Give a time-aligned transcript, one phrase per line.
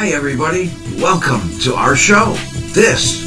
[0.00, 0.70] Hi, everybody.
[0.96, 2.32] Welcome to our show.
[2.72, 3.22] This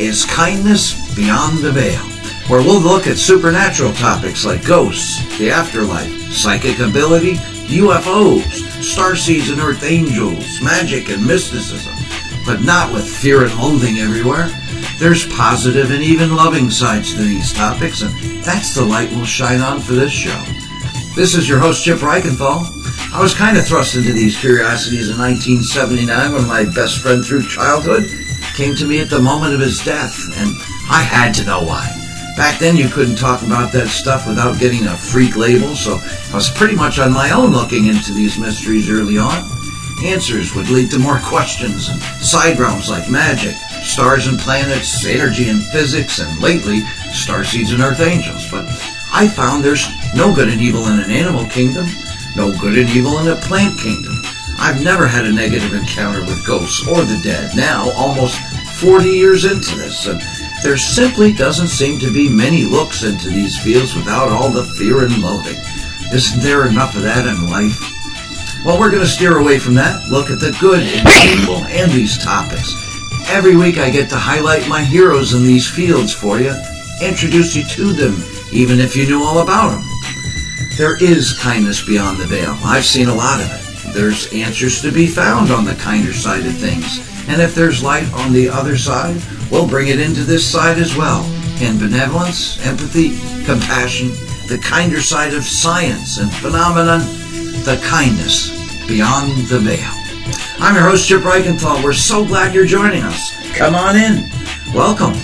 [0.00, 2.00] is Kindness Beyond the Veil,
[2.48, 7.34] where we'll look at supernatural topics like ghosts, the afterlife, psychic ability,
[7.68, 8.44] UFOs,
[8.80, 11.92] starseeds and earth angels, magic and mysticism,
[12.46, 14.48] but not with fear and loathing everywhere.
[14.98, 19.60] There's positive and even loving sides to these topics, and that's the light we'll shine
[19.60, 20.42] on for this show.
[21.14, 22.85] This is your host, Chip Reichenthal.
[23.12, 27.46] I was kind of thrust into these curiosities in 1979 when my best friend through
[27.46, 28.10] childhood
[28.54, 30.50] came to me at the moment of his death, and
[30.90, 31.86] I had to know why.
[32.36, 35.98] Back then, you couldn't talk about that stuff without getting a freak label, so
[36.30, 39.48] I was pretty much on my own looking into these mysteries early on.
[40.04, 45.48] Answers would lead to more questions and side realms like magic, stars and planets, energy
[45.48, 46.80] and physics, and lately,
[47.16, 48.50] starseeds and earth angels.
[48.50, 48.66] But
[49.12, 51.86] I found there's no good and evil in an animal kingdom,
[52.36, 54.20] no good and evil in a plant kingdom.
[54.58, 57.56] I've never had a negative encounter with ghosts or the dead.
[57.56, 58.38] Now, almost
[58.78, 60.20] 40 years into this, and
[60.62, 65.04] there simply doesn't seem to be many looks into these fields without all the fear
[65.04, 65.56] and loathing.
[66.12, 67.80] Isn't there enough of that in life?
[68.64, 71.90] Well, we're going to steer away from that, look at the good in people and
[71.90, 72.74] these topics.
[73.28, 76.54] Every week I get to highlight my heroes in these fields for you,
[77.02, 79.95] introduce you to them, even if you knew all about them.
[80.76, 82.54] There is kindness beyond the veil.
[82.62, 83.94] I've seen a lot of it.
[83.94, 86.98] There's answers to be found on the kinder side of things.
[87.30, 89.16] And if there's light on the other side,
[89.50, 91.22] we'll bring it into this side as well.
[91.62, 94.08] And benevolence, empathy, compassion,
[94.48, 97.00] the kinder side of science and phenomenon,
[97.64, 98.50] the kindness
[98.86, 99.90] beyond the veil.
[100.60, 101.82] I'm your host, Chip Reichenthal.
[101.82, 103.32] We're so glad you're joining us.
[103.56, 104.28] Come on in.
[104.74, 105.14] Welcome.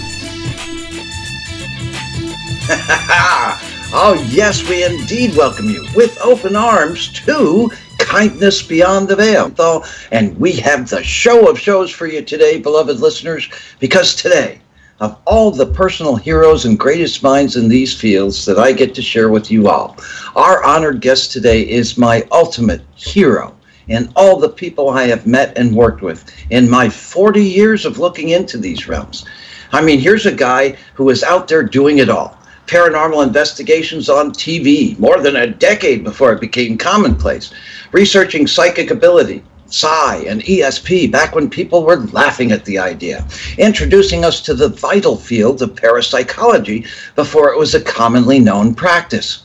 [3.95, 9.85] oh, yes, we indeed welcome you with open arms to Kindness Beyond the Veil.
[10.11, 13.51] And we have the show of shows for you today, beloved listeners,
[13.81, 14.61] because today,
[15.01, 19.03] of all the personal heroes and greatest minds in these fields that I get to
[19.03, 19.99] share with you all,
[20.37, 23.55] our honored guest today is my ultimate hero
[23.89, 27.99] and all the people I have met and worked with in my 40 years of
[27.99, 29.27] looking into these realms.
[29.71, 34.33] I mean, here's a guy who is out there doing it all paranormal investigations on
[34.33, 37.53] TV more than a decade before it became commonplace,
[37.93, 43.27] researching psychic ability, psi, and ESP back when people were laughing at the idea,
[43.59, 49.45] introducing us to the vital field of parapsychology before it was a commonly known practice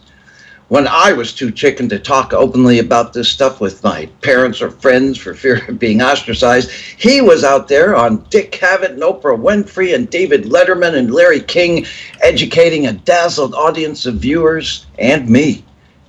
[0.69, 4.69] when I was too chicken to talk openly about this stuff with my parents or
[4.69, 9.39] friends for fear of being ostracized, he was out there on Dick Cavett and Oprah
[9.39, 11.85] Winfrey and David Letterman and Larry King,
[12.21, 15.63] educating a dazzled audience of viewers and me.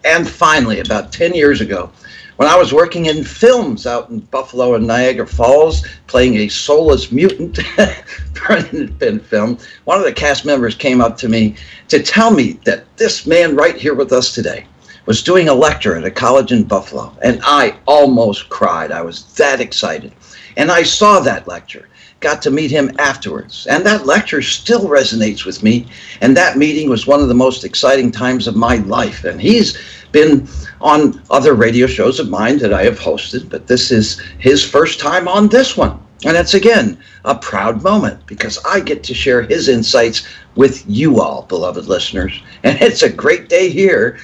[0.05, 1.91] And finally, about 10 years ago,
[2.39, 7.11] when I was working in films out in Buffalo and Niagara Falls, playing a soulless
[7.11, 7.59] mutant
[8.73, 11.57] in film, one of the cast members came up to me
[11.89, 14.65] to tell me that this man right here with us today
[15.05, 17.13] was doing a lecture at a college in Buffalo.
[17.23, 18.93] And I almost cried.
[18.93, 20.13] I was that excited.
[20.57, 21.89] And I saw that lecture,
[22.21, 23.67] got to meet him afterwards.
[23.69, 25.89] And that lecture still resonates with me.
[26.21, 29.25] And that meeting was one of the most exciting times of my life.
[29.25, 29.77] And he's
[30.13, 30.49] been
[30.81, 35.01] on other radio shows of mine that I have hosted, but this is his first
[35.01, 36.01] time on this one.
[36.25, 40.27] And it's again a proud moment because I get to share his insights
[40.57, 42.43] with you all, beloved listeners.
[42.65, 44.19] And it's a great day here.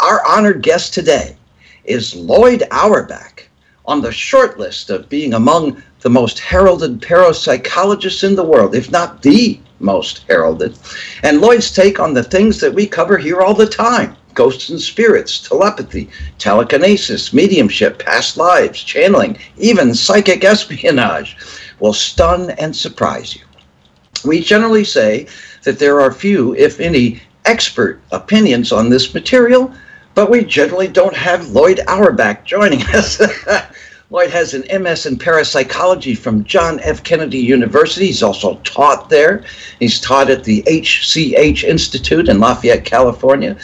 [0.00, 1.36] Our honored guest today
[1.84, 3.48] is Lloyd Auerbach
[3.86, 8.90] on the short list of being among the most heralded parapsychologists in the world, if
[8.90, 10.78] not the most heralded.
[11.22, 14.80] And Lloyd's take on the things that we cover here all the time ghosts and
[14.80, 16.08] spirits, telepathy,
[16.38, 21.36] telekinesis, mediumship, past lives, channeling, even psychic espionage
[21.80, 23.42] will stun and surprise you.
[24.24, 25.26] We generally say
[25.64, 29.72] that there are few, if any, expert opinions on this material,
[30.14, 33.20] but we generally don't have Lloyd Auerbach joining us.
[34.12, 37.04] Lloyd has an MS in parapsychology from John F.
[37.04, 38.06] Kennedy University.
[38.06, 39.44] He's also taught there.
[39.78, 43.56] He's taught at the HCH Institute in Lafayette, California,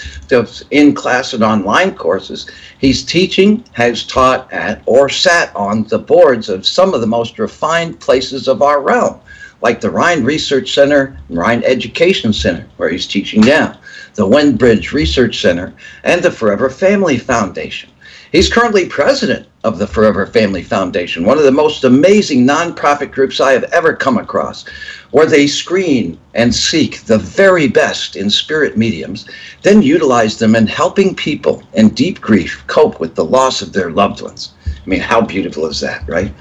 [0.70, 2.48] in class and online courses.
[2.78, 7.40] He's teaching, has taught at, or sat on the boards of some of the most
[7.40, 9.18] refined places of our realm,
[9.62, 13.80] like the Rhine Research Center Rhine Education Center, where he's teaching now,
[14.14, 17.90] the Windbridge Research Center, and the Forever Family Foundation.
[18.30, 23.40] He's currently president of the Forever Family Foundation, one of the most amazing nonprofit groups
[23.40, 24.64] I have ever come across,
[25.10, 29.26] where they screen and seek the very best in spirit mediums,
[29.62, 33.90] then utilize them in helping people in deep grief cope with the loss of their
[33.90, 34.52] loved ones.
[34.64, 36.32] I mean, how beautiful is that, right?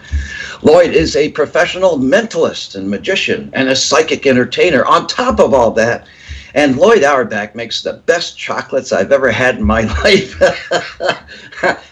[0.62, 4.86] Lloyd is a professional mentalist and magician and a psychic entertainer.
[4.86, 6.06] On top of all that,
[6.56, 10.42] and Lloyd Auerbach makes the best chocolates I've ever had in my life.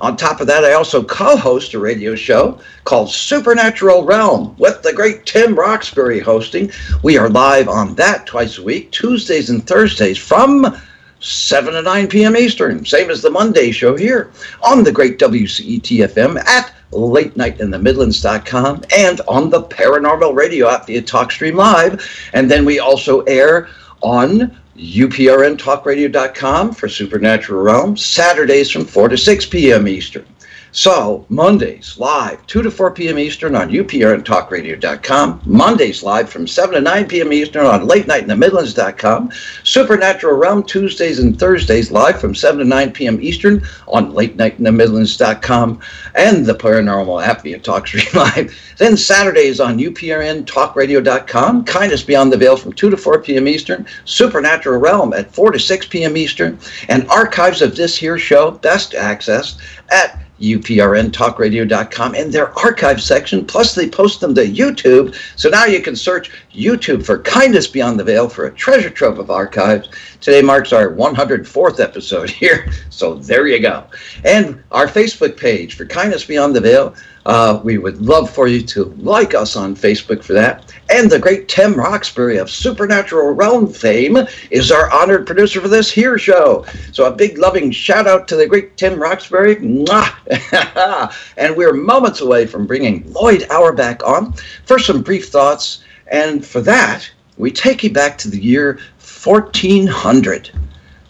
[0.01, 4.81] On top of that, I also co host a radio show called Supernatural Realm with
[4.81, 6.71] the great Tim Roxbury hosting.
[7.03, 10.75] We are live on that twice a week, Tuesdays and Thursdays from
[11.21, 12.35] 7 to 9 p.m.
[12.35, 14.31] Eastern, same as the Monday show here
[14.63, 20.35] on the great WCET FM at late night in the midlands.com and on the paranormal
[20.35, 23.69] radio app via talkstream live and then we also air
[24.01, 30.25] on uprntalkradio.com for supernatural realm saturdays from 4 to 6 p.m eastern
[30.73, 33.19] so, Mondays live, 2 to 4 p.m.
[33.19, 35.41] Eastern on uprntalkradio.com.
[35.45, 37.33] Mondays live from 7 to 9 p.m.
[37.33, 39.31] Eastern on late night in the Midlands.com.
[39.63, 43.21] Supernatural Realm Tuesdays and Thursdays live from 7 to 9 p.m.
[43.21, 45.81] Eastern on late night in the Midlands.com
[46.15, 48.57] and the Paranormal app via TalkStream Live.
[48.77, 51.65] Then Saturdays on uprntalkradio.com.
[51.65, 53.49] Kindness Beyond the Veil from 2 to 4 p.m.
[53.49, 53.85] Eastern.
[54.05, 56.15] Supernatural Realm at 4 to 6 p.m.
[56.15, 56.57] Eastern.
[56.87, 59.59] And archives of this here show best accessed
[59.89, 63.45] at uprntalkradio.com in their archive section.
[63.45, 65.15] Plus, they post them to YouTube.
[65.35, 69.19] So now you can search YouTube for Kindness Beyond the Veil for a treasure trove
[69.19, 69.89] of archives.
[70.19, 72.71] Today marks our 104th episode here.
[72.89, 73.85] So there you go.
[74.25, 76.95] And our Facebook page for Kindness Beyond the Veil.
[77.25, 80.73] Uh, we would love for you to like us on Facebook for that.
[80.89, 84.17] And the great Tim Roxbury of Supernatural Realm fame
[84.49, 86.65] is our honored producer for this here show.
[86.91, 89.55] So a big loving shout out to the great Tim Roxbury.
[91.37, 94.33] and we're moments away from bringing Lloyd Auerbach on
[94.65, 95.83] for some brief thoughts.
[96.07, 98.79] And for that, we take you back to the year
[99.23, 100.51] 1400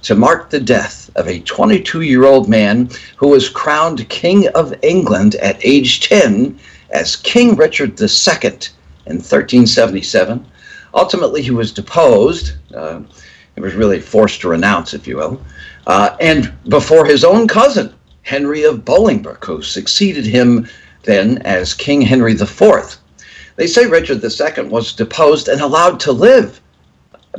[0.04, 4.74] to mark the death of a 22 year old man who was crowned King of
[4.82, 6.60] England at age 10
[6.90, 8.08] as King Richard II
[9.06, 10.46] in 1377.
[10.94, 12.54] Ultimately, he was deposed.
[12.76, 13.02] Uh,
[13.56, 15.42] he was really forced to renounce, if you will.
[15.88, 20.68] Uh, and before his own cousin, Henry of Bolingbroke, who succeeded him
[21.04, 22.98] then as King Henry IV.
[23.56, 26.62] They say Richard II was deposed and allowed to live.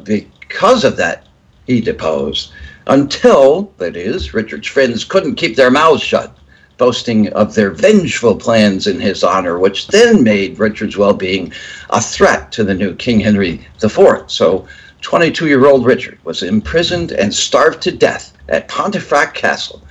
[0.05, 1.27] Because of that,
[1.73, 2.52] he deposed
[2.87, 6.37] until, that is, Richard's friends couldn't keep their mouths shut,
[6.76, 11.52] boasting of their vengeful plans in his honor, which then made Richard's well being
[11.91, 14.25] a threat to the new King Henry IV.
[14.26, 14.67] So,
[15.00, 19.83] 22 year old Richard was imprisoned and starved to death at Pontefract Castle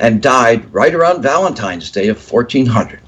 [0.00, 3.00] and died right around Valentine's Day of 1400.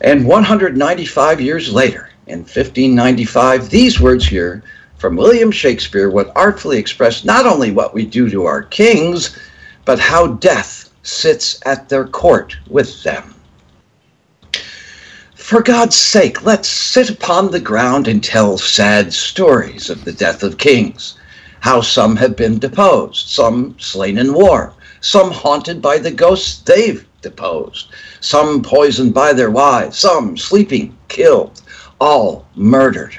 [0.00, 4.62] And 195 years later, in 1595, these words here
[4.98, 9.38] from William Shakespeare would artfully express not only what we do to our kings,
[9.84, 13.34] but how death sits at their court with them.
[15.36, 20.42] For God's sake, let's sit upon the ground and tell sad stories of the death
[20.42, 21.16] of kings,
[21.60, 27.06] how some have been deposed, some slain in war, some haunted by the ghosts they've
[27.22, 27.86] deposed,
[28.20, 31.62] some poisoned by their wives, some sleeping, killed,
[32.00, 33.16] all murdered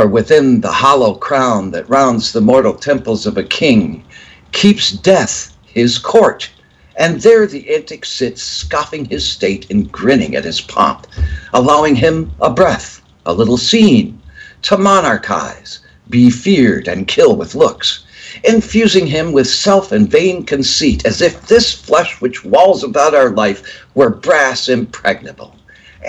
[0.00, 4.02] for within the hollow crown that rounds the mortal temples of a king
[4.50, 6.48] keeps death his court,
[6.96, 11.06] and there the antic sits, scoffing his state and grinning at his pomp,
[11.52, 14.18] allowing him a breath, a little scene,
[14.62, 18.04] to monarchize, be feared, and kill with looks,
[18.44, 23.32] infusing him with self and vain conceit, as if this flesh which walls about our
[23.32, 25.54] life were brass impregnable.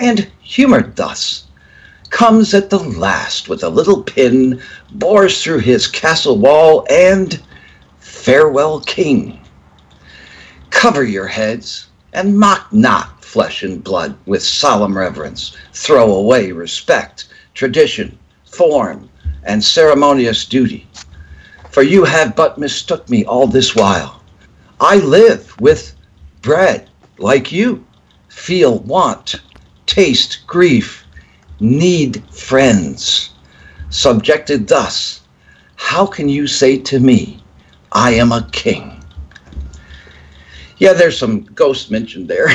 [0.00, 1.44] And humored thus,
[2.12, 4.60] comes at the last with a little pin,
[4.92, 7.42] bores through his castle wall, and
[8.00, 9.40] farewell, king.
[10.68, 15.56] Cover your heads, and mock not flesh and blood with solemn reverence.
[15.72, 19.08] Throw away respect, tradition, form,
[19.44, 20.86] and ceremonious duty.
[21.70, 24.22] For you have but mistook me all this while.
[24.78, 25.94] I live with
[26.42, 27.86] bread like you,
[28.28, 29.36] feel want,
[29.86, 31.01] taste grief,
[31.62, 33.30] need friends.
[33.90, 35.20] Subjected thus,
[35.76, 37.42] how can you say to me,
[37.92, 39.02] I am a king?
[40.78, 42.48] Yeah, there's some ghosts mentioned there.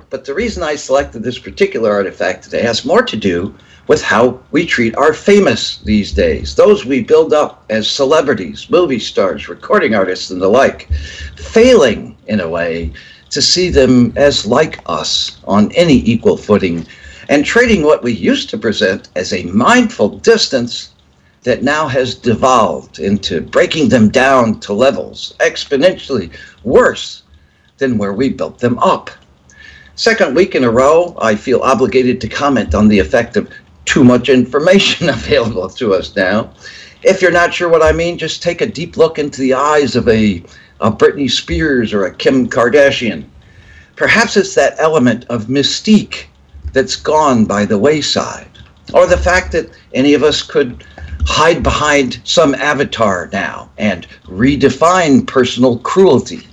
[0.10, 3.54] but the reason I selected this particular artifact today has more to do
[3.88, 8.98] with how we treat our famous these days, those we build up as celebrities, movie
[8.98, 10.90] stars, recording artists, and the like,
[11.36, 12.92] failing in a way
[13.30, 16.86] to see them as like us on any equal footing,
[17.28, 20.92] and trading what we used to present as a mindful distance
[21.42, 26.32] that now has devolved into breaking them down to levels exponentially
[26.64, 27.22] worse
[27.78, 29.10] than where we built them up.
[29.94, 33.50] Second week in a row, I feel obligated to comment on the effect of
[33.84, 36.52] too much information available to us now.
[37.02, 39.96] If you're not sure what I mean, just take a deep look into the eyes
[39.96, 40.42] of a,
[40.80, 43.24] a Britney Spears or a Kim Kardashian.
[43.96, 46.26] Perhaps it's that element of mystique
[46.78, 48.48] that's gone by the wayside,
[48.94, 50.84] or the fact that any of us could
[51.26, 56.46] hide behind some avatar now and redefine personal cruelty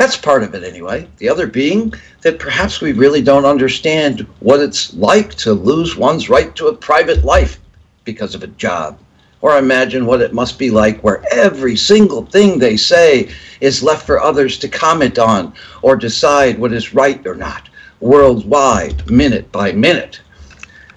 [0.00, 1.06] that's part of it anyway.
[1.18, 1.92] The other being
[2.22, 6.74] that perhaps we really don't understand what it's like to lose one's right to a
[6.74, 7.60] private life
[8.04, 8.98] because of a job.
[9.42, 13.28] Or imagine what it must be like where every single thing they say
[13.60, 17.68] is left for others to comment on or decide what is right or not,
[18.00, 20.20] worldwide, minute by minute.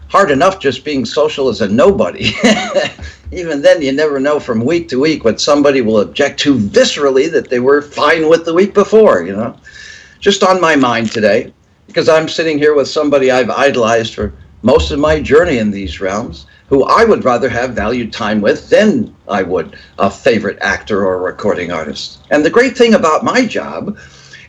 [0.08, 2.32] Hard enough just being social as a nobody.
[3.32, 7.32] even then, you never know from week to week what somebody will object to viscerally
[7.32, 9.58] that they were fine with the week before, you know.
[10.20, 11.54] Just on my mind today,
[11.88, 16.00] because I'm sitting here with somebody I've idolized for most of my journey in these
[16.00, 21.06] realms, who I would rather have valued time with than I would a favorite actor
[21.06, 22.20] or recording artist.
[22.32, 23.98] And the great thing about my job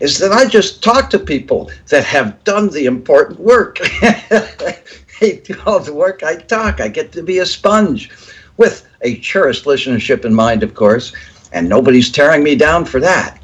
[0.01, 3.79] is that I just talk to people that have done the important work.
[5.21, 6.81] they do all the work I talk.
[6.81, 8.11] I get to be a sponge
[8.57, 11.13] with a cherished listenership in mind, of course,
[11.53, 13.41] and nobody's tearing me down for that.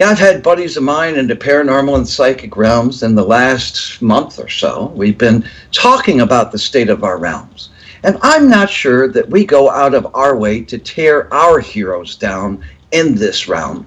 [0.00, 4.02] Yeah, I've had buddies of mine in the paranormal and psychic realms in the last
[4.02, 4.86] month or so.
[4.96, 7.70] We've been talking about the state of our realms.
[8.02, 12.16] And I'm not sure that we go out of our way to tear our heroes
[12.16, 13.86] down in this realm.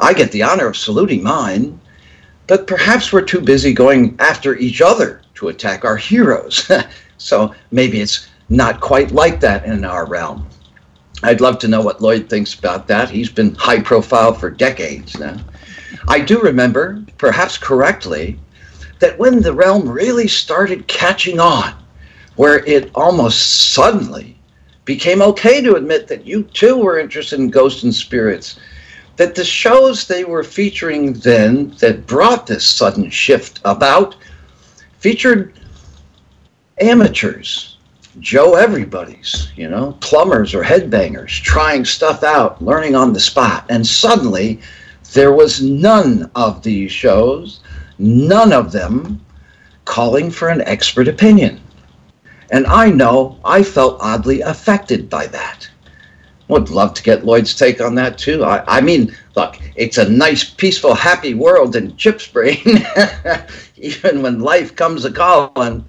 [0.00, 1.80] I get the honor of saluting mine,
[2.46, 6.70] but perhaps we're too busy going after each other to attack our heroes.
[7.18, 10.48] so maybe it's not quite like that in our realm.
[11.22, 13.10] I'd love to know what Lloyd thinks about that.
[13.10, 15.36] He's been high profile for decades now.
[16.08, 18.38] I do remember, perhaps correctly,
[18.98, 21.74] that when the realm really started catching on,
[22.36, 24.38] where it almost suddenly
[24.84, 28.58] became okay to admit that you too were interested in ghosts and spirits,
[29.16, 34.16] that the shows they were featuring then that brought this sudden shift about
[34.98, 35.52] featured
[36.80, 37.72] amateurs
[38.20, 43.64] Joe everybody's, you know, plumbers or headbangers trying stuff out, learning on the spot.
[43.70, 44.60] And suddenly
[45.14, 47.60] there was none of these shows,
[47.98, 49.20] none of them
[49.86, 51.60] calling for an expert opinion.
[52.50, 55.70] And I know I felt oddly affected by that.
[56.52, 58.44] Would love to get Lloyd's take on that too.
[58.44, 62.60] I, I mean, look, it's a nice, peaceful, happy world in Chip's brain,
[63.76, 65.84] even when life comes a calling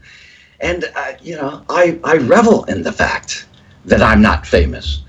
[0.62, 3.46] and, uh, you know, I, I revel in the fact
[3.84, 5.04] that I'm not famous.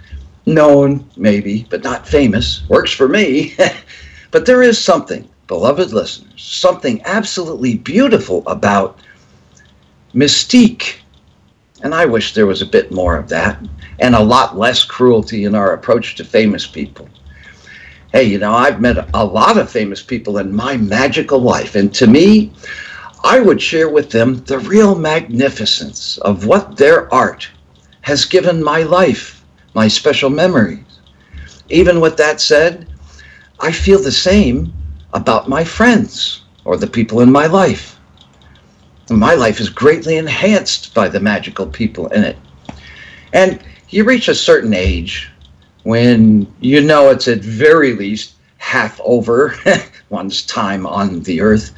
[0.46, 2.68] Known, maybe, but not famous.
[2.68, 3.54] Works for me.
[4.32, 8.98] but there is something, beloved listeners, something absolutely beautiful about
[10.12, 10.96] mystique.
[11.84, 13.62] And I wish there was a bit more of that
[13.98, 17.10] and a lot less cruelty in our approach to famous people.
[18.10, 21.74] Hey, you know, I've met a lot of famous people in my magical life.
[21.74, 22.54] And to me,
[23.22, 27.50] I would share with them the real magnificence of what their art
[28.00, 31.00] has given my life, my special memories.
[31.68, 32.88] Even with that said,
[33.60, 34.72] I feel the same
[35.12, 37.93] about my friends or the people in my life.
[39.10, 42.38] My life is greatly enhanced by the magical people in it.
[43.32, 45.30] And you reach a certain age
[45.82, 49.54] when you know it's at very least half over
[50.08, 51.72] one's time on the earth.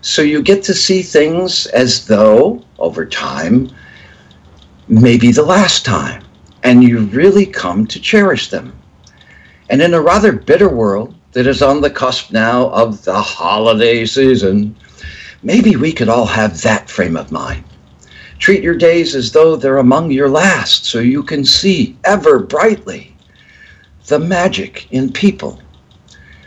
[0.00, 3.70] So you get to see things as though, over time,
[4.88, 6.24] maybe the last time,
[6.62, 8.72] and you really come to cherish them.
[9.68, 14.04] And in a rather bitter world that is on the cusp now of the holiday
[14.06, 14.74] season,
[15.42, 17.64] maybe we could all have that frame of mind.
[18.38, 23.14] Treat your days as though they're among your last, so you can see ever brightly
[24.06, 25.60] the magic in people.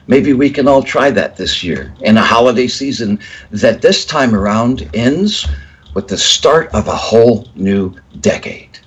[0.07, 3.19] Maybe we can all try that this year in a holiday season
[3.51, 5.47] that this time around ends
[5.93, 8.77] with the start of a whole new decade.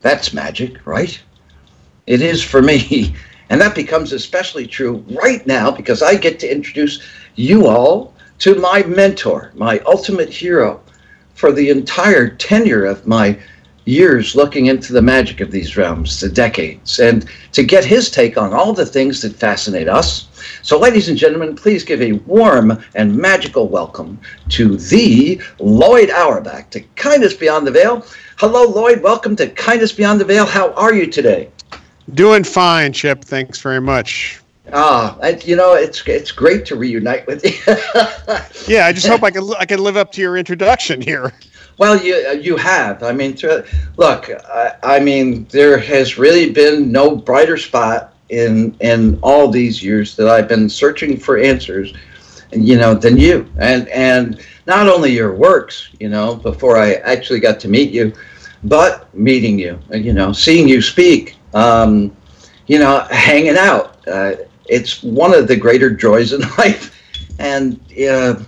[0.00, 1.20] That's magic, right?
[2.06, 3.14] It is for me.
[3.50, 7.02] And that becomes especially true right now because I get to introduce
[7.34, 10.80] you all to my mentor, my ultimate hero
[11.34, 13.38] for the entire tenure of my
[13.84, 18.36] years looking into the magic of these realms, the decades, and to get his take
[18.36, 20.28] on all the things that fascinate us.
[20.62, 24.18] So, ladies and gentlemen, please give a warm and magical welcome
[24.50, 28.06] to the Lloyd Auerbach to Kindness Beyond the Veil.
[28.36, 29.02] Hello, Lloyd.
[29.02, 30.46] Welcome to Kindness Beyond the Veil.
[30.46, 31.50] How are you today?
[32.14, 33.24] Doing fine, Chip.
[33.24, 34.39] Thanks very much.
[34.72, 37.52] Ah, you know, it's it's great to reunite with you.
[38.74, 41.32] yeah, I just hope I can I can live up to your introduction here.
[41.78, 43.02] Well, you you have.
[43.02, 48.76] I mean, to, look, I, I mean, there has really been no brighter spot in
[48.80, 51.94] in all these years that I've been searching for answers,
[52.52, 53.50] you know, than you.
[53.58, 58.12] And and not only your works, you know, before I actually got to meet you,
[58.64, 62.14] but meeting you, you know, seeing you speak, um,
[62.66, 64.06] you know, hanging out.
[64.06, 64.34] Uh,
[64.70, 66.96] it's one of the greater joys in life,
[67.38, 67.80] and.
[68.08, 68.42] Uh,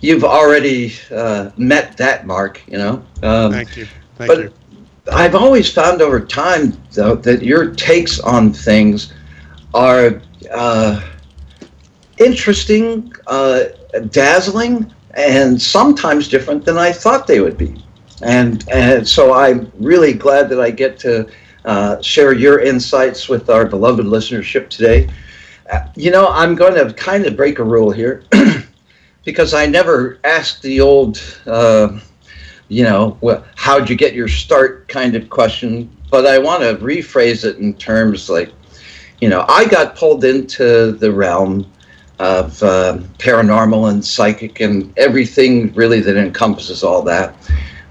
[0.00, 3.04] you've already uh, met that mark, you know.
[3.22, 3.86] Um, Thank you.
[4.16, 4.52] Thank but you.
[5.12, 9.12] I've always found over time, though, that your takes on things
[9.74, 10.20] are
[10.52, 11.00] uh,
[12.18, 13.64] interesting, uh,
[14.10, 17.82] dazzling, and sometimes different than I thought they would be.
[18.22, 21.28] And, and so I'm really glad that I get to
[21.64, 25.08] uh, share your insights with our beloved listenership today.
[25.94, 28.22] You know, I'm going to kind of break a rule here.
[29.26, 31.98] because I never asked the old, uh,
[32.68, 36.76] you know, well, how'd you get your start kind of question, but I want to
[36.76, 38.52] rephrase it in terms like,
[39.20, 41.70] you know, I got pulled into the realm
[42.20, 47.34] of uh, paranormal and psychic and everything really that encompasses all that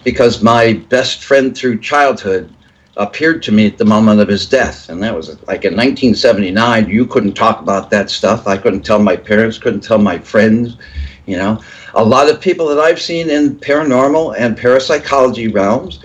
[0.06, 2.52] because my best friend through childhood
[2.98, 6.90] appeared to me at the moment of his death and that was like in 1979
[6.90, 10.78] you couldn't talk about that stuff i couldn't tell my parents couldn't tell my friends
[11.26, 11.62] you know,
[11.96, 16.00] a lot of people that I've seen in paranormal and parapsychology realms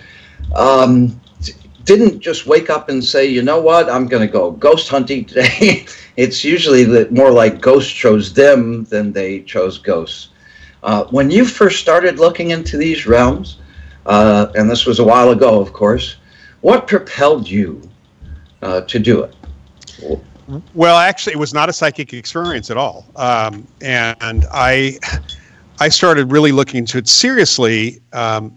[0.55, 1.21] um,
[1.85, 5.25] didn't just wake up and say, you know what, I'm going to go ghost hunting
[5.27, 5.87] today.
[6.17, 10.29] it's usually more like ghosts chose them than they chose ghosts.
[10.83, 13.59] Uh, when you first started looking into these realms,
[14.07, 16.17] uh, and this was a while ago, of course,
[16.61, 17.89] what propelled you
[18.63, 19.35] uh, to do it?
[20.75, 24.99] Well, actually, it was not a psychic experience at all, um, and I
[25.79, 28.01] I started really looking into it seriously.
[28.13, 28.57] Um,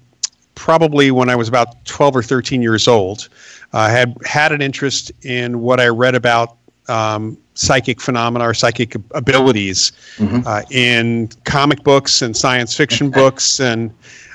[0.56, 3.30] probably when I was about 12 or 13 years old.
[3.74, 8.96] I had had an interest in what I read about um, psychic phenomena or psychic
[9.12, 10.42] abilities mm-hmm.
[10.46, 13.94] uh, in comic books and science fiction books and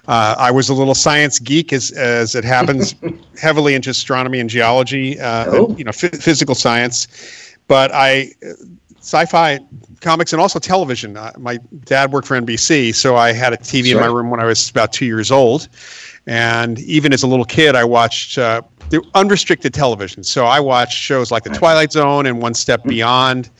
[0.08, 2.94] uh, I was a little science geek, as as it happens,
[3.40, 5.66] heavily into astronomy and geology, uh, oh.
[5.66, 7.06] and, you know, f- physical science.
[7.68, 8.32] But I,
[9.00, 9.60] sci-fi
[10.00, 11.18] comics and also television.
[11.18, 14.40] Uh, my dad worked for NBC, so I had a TV in my room when
[14.40, 15.68] I was about two years old,
[16.26, 20.24] and even as a little kid, I watched uh, the unrestricted television.
[20.24, 22.88] So I watched shows like The Twilight Zone and One Step mm-hmm.
[22.88, 23.50] Beyond,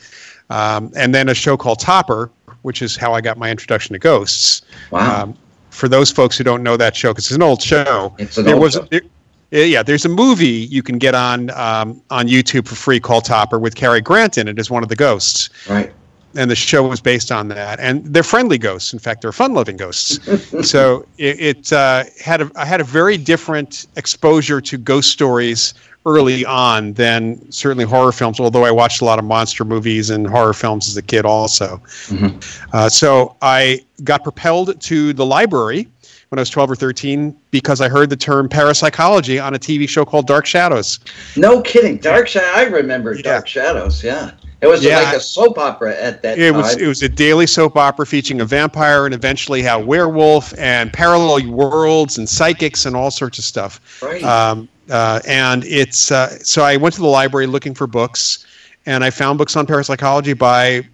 [0.49, 2.31] um, and then a show called Topper,
[2.63, 4.63] which is how I got my introduction to ghosts.
[4.91, 5.25] Wow.
[5.25, 5.39] Um,
[5.79, 8.15] for those folks who don't know that show, because it's an old show.
[8.19, 8.89] An there old was, show.
[8.91, 9.03] There,
[9.51, 13.59] yeah, there's a movie you can get on um, on YouTube for free called Topper
[13.59, 15.49] with Cary Grant in it as one of the ghosts.
[15.69, 15.93] Right.
[16.35, 18.93] And the show was based on that, and they're friendly ghosts.
[18.93, 20.21] In fact, they're fun-loving ghosts.
[20.69, 25.73] so it, it uh, had a, I had a very different exposure to ghost stories
[26.09, 28.41] early on than certainly horror films.
[28.41, 31.77] Although I watched a lot of monster movies and horror films as a kid, also.
[32.07, 32.77] Mm-hmm.
[32.77, 35.89] Uh, so I got propelled to the library
[36.31, 39.89] when I was 12 or 13 because I heard the term parapsychology on a TV
[39.89, 41.01] show called Dark Shadows.
[41.37, 41.99] No kidding.
[41.99, 42.51] Dark Shadows.
[42.55, 43.23] I remember yeah.
[43.23, 44.03] Dark Shadows.
[44.03, 44.33] Yeah.
[44.61, 46.61] It was yeah, like a soap opera at that it time.
[46.61, 50.93] was it was a daily soap opera featuring a vampire and eventually how werewolf and
[50.93, 54.03] parallel worlds and psychics and all sorts of stuff.
[54.03, 54.23] Right.
[54.25, 58.47] Um, uh, and it's uh, so I went to the library looking for books,
[58.87, 60.87] and I found books on parapsychology by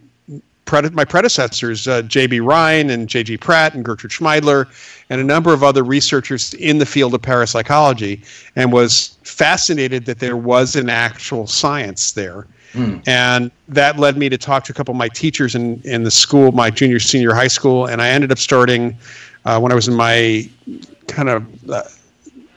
[0.92, 2.40] my predecessors, uh, J.B.
[2.40, 3.36] Rhine and J.G.
[3.36, 4.66] Pratt and Gertrude Schmeidler,
[5.10, 8.22] and a number of other researchers in the field of parapsychology,
[8.56, 12.46] and was fascinated that there was an actual science there.
[12.72, 13.06] Mm.
[13.06, 16.10] And that led me to talk to a couple of my teachers in, in the
[16.10, 17.86] school, my junior, senior high school.
[17.86, 18.96] And I ended up starting
[19.44, 20.48] uh, when I was in my
[21.06, 21.82] kind of, uh,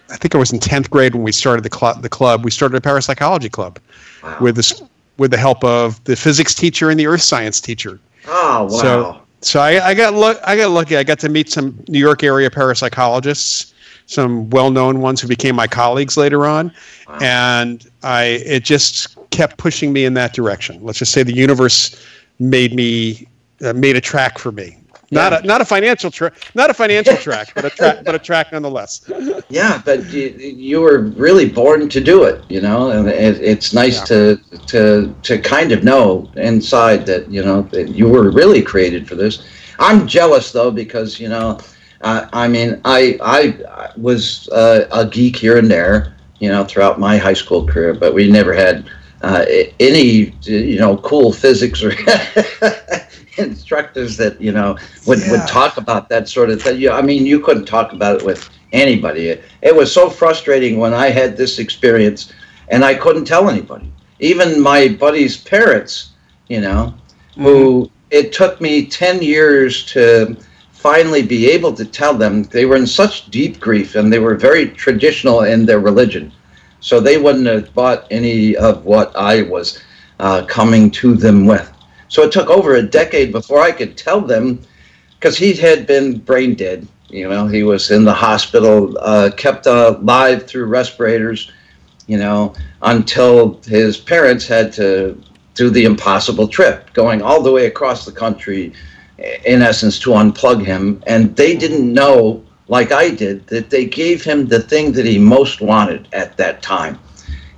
[0.10, 2.43] I think I was in 10th grade when we started the, cl- the club.
[2.43, 3.80] We started a parapsychology club
[4.24, 4.38] wow.
[4.39, 4.82] with, this,
[5.17, 8.00] with the help of the physics teacher and the earth science teacher.
[8.28, 8.67] Oh, wow.
[8.67, 10.98] So, so I, I got lu- I got lucky.
[10.98, 13.74] I got to meet some New York area parapsychologists,
[14.06, 16.72] some well-known ones who became my colleagues later on,
[17.08, 17.17] wow.
[17.22, 20.80] and I it just kept pushing me in that direction.
[20.82, 22.04] Let's just say the universe
[22.39, 23.28] made me
[23.63, 24.78] uh, made a track for me.
[25.10, 25.39] Not yeah.
[25.39, 28.52] a not a financial track, not a financial track, but a track, but a track
[28.52, 29.10] nonetheless.
[29.50, 33.74] Yeah, but you, you were really born to do it, you know, and it, it's
[33.74, 34.06] nice yeah.
[34.06, 39.08] to to to kind of know inside that you know that you were really created
[39.08, 39.48] for this.
[39.80, 41.60] I'm jealous though because you know,
[42.02, 47.00] uh, I mean, I I was uh, a geek here and there, you know, throughout
[47.00, 48.89] my high school career, but we never had
[49.22, 49.46] uh,
[49.80, 51.91] any you know cool physics or
[53.43, 55.32] instructors that you know would, yeah.
[55.32, 56.80] would talk about that sort of thing.
[56.80, 59.30] You, I mean, you couldn't talk about it with anybody.
[59.30, 62.34] It, it was so frustrating when I had this experience
[62.69, 66.13] and I couldn't tell anybody, even my buddies' parents.
[66.47, 66.93] You know,
[67.32, 67.43] mm-hmm.
[67.43, 70.38] who it took me ten years to
[70.71, 74.36] finally be able to tell them they were in such deep grief and they were
[74.36, 76.32] very traditional in their religion
[76.80, 79.82] so they wouldn't have bought any of what I was
[80.19, 81.71] uh, coming to them with.
[82.10, 84.62] So it took over a decade before I could tell them,
[85.20, 86.88] because he had been brain dead.
[87.10, 91.52] You know, he was in the hospital, uh, kept alive through respirators,
[92.08, 95.22] you know, until his parents had to
[95.54, 98.74] do the impossible trip, going all the way across the country,
[99.46, 101.02] in essence, to unplug him.
[101.08, 105.17] And they didn't know like I did, that they gave him the thing that he
[105.17, 107.00] most wanted at that time.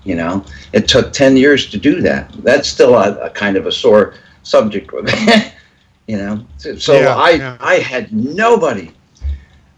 [0.03, 2.31] You know, it took 10 years to do that.
[2.43, 4.15] That's still a, a kind of a sore
[4.49, 5.09] subject with
[6.07, 6.45] you know.
[6.57, 7.57] So yeah, I, yeah.
[7.59, 8.91] I had nobody.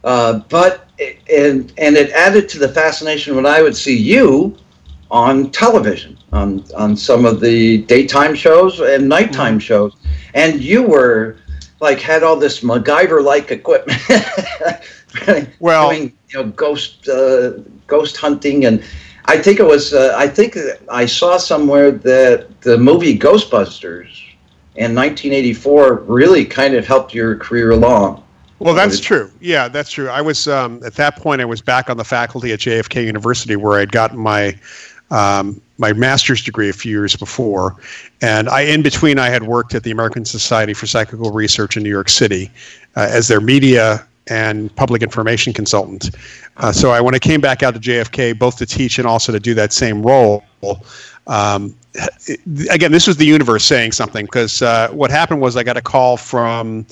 [0.03, 0.87] Uh, but,
[1.29, 4.57] and, and it added to the fascination when I would see you
[5.11, 9.59] on television, on, on some of the daytime shows and nighttime mm-hmm.
[9.59, 9.95] shows.
[10.33, 11.37] And you were
[11.81, 14.01] like, had all this MacGyver like equipment.
[15.59, 17.51] well, doing you know ghost uh,
[17.87, 18.83] ghost hunting, and
[19.25, 20.57] I think it was uh, I think
[20.89, 24.30] I saw somewhere that the movie Ghostbusters
[24.75, 28.23] in 1984 really kind of helped your career along.
[28.59, 29.31] Well, that's true.
[29.39, 30.07] Yeah, that's true.
[30.07, 31.41] I was um, at that point.
[31.41, 34.55] I was back on the faculty at JFK University, where I'd gotten my
[35.09, 37.75] um, my master's degree a few years before,
[38.21, 41.81] and I in between I had worked at the American Society for Psychical Research in
[41.81, 42.51] New York City
[42.95, 46.11] uh, as their media and public information consultant.
[46.57, 49.31] Uh, so I, when I came back out to JFK, both to teach and also
[49.31, 50.43] to do that same role,
[51.27, 51.75] um,
[52.69, 55.81] again, this was the universe saying something because uh, what happened was I got a
[55.81, 56.85] call from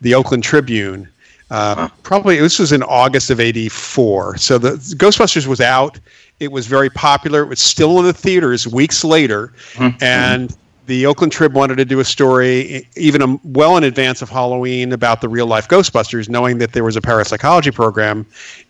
[0.00, 1.08] the Oakland Tribune.
[1.50, 4.36] Uh, probably this was in August of '84.
[4.36, 5.98] So the Ghostbusters was out.
[6.40, 7.42] It was very popular.
[7.42, 10.02] It was still in the theaters weeks later, mm-hmm.
[10.02, 10.54] and
[10.86, 15.20] the Oakland Trib wanted to do a story even well in advance of Halloween about
[15.20, 18.26] the real life Ghostbusters, knowing that there was a parapsychology program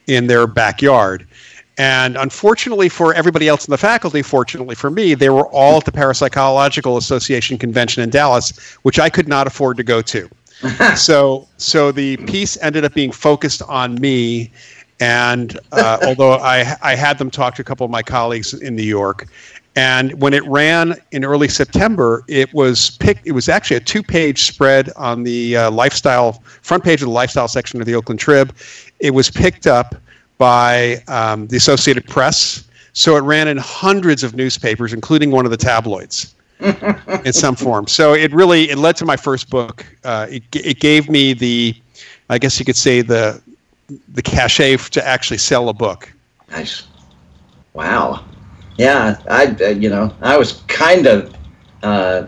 [0.06, 1.26] in their backyard.
[1.78, 5.84] And unfortunately for everybody else in the faculty, fortunately for me, they were all at
[5.84, 10.28] the Parapsychological Association convention in Dallas, which I could not afford to go to.
[10.96, 14.50] so, so the piece ended up being focused on me.
[14.98, 18.74] And uh, although I, I had them talk to a couple of my colleagues in
[18.74, 19.28] New York,
[19.76, 23.24] and when it ran in early September, it was picked.
[23.24, 27.46] It was actually a two-page spread on the uh, lifestyle front page of the lifestyle
[27.46, 28.52] section of the Oakland Trib.
[28.98, 29.94] It was picked up
[30.38, 35.50] by um, the Associated Press, so it ran in hundreds of newspapers, including one of
[35.50, 36.34] the tabloids.
[37.24, 37.86] in some form.
[37.86, 39.86] So it really it led to my first book.
[40.02, 41.72] Uh, it, it gave me the,
[42.30, 43.40] I guess you could say the,
[44.08, 46.12] the cachet to actually sell a book.
[46.50, 46.88] Nice.
[47.74, 48.24] Wow.
[48.78, 51.34] Yeah, I uh, you know I was kind of
[51.82, 52.26] uh,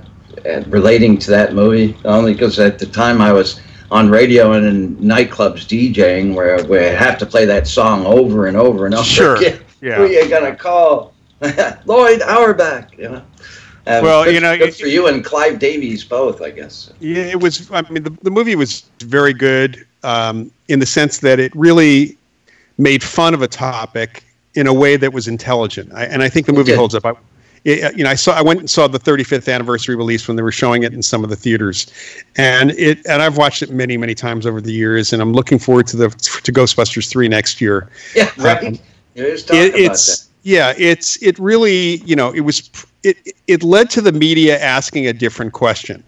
[0.67, 3.61] relating to that movie only because at the time I was
[3.91, 8.57] on radio and in nightclubs DJing where we have to play that song over and
[8.57, 9.37] over and over sure.
[9.37, 9.61] again.
[9.83, 9.97] Yeah.
[9.97, 11.15] Who you gonna call?
[11.87, 13.23] Lloyd Auerbach, you know.
[13.87, 16.93] Uh, Well, good, you know, good for you and Clive Davis both, I guess.
[17.01, 17.71] Yeah, it was.
[17.71, 22.19] I mean, the, the movie was very good um, in the sense that it really
[22.77, 24.23] made fun of a topic
[24.55, 27.07] in a way that was intelligent, I, and I think the movie holds up.
[27.07, 27.15] I,
[27.65, 28.33] it, you know, I saw.
[28.33, 31.23] I went and saw the 35th anniversary release when they were showing it in some
[31.23, 31.93] of the theaters,
[32.37, 33.05] and it.
[33.07, 35.97] And I've watched it many, many times over the years, and I'm looking forward to
[35.97, 37.91] the to Ghostbusters three next year.
[38.15, 38.65] Yeah, right.
[38.65, 38.79] Um,
[39.15, 42.71] just talking It, it's yeah, it's it really you know it was
[43.03, 46.03] it it led to the media asking a different question.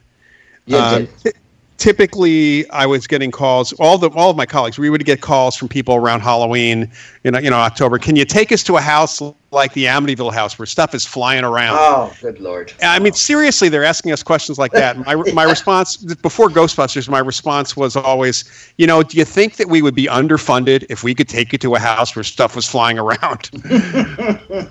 [0.73, 1.35] Um, did.
[1.77, 3.75] typically, I was getting calls.
[3.75, 6.91] All the all of my colleagues, we would get calls from people around Halloween,
[7.25, 7.99] you know, you know, October.
[7.99, 9.21] Can you take us to a house
[9.53, 11.77] like the Amityville house where stuff is flying around?
[11.79, 12.73] Oh, good lord.
[12.83, 14.97] I mean, seriously, they're asking us questions like that.
[14.99, 18.45] My my response before Ghostbusters, my response was always,
[18.79, 21.59] you know, do you think that we would be underfunded if we could take you
[21.59, 23.51] to a house where stuff was flying around?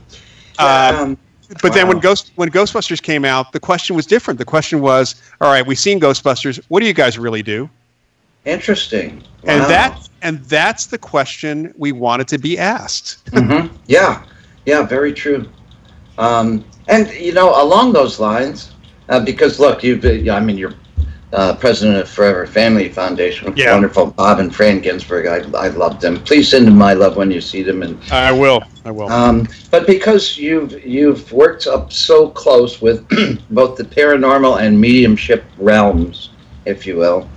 [0.60, 1.18] Uh, um,
[1.62, 4.38] but then when Ghost when Ghostbusters came out, the question was different.
[4.38, 6.64] The question was, all right, we've seen Ghostbusters.
[6.68, 7.70] What do you guys really do?
[8.46, 9.24] interesting.
[9.46, 9.68] And Wow.
[9.70, 13.28] that and that's the question we wanted to be asked.
[13.30, 14.22] hmm Yeah,
[14.66, 15.50] yeah, very true.
[16.18, 18.72] Um, and you know, along those lines,
[19.10, 20.74] uh, because look, you've been, I mean, you're
[21.34, 23.54] uh, president of Forever Family Foundation.
[23.56, 23.74] Yeah.
[23.74, 25.28] Wonderful, Bob and Phran Ginsberg.
[25.28, 26.22] I, I love them.
[26.24, 27.84] Please send them my love when you see them.
[27.84, 28.64] And I will.
[28.84, 29.10] I will.
[29.10, 33.08] um, but because you've you've worked up so close with
[33.50, 36.32] both the paranormal and mediumship realms,
[36.66, 37.30] if you will,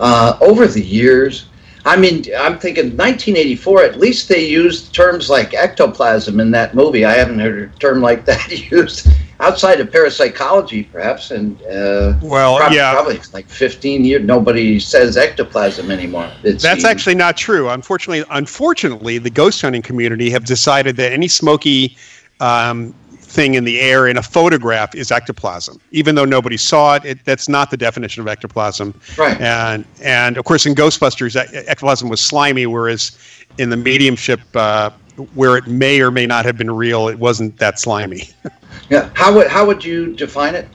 [0.00, 1.46] uh, over the years.
[1.84, 3.82] I mean, I'm thinking 1984.
[3.84, 7.04] At least they used terms like ectoplasm in that movie.
[7.04, 9.08] I haven't heard a term like that used
[9.40, 11.30] outside of parapsychology, perhaps.
[11.30, 12.92] And uh, well, prob- yeah.
[12.92, 14.24] probably like 15 years.
[14.24, 16.30] Nobody says ectoplasm anymore.
[16.42, 16.84] That's seems.
[16.84, 17.68] actually not true.
[17.68, 21.96] Unfortunately, unfortunately, the ghost hunting community have decided that any smoky
[22.40, 22.94] um,
[23.28, 27.04] thing in the air in a photograph is ectoplasm, even though nobody saw it.
[27.04, 28.98] it that's not the definition of ectoplasm.
[29.16, 29.40] right.
[29.40, 33.16] And and of course, in Ghostbusters, ectoplasm was slimy, whereas
[33.58, 34.90] in the mediumship, uh,
[35.34, 38.30] where it may or may not have been real, it wasn't that slimy.
[38.90, 39.10] Yeah.
[39.14, 40.66] How would how would you define it?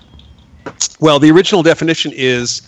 [1.00, 2.62] Well, the original definition is,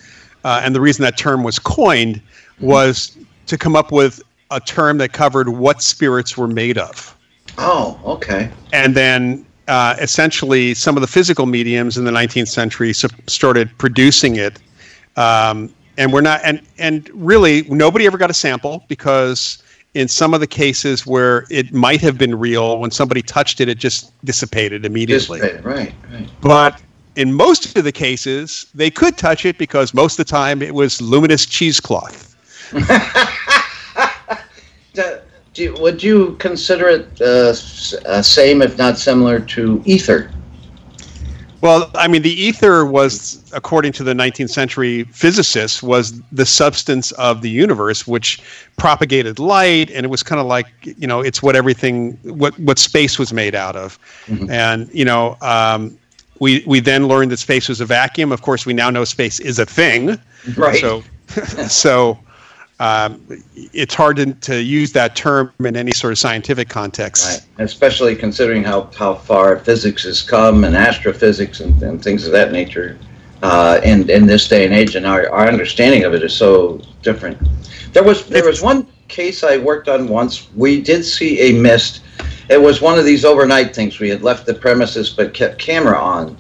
[0.43, 2.21] uh, and the reason that term was coined
[2.59, 3.17] was
[3.47, 7.15] to come up with a term that covered what spirits were made of.
[7.57, 8.51] Oh, okay.
[8.73, 14.35] And then uh, essentially, some of the physical mediums in the 19th century started producing
[14.35, 14.59] it.
[15.15, 20.33] Um, and we're not, and, and really, nobody ever got a sample because in some
[20.33, 24.11] of the cases where it might have been real, when somebody touched it, it just
[24.25, 25.39] dissipated immediately.
[25.39, 25.65] Dissipated.
[25.65, 25.95] Right.
[26.11, 26.29] Right.
[26.41, 26.81] But
[27.15, 30.73] in most of the cases, they could touch it because most of the time it
[30.75, 32.35] was luminous cheesecloth.
[35.55, 37.55] do would you consider it uh,
[38.07, 40.31] uh, same, if not similar, to ether?
[41.61, 47.11] Well, I mean, the ether was, according to the 19th century physicists, was the substance
[47.13, 48.39] of the universe, which
[48.77, 52.77] propagated light, and it was kind of like, you know, it's what everything, what what
[52.77, 54.49] space was made out of, Mhm.
[54.51, 55.97] and you know, um,
[56.39, 58.31] we we then learned that space was a vacuum.
[58.31, 60.19] Of course, we now know space is a thing.
[60.55, 60.79] Right.
[60.81, 61.03] So,
[61.67, 62.19] so
[62.79, 67.25] um, it's hard to, to use that term in any sort of scientific context.
[67.25, 67.65] Right.
[67.65, 72.51] Especially considering how, how far physics has come and astrophysics and, and things of that
[72.51, 72.97] nature
[73.43, 76.81] uh, in, in this day and age, and our, our understanding of it is so
[77.01, 77.37] different.
[77.93, 80.49] There was there was one case I worked on once.
[80.55, 82.01] We did see a mist.
[82.49, 83.99] It was one of these overnight things.
[83.99, 86.37] We had left the premises but kept camera on.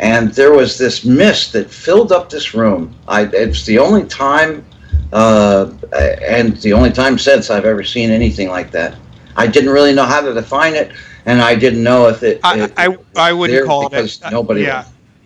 [0.00, 2.94] And there was this mist that filled up this room.
[3.08, 4.64] I, it's the only time
[5.12, 8.96] uh, and the only time since I've ever seen anything like that.
[9.36, 10.92] I didn't really know how to define it,
[11.24, 12.40] and I didn't know if it.
[12.42, 14.24] I, it I, I wouldn't call because it.
[14.24, 14.62] uh, nobody.
[14.62, 14.84] Yeah.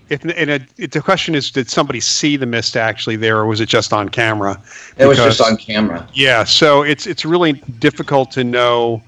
[0.09, 3.47] If, and it, it, the question is, did somebody see the mist actually there, or
[3.47, 4.61] was it just on camera?
[4.99, 6.07] it was just on camera.
[6.13, 9.03] Yeah, so it's it's really difficult to know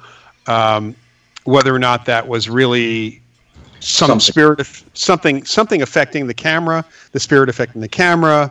[0.47, 0.97] um,
[1.45, 3.21] whether or not that was really
[3.81, 4.21] some Something.
[4.21, 8.51] spirit something something affecting the camera, the spirit affecting the camera,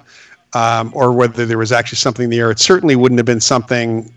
[0.54, 2.52] um, or whether there was actually something in the air.
[2.52, 4.12] It certainly wouldn't have been something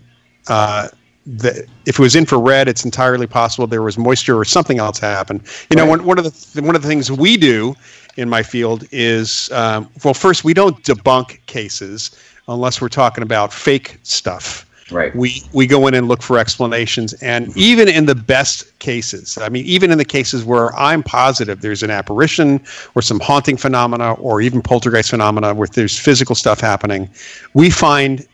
[0.47, 0.89] uh,
[1.25, 5.41] that if it was infrared, it's entirely possible there was moisture or something else happened.
[5.69, 7.75] You know, one, one of the one of the things we do
[8.15, 12.11] in my field is um, well, first we don't debunk cases
[12.47, 15.13] unless we're talking about fake stuff Right.
[15.15, 17.59] we we go in and look for explanations and mm-hmm.
[17.59, 21.83] even in the best cases i mean even in the cases where i'm positive there's
[21.83, 22.63] an apparition
[22.95, 27.09] or some haunting phenomena or even poltergeist phenomena where there's physical stuff happening
[27.53, 28.25] we find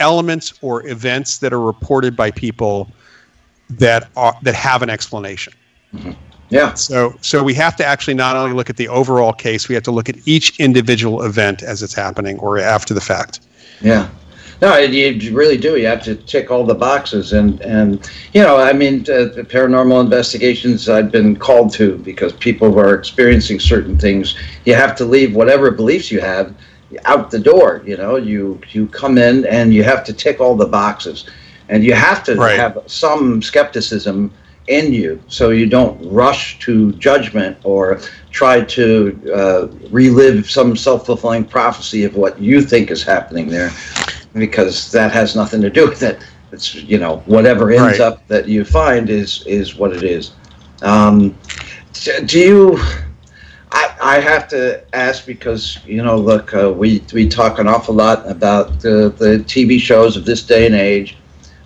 [0.00, 2.90] elements or events that are reported by people
[3.70, 5.52] that are that have an explanation
[5.94, 6.10] mm-hmm.
[6.50, 6.74] Yeah.
[6.74, 9.84] So, so we have to actually not only look at the overall case, we have
[9.84, 13.40] to look at each individual event as it's happening or after the fact.
[13.80, 14.08] Yeah.
[14.62, 15.76] No, you really do.
[15.76, 20.00] You have to tick all the boxes, and and you know, I mean, uh, paranormal
[20.02, 24.36] investigations I've been called to because people are experiencing certain things.
[24.64, 26.54] You have to leave whatever beliefs you have
[27.04, 27.82] out the door.
[27.84, 31.26] You know, you you come in and you have to tick all the boxes,
[31.68, 32.58] and you have to Right.
[32.58, 34.30] have some skepticism
[34.68, 41.44] in you so you don't rush to judgment or try to uh, relive some self-fulfilling
[41.44, 43.70] prophecy of what you think is happening there
[44.34, 46.24] because that has nothing to do with it.
[46.52, 48.00] It's you know whatever ends Right.
[48.00, 50.32] up that you find is is what it is.
[50.82, 51.36] Um,
[52.26, 52.78] do you
[53.72, 57.94] I, I have to ask because you know look uh, we we talk an awful
[57.94, 61.16] lot about the, the TV shows of this day and age.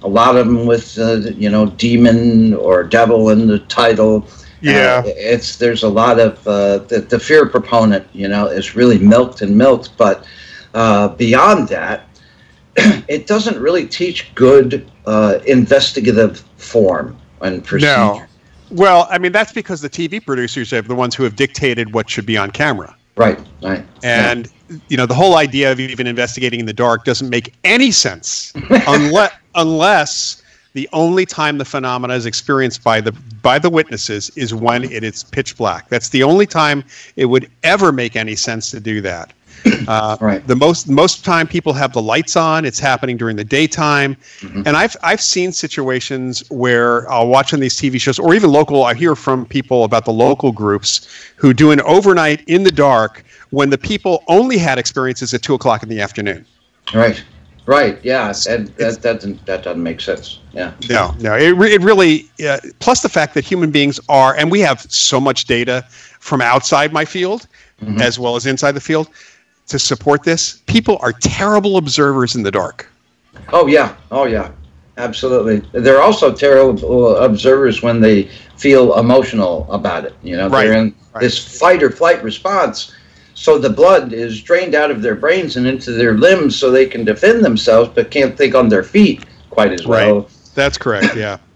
[0.03, 4.27] A lot of them with uh, you know demon or devil in the title.
[4.61, 5.03] Yeah.
[5.05, 8.99] uh, it's there's a lot of uh, the, the fear proponent you know is really
[8.99, 9.97] milked and milked.
[9.99, 10.25] But
[10.75, 12.08] uh, beyond that
[13.09, 18.25] it doesn't really teach good uh, investigative form and procedure No.
[18.71, 22.11] Well, I mean, that's because the TV producers are the ones who have dictated what
[22.11, 22.95] should be on camera.
[23.17, 24.49] right right And
[24.89, 28.53] you know, the whole idea of even investigating in the dark doesn't make any sense
[28.87, 30.43] unless unless
[30.75, 33.13] the only time the phenomena is experienced by the
[33.43, 35.89] by the witnesses is when it is pitch black.
[35.89, 36.85] That's the only time
[37.17, 39.33] it would ever make any sense to do that.
[39.87, 40.47] Uh, Right.
[40.47, 42.65] The most most time people have the lights on.
[42.65, 47.77] It's happening during the daytime, and I've I've seen situations where I'll watch on these
[47.77, 48.85] TV shows or even local.
[48.85, 53.25] I hear from people about the local groups who do an overnight in the dark
[53.51, 56.45] when the people only had experiences at two o'clock in the afternoon.
[56.95, 57.23] right
[57.67, 61.73] right yeah and that, that doesn't that doesn't make sense yeah No, no, it, re-
[61.75, 62.29] it really.
[62.47, 65.85] Uh, plus the fact that human beings are, and we have so much data
[66.21, 67.47] from outside my field
[68.01, 69.09] as well as inside the field
[69.69, 70.63] to support this.
[70.67, 72.89] People are terrible observers in the dark.
[73.53, 74.51] Oh yeah, oh yeah,
[74.97, 75.63] absolutely.
[75.79, 78.25] They're also terrible observers when they
[78.57, 80.15] feel emotional about it.
[80.23, 81.21] You know, they're in right.
[81.21, 82.95] this fight or flight response.
[83.35, 86.87] So the blood is drained out of their brains and into their limbs, so they
[86.87, 90.29] can defend themselves, but can't think on their feet quite as well.
[90.55, 91.17] That's correct.
[91.17, 91.39] Yeah.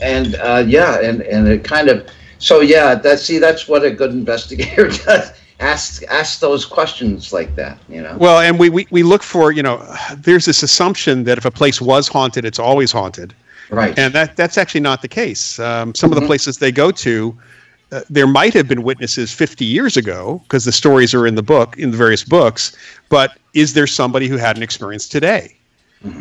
[0.00, 2.96] And uh, yeah, and and it kind of so yeah.
[2.96, 5.32] That see, that's what a good investigator does.
[5.60, 7.78] Ask ask those questions like that.
[7.88, 8.16] You know.
[8.18, 9.76] Well, and we, we, we look for, you know,
[10.16, 13.34] there's this assumption that if a place was haunted, it's always haunted.
[13.70, 13.98] Right.
[13.98, 15.58] And that, that's actually not the case.
[15.58, 16.22] Um, some of Mhm.
[16.22, 17.36] the places they go to,
[17.92, 21.42] uh, there might have been witnesses 50 years ago because the stories are in the
[21.42, 22.76] book, in the various books.
[23.08, 25.56] But is there somebody who had an experience today?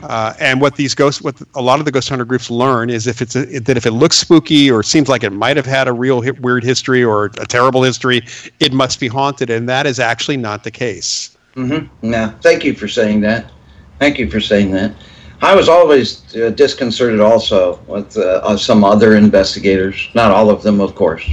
[0.04, 3.06] Uh, and what these ghosts, what a lot of the ghost hunter groups learn is
[3.06, 5.88] if it's a, that if it looks spooky or seems like it might have had
[5.88, 8.22] a real weird history or a terrible history,
[8.60, 11.38] it must be haunted, and that is actually not the case.
[11.56, 12.12] Mm-hmm.
[12.14, 12.32] Yeah.
[12.42, 13.52] Thank you for saying that.
[14.00, 14.94] Thank you for saying that.
[15.42, 20.64] I was always uh, disconcerted also with uh, uh, some other investigators, not all of
[20.64, 21.30] them, of course,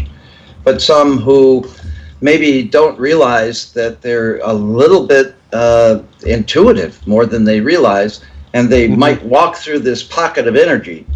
[0.65, 1.65] but some who
[2.21, 8.21] maybe don't realize that they're a little bit uh, intuitive more than they realize,
[8.55, 8.97] and they Mhm.
[8.97, 11.07] might walk through this pocket of energy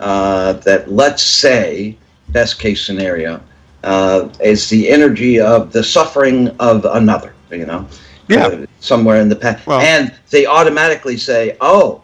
[0.00, 1.96] uh, that, let's say,
[2.30, 3.40] best case scenario,
[3.84, 7.86] uh, is the energy of the suffering of another, you know?
[8.28, 8.46] Yeah.
[8.46, 9.66] uh, somewhere in the past.
[9.66, 12.02] Well- and they automatically say, oh,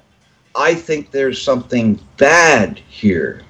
[0.55, 3.43] I think there's something bad here.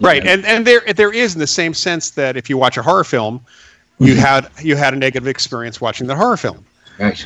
[0.00, 0.32] You Right, know?
[0.32, 3.04] and and there there is in the same sense that if you watch a horror
[3.04, 3.40] film,
[4.00, 6.64] you had you had a negative experience watching the horror film,
[6.98, 7.24] Right.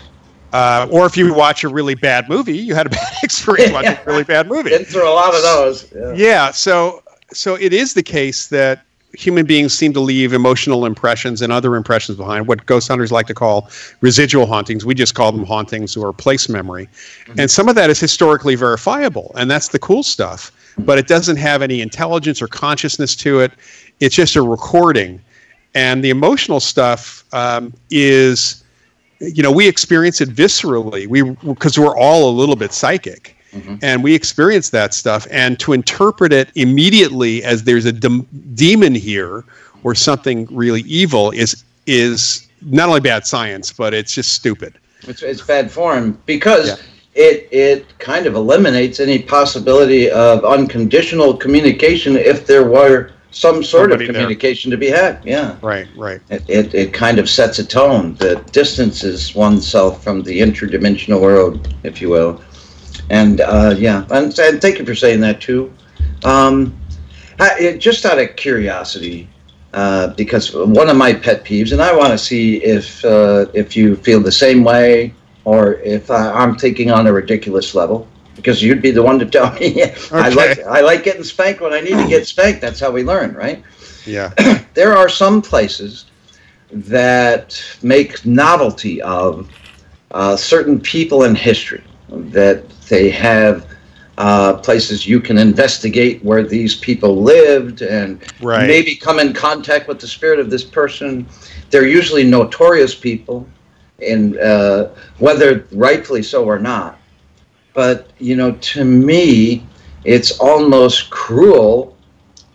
[0.53, 3.93] Uh, or if you watch a really bad movie, you had a bad experience watching
[3.93, 4.71] a really bad movie.
[4.71, 5.93] Been through a lot of those.
[5.95, 6.13] Yeah.
[6.15, 11.41] Yeah, so so it is the case that human beings seem to leave emotional impressions
[11.43, 13.69] and other impressions behind, what ghost hunters like to call
[14.01, 14.85] residual hauntings.
[14.85, 16.89] We just call them hauntings or place memory.
[17.37, 20.53] And some of that is historically verifiable, and that's the cool stuff.
[20.79, 23.53] But it doesn't have any intelligence or consciousness to it.
[24.01, 25.21] It's just a recording.
[25.75, 28.63] And the emotional stuff um, is,
[29.21, 31.07] you know, we experience it viscerally.
[31.07, 33.79] We because we're all a little bit psychic Mhm.
[33.83, 38.95] and we experience that stuff and to interpret it immediately as there's a dem- demon
[38.95, 39.43] here
[39.85, 44.75] or something really evil is is not only bad science but it's just stupid
[45.07, 46.77] It's, it's bad form because Yeah.
[47.15, 53.91] it it kind of eliminates any possibility of unconditional communication if there were some sort
[53.91, 54.23] Somebody of there.
[54.23, 55.21] communication to be had.
[55.25, 55.57] Yeah.
[55.63, 60.41] right right It, it, it kind of sets a tone that distances oneself from the
[60.41, 62.41] interdimensional world, if you will.
[63.11, 65.73] And uh, yeah, and, and thank you for saying that too.
[66.25, 66.79] Um,
[67.41, 69.29] I, it, just out of curiosity,
[69.73, 73.77] uh, because one of my pet peeves, and I want to see if uh, if
[73.77, 75.15] you feel the same way
[75.45, 78.07] or if I, I'm thinking on a ridiculous level.
[78.39, 79.83] Because you'd be the one to tell me.
[80.13, 82.61] I like I like getting spanked when I need to get spanked.
[82.61, 83.63] That's how we learn, right?
[84.07, 84.33] Yeah.
[84.75, 86.07] there are some places
[86.71, 89.51] that make novelty of
[90.13, 93.67] uh, certain people in history that they have
[94.19, 98.67] uh, places you can investigate where these people lived and Right.
[98.67, 101.27] maybe come in contact with the spirit of this person.
[101.71, 103.47] They're usually notorious people,
[104.05, 106.98] and uh, whether rightfully so or not.
[107.79, 109.65] But you know, to me,
[110.03, 111.97] it's almost cruel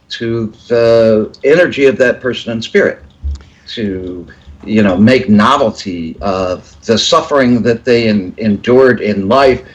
[0.10, 3.02] to the energy of that person and spirit
[3.68, 4.28] to
[4.66, 9.66] you know make novelty of the suffering that they en- endured in life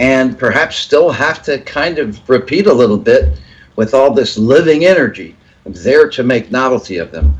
[0.00, 3.38] and perhaps still have to kind of repeat a little bit
[3.76, 7.38] with all this living energy there to make novelty of them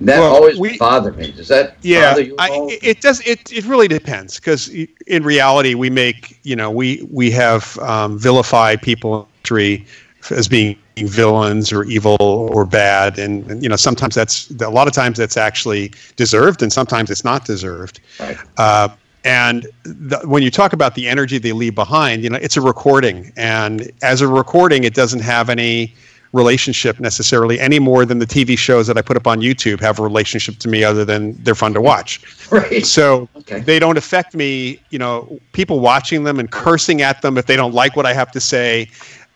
[0.00, 1.32] that Well, always we- bothered me.
[1.32, 4.68] Does that yeah bother you I, it does it, it really depends because
[5.06, 9.84] in reality we make you know we we have um, vilified people in
[10.30, 14.86] as being villains or evil or bad and, and you know sometimes that's a lot
[14.86, 18.00] of times that's actually deserved and sometimes it's not deserved.
[18.20, 18.36] Right.
[18.56, 18.88] uh,
[19.24, 22.60] and the, when you talk about the energy they leave behind you know it's a
[22.60, 25.94] recording and as a recording it doesn't have any
[26.32, 29.98] relationship necessarily any more than the tv shows that i put up on youtube have
[29.98, 32.20] a relationship to me other than they're fun to watch
[32.52, 33.60] right so Okay.
[33.60, 37.56] they don't affect me you know people watching them and cursing at them if they
[37.56, 38.88] don't like what i have to say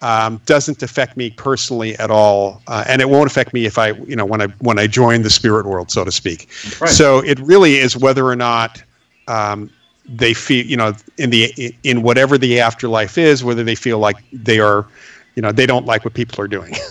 [0.02, 3.92] um, doesn't affect me personally at all uh, and it won't affect me if i
[4.06, 6.48] you know when i when i join the spirit world so to speak
[6.80, 6.90] Right.
[6.90, 8.82] so it really is whether or not
[9.28, 9.70] um,
[10.04, 14.16] they feel you know in the in whatever the afterlife is whether they feel like
[14.32, 14.86] they are
[15.34, 16.74] you know they don't like what people are doing.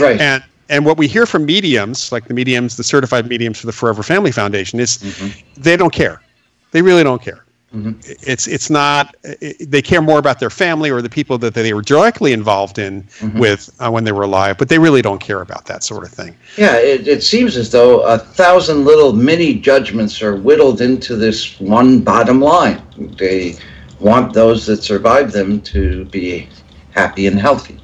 [0.00, 0.18] Right.
[0.18, 3.72] And and what we hear from mediums like the mediums the certified mediums for the
[3.72, 5.60] forever family foundation is mm-hmm.
[5.60, 6.22] they don't care.
[6.70, 7.44] They really don't care.
[7.74, 8.00] Mm-hmm.
[8.26, 11.74] It's it's not it, they care more about their family or the people that they
[11.74, 13.38] were directly involved in mm-hmm.
[13.38, 16.10] with uh, when they were alive but they really don't care about that sort of
[16.10, 16.36] thing.
[16.56, 21.60] Yeah, it, it seems as though a thousand little mini judgments are whittled into this
[21.60, 22.80] one bottom line.
[23.18, 23.56] They
[23.98, 26.48] want those that survive them to be
[26.92, 27.80] happy and healthy.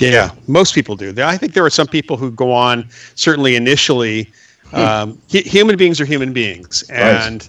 [0.00, 1.14] Yeah, most people do.
[1.22, 2.88] I think there are some people who go on.
[3.14, 4.30] Certainly, initially,
[4.72, 7.48] um, hu- human beings are human beings, and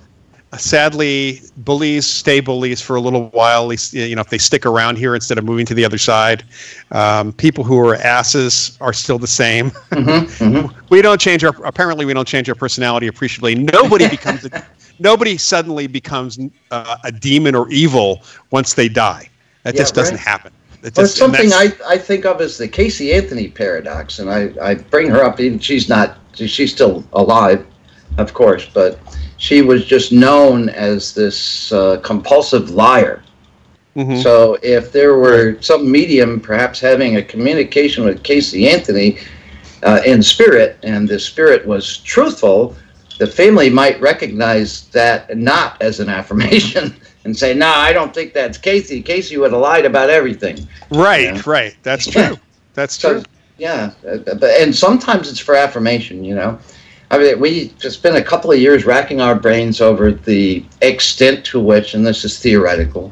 [0.53, 3.61] uh, sadly, bullies stay bullies for a little while.
[3.63, 5.97] At least you know if they stick around here instead of moving to the other
[5.97, 6.43] side.
[6.91, 9.71] Um, people who are asses are still the same.
[10.89, 11.53] we don't change our.
[11.65, 13.55] Apparently, we don't change our personality appreciably.
[13.55, 14.45] Nobody becomes.
[14.45, 14.65] A,
[14.99, 16.37] nobody suddenly becomes
[16.71, 18.21] uh, a demon or evil
[18.51, 19.29] once they die.
[19.63, 20.23] That Yeah, just doesn't right.
[20.23, 20.51] happen.
[20.81, 24.51] Well, just- and something I, I think of as the Casey Anthony paradox, and I,
[24.61, 25.39] I bring her up.
[25.39, 27.65] Even she's not, she's still alive,
[28.17, 28.99] of course, but
[29.37, 33.21] she was just known as this uh, compulsive liar.
[33.95, 34.21] Mhm.
[34.23, 39.17] So if there were some medium perhaps having a communication with Casey Anthony
[39.83, 42.75] uh, in spirit, and the spirit was truthful,
[43.19, 46.95] the family might recognize that not as an affirmation
[47.25, 49.01] and say, "No, I don't think that's Casey.
[49.01, 51.41] Casey would have lied about everything." Right, Yeah.
[51.45, 51.75] right.
[51.83, 52.37] That's true.
[52.73, 53.23] That's So, true.
[53.57, 56.23] yeah, uh, but and sometimes it's for affirmation.
[56.23, 56.59] You know,
[57.11, 61.45] I mean, we just spent a couple of years racking our brains over the extent
[61.45, 63.11] to which, and this is theoretical,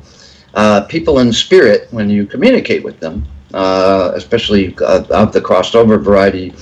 [0.55, 5.75] uh, people in spirit, when you communicate with them, uh, especially uh, of the crossed
[5.75, 6.53] over variety,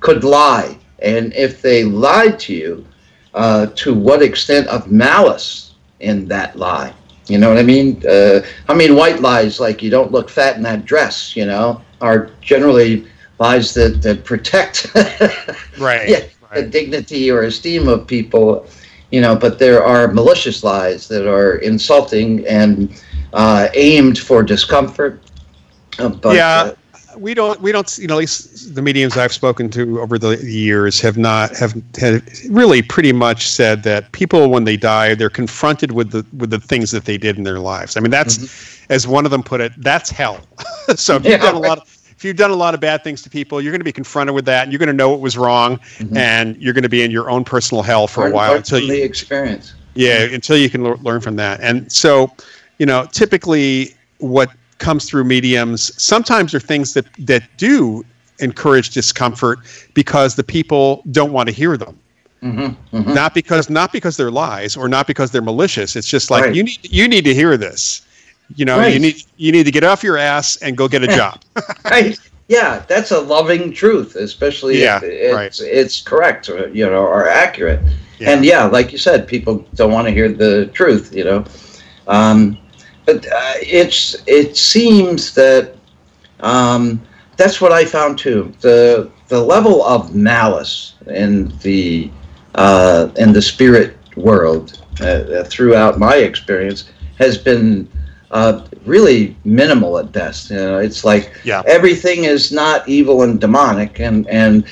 [0.00, 2.86] could lie, and if they lied to you,
[3.34, 5.71] uh, to what extent of malice
[6.02, 6.92] in that lie?
[7.28, 8.02] You know what I mean?
[8.06, 11.80] Uh, I mean, white lies like you don't look fat in that dress, you know,
[12.00, 13.06] are generally
[13.38, 14.90] lies that, that protect
[15.78, 16.08] Right.
[16.08, 16.24] yeah,
[16.54, 18.66] the dignity or esteem of people,
[19.10, 23.00] you know, but there are malicious lies that are insulting and
[23.32, 25.22] uh, aimed for discomfort.
[25.98, 26.72] Uh, but, Yeah.
[27.22, 27.60] We don't.
[27.60, 27.96] We don't.
[27.98, 31.74] You know, at least the mediums I've spoken to over the years have not have,
[31.98, 36.50] have really pretty much said that people, when they die, they're confronted with the with
[36.50, 37.96] the things that they did in their lives.
[37.96, 39.72] I mean, that's as one of them put it.
[39.78, 40.40] That's hell.
[40.96, 41.44] so if you've Mm-hmm.
[41.44, 41.78] Done a lot.
[41.78, 43.92] Of, if you've done a lot of bad things to people, you're going to be
[43.92, 46.16] confronted with that, and you're going to know what was wrong, Mm-hmm.
[46.16, 48.86] and you're going to be in your own personal hell for a while until you
[48.92, 49.74] the experience.
[49.94, 51.60] Yeah, until you can l- learn from that.
[51.60, 52.30] And so,
[52.78, 54.50] you know, typically what
[54.82, 58.04] comes through mediums sometimes are things that that do
[58.40, 59.58] encourage discomfort
[59.94, 61.94] because the people don't want to hear them.
[62.42, 65.94] Mm-hmm, Not because not because they're lies or not because they're malicious.
[65.96, 66.54] It's just like Right.
[66.56, 68.02] you need you need to hear this.
[68.56, 71.06] You know, you need you need to get off your ass and go get a
[71.06, 71.36] job.
[71.84, 72.18] Right.
[72.48, 75.68] yeah, that's a loving truth, especially Yeah, if it's, right.
[75.80, 77.80] it's correct, or, you know, or accurate.
[78.18, 78.30] Yeah.
[78.30, 81.44] And yeah, like you said, people don't want to hear the truth, you know.
[82.08, 82.58] Um,
[83.04, 85.74] but uh, it's it seems that
[86.40, 87.00] um,
[87.36, 88.52] that's what I found too.
[88.60, 92.10] The the level of malice in the
[92.54, 97.88] uh, in the spirit world uh, throughout my experience has been
[98.30, 100.50] uh, really minimal at best.
[100.50, 101.62] You know, it's like Yeah.
[101.66, 104.64] everything is not evil and demonic, and and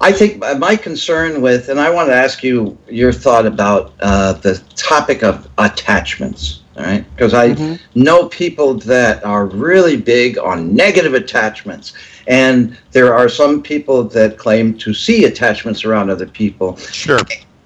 [0.00, 4.34] I think my concern with, and I want to ask you your thought about uh,
[4.34, 6.60] the topic of attachments.
[6.78, 7.80] All right, because I Mhm.
[7.96, 11.92] know people that are really big on negative attachments,
[12.28, 16.78] and there are some people that claim to see attachments around other people.
[16.92, 17.18] Sure.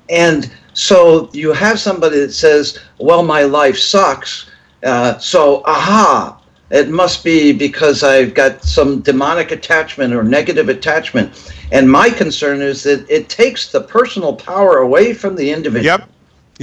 [0.08, 4.46] And so you have somebody that says, "Well, my life sucks."
[4.82, 6.38] Uh, so, aha,
[6.70, 11.32] it must be because I've got some demonic attachment or negative attachment.
[11.70, 15.98] And my concern is that it takes the personal power away from the individual.
[15.98, 16.08] Yep.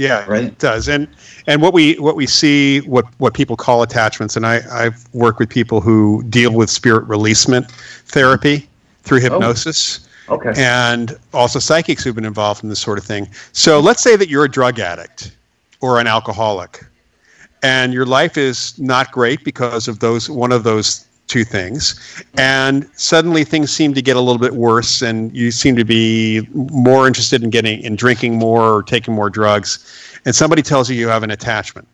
[0.00, 0.44] Yeah, Right.
[0.44, 0.88] it does.
[0.88, 1.06] And
[1.46, 5.38] and what we what we see what what people call attachments, and I I've worked
[5.38, 7.70] with people who deal with spirit releasement
[8.06, 8.66] therapy
[9.02, 9.22] through oh.
[9.22, 10.00] hypnosis.
[10.30, 10.52] Okay.
[10.56, 13.28] and also psychics who've been involved in this sort of thing.
[13.50, 15.36] So let's say that you're a drug addict
[15.80, 16.84] or an alcoholic,
[17.64, 21.94] and your life is not great because of those one of those two things,
[22.34, 26.46] and suddenly things seem to get a little bit worse, and you seem to be
[26.52, 29.78] more interested in getting in drinking more or taking more drugs,
[30.26, 31.86] and somebody tells you you have an attachment,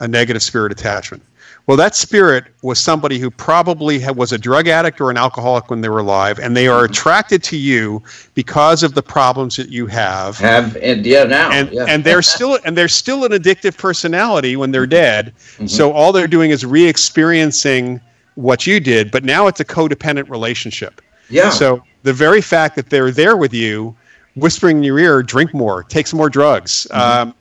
[0.00, 1.22] a negative spirit attachment.
[1.66, 5.68] Well, that spirit was somebody who probably had, was a drug addict or an alcoholic
[5.68, 9.68] when they were alive, and they are attracted to you because of the problems that
[9.68, 10.38] you have.
[10.38, 11.86] Have and yeah now And, yeah.
[11.88, 15.34] and they're still and they're still an addictive personality when they're dead.
[15.36, 15.66] Mm-hmm.
[15.66, 18.00] So all they're doing is re-experiencing
[18.36, 21.02] what you did, but now it's a codependent relationship.
[21.28, 23.96] yeah So the very fact that they're there with you,
[24.36, 26.86] whispering in your ear, drink more, take some more drugs.
[26.90, 27.28] Mm-hmm.
[27.28, 27.34] Um,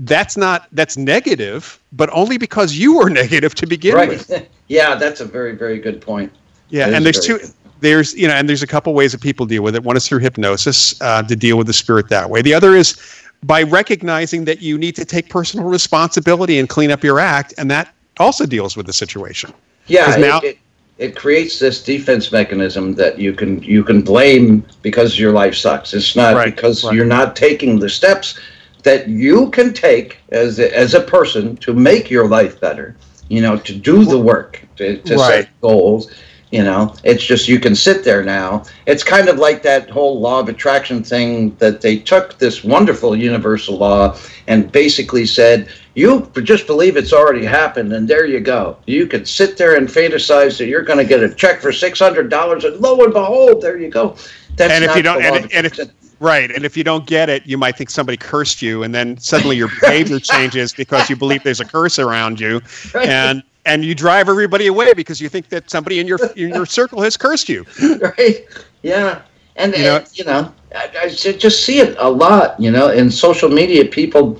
[0.00, 4.30] that's not that's negative, but only because you were negative to begin with.
[4.30, 4.48] right.
[4.68, 6.32] yeah, that's a very very good point.
[6.70, 7.38] Yeah, That and there's two.
[7.80, 9.82] There's you know, and there's a couple ways that people deal with it.
[9.82, 12.42] One is through hypnosis uh, to deal with the spirit that way.
[12.42, 12.96] The other is
[13.42, 17.70] by recognizing that you need to take personal responsibility and clean up your act, and
[17.70, 19.52] that also deals with the situation.
[19.86, 20.58] Yeah, 'Cause it, now- it,
[20.98, 25.94] it creates this defense mechanism that you can you can blame because your life sucks.
[25.94, 26.94] It's not Right, because right.
[26.94, 28.38] you're not taking the steps
[28.82, 32.96] that you can take as a, as a person to make your life better.
[33.28, 35.44] You know, to do the work, to, to Right.
[35.44, 36.10] set goals.
[36.50, 38.64] You know, it's just you can sit there now.
[38.84, 43.14] It's kind of like that whole law of attraction thing that they took this wonderful
[43.14, 44.16] universal law
[44.48, 45.68] and basically said,
[46.00, 48.76] you just believe it's already happened, and there you go.
[48.86, 51.98] You could sit there and fantasize that you're going to get a check for six
[51.98, 54.16] hundred dollars, and lo and behold, there you go.
[54.56, 55.78] That's And if you don't- and- and if-
[56.22, 59.16] Right, and if you don't get it, you might think somebody cursed you, and then
[59.18, 62.60] suddenly your behavior changes because you believe there's a curse around you,
[62.94, 63.08] Right.
[63.08, 66.66] and and you drive everybody away because you think that somebody in your in your
[66.66, 67.64] circle has cursed you.
[68.02, 68.44] right?
[68.82, 69.22] Yeah,
[69.56, 72.60] and You know- know, you know I, I just see it a lot.
[72.60, 74.38] You know, in social media, people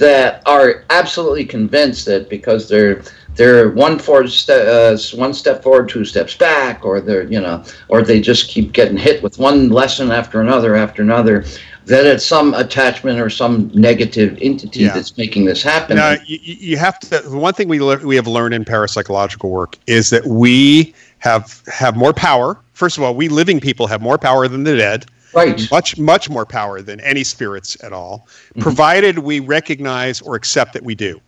[0.00, 3.02] that are absolutely convinced that because they're
[3.36, 7.62] they're one for ste- uh, one step forward, two steps back, or they're you know,
[7.88, 11.44] or they just keep getting hit with one lesson after another after another.
[11.86, 14.94] That it's some attachment or some negative entity Yeah.
[14.94, 15.96] that's making this happen.
[15.96, 17.20] Now, you, you have to.
[17.20, 21.62] The one thing we lear- we have learned in parapsychological work is that we have
[21.66, 22.58] have more power.
[22.72, 25.06] First of all, we living people have more power than the dead.
[25.34, 25.70] Right?
[25.70, 28.26] Much much more power than any spirits at all,
[28.60, 31.20] provided we recognize or accept that we do.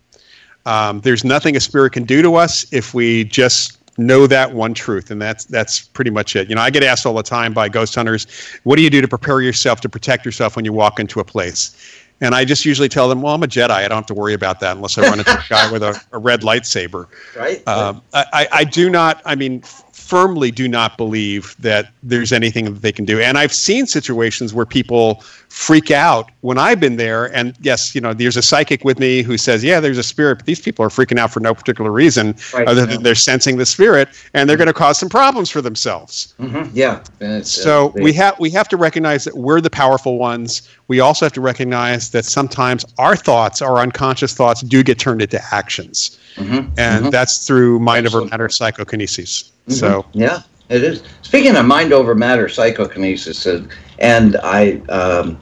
[0.66, 4.72] Um, there's nothing a spirit can do to us if we just know that one
[4.74, 6.48] truth, and that's that's pretty much it.
[6.48, 8.26] You know, I get asked all the time by ghost hunters,
[8.62, 11.24] "What do you do to prepare yourself to protect yourself when you walk into a
[11.24, 11.76] place?"
[12.20, 13.70] And I just usually tell them, "Well, I'm a Jedi.
[13.70, 16.00] I don't have to worry about that unless I run into a guy with a,
[16.12, 17.66] a red lightsaber." Right?
[17.66, 19.62] Um, I, I- I do not, I mean,
[20.02, 23.20] firmly do not believe that there's anything that they can do.
[23.20, 27.26] And I've seen situations where people freak out when I've been there.
[27.34, 30.36] And yes, you know, there's a psychic with me who says, yeah, there's a spirit,
[30.36, 32.86] but these people are freaking out for no particular reason Right, other yeah.
[32.86, 36.34] than they're sensing the spirit and they're going to cause some problems for themselves.
[36.40, 37.00] Mhm, yeah.
[37.20, 40.62] uh, So they- we have we have to recognize that we're the powerful ones.
[40.88, 45.22] We also have to recognize that sometimes our thoughts, our unconscious thoughts, do get turned
[45.22, 47.10] into actions, Mhm, and mhm.
[47.10, 49.51] that's through mind over matter psychokinesis.
[49.68, 49.72] Mhm.
[49.72, 51.02] So yeah, it is.
[51.22, 53.64] Speaking of mind over matter psychokinesis, uh,
[53.98, 55.38] and I, um,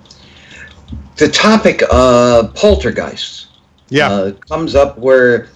[1.16, 3.46] the topic of poltergeists
[3.88, 5.48] yeah, uh, comes up where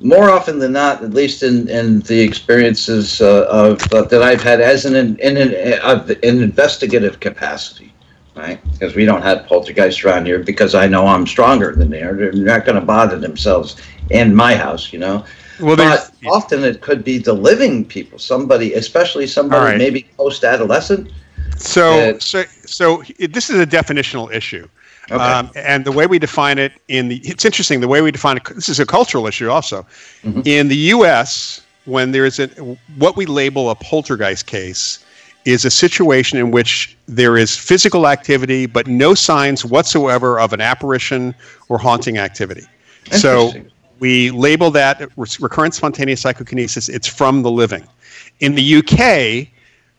[0.00, 4.42] more often than not, at least in, in the experiences uh, of uh, that I've
[4.42, 5.54] had as an in, in an,
[6.22, 7.92] an investigative capacity,
[8.36, 8.60] right?
[8.72, 12.14] Because we don't have poltergeists around here because I know I'm stronger than they are.
[12.14, 13.76] They're not going to bother themselves
[14.10, 15.24] in my house, you know.
[15.60, 19.78] Well, but often it could be the living people, somebody, especially somebody right.
[19.78, 21.10] maybe post-adolescent.
[21.56, 24.68] So, so, so this is a definitional issue.
[25.10, 25.22] Okay.
[25.22, 28.38] Um, and the way we define it in the, it's interesting, the way we define
[28.38, 29.86] it, this is a cultural issue also.
[30.22, 30.40] Mm-hmm.
[30.44, 32.46] In the U.S., when there is a,
[32.96, 35.04] what we label a poltergeist case
[35.44, 40.62] is a situation in which there is physical activity, but no signs whatsoever of an
[40.62, 41.34] apparition
[41.68, 42.64] or haunting activity.
[43.10, 43.52] So
[44.00, 46.88] we label that recurrent spontaneous psychokinesis.
[46.88, 47.86] It's from the living.
[48.40, 49.48] In the UK,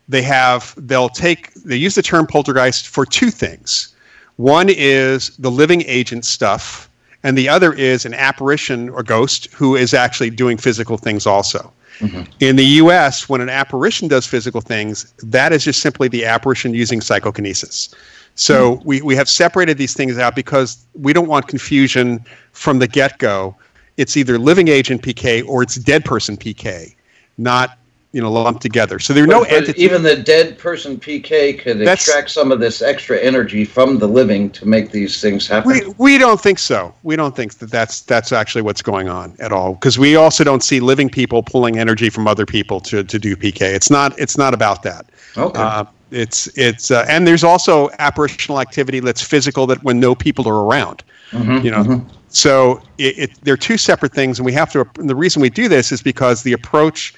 [0.07, 3.95] they have they'll take they use the term poltergeist for two things.
[4.37, 6.89] One is the living agent stuff,
[7.23, 11.71] and the other is an apparition or ghost who is actually doing physical things also.
[11.99, 12.23] Mm-hmm.
[12.41, 16.73] In the US, when an apparition does physical things, that is just simply the apparition
[16.73, 17.95] using psychokinesis.
[18.35, 18.87] So mm-hmm.
[18.87, 23.17] we, we have separated these things out because we don't want confusion from the get
[23.17, 23.55] go.
[23.97, 26.95] It's either living agent PK or it's dead person PK,
[27.37, 27.77] not
[28.15, 28.97] you know lumped together.
[28.97, 29.83] So there are but, no entities.
[29.83, 34.07] Even the dead person PK could That's, extract some of this extra energy from the
[34.07, 35.69] living to make these things happen.
[35.69, 36.95] We, we don't think so.
[37.03, 39.73] We don't think that that's that's actually what's going on at all.
[39.73, 43.35] Because we also don't see living people pulling energy from other people to, to do
[43.35, 43.61] PK.
[43.61, 45.07] It's not it's not about that.
[45.37, 45.59] Okay.
[45.59, 50.47] Uh, it's it's uh, and there's also apparitional activity that's physical that when no people
[50.47, 51.03] are around.
[51.35, 51.83] Mm-hmm, you know.
[51.83, 52.09] Mm-hmm.
[52.29, 54.87] So it, it, they're two separate things, and we have to.
[54.99, 57.13] And the reason we do this is because the approach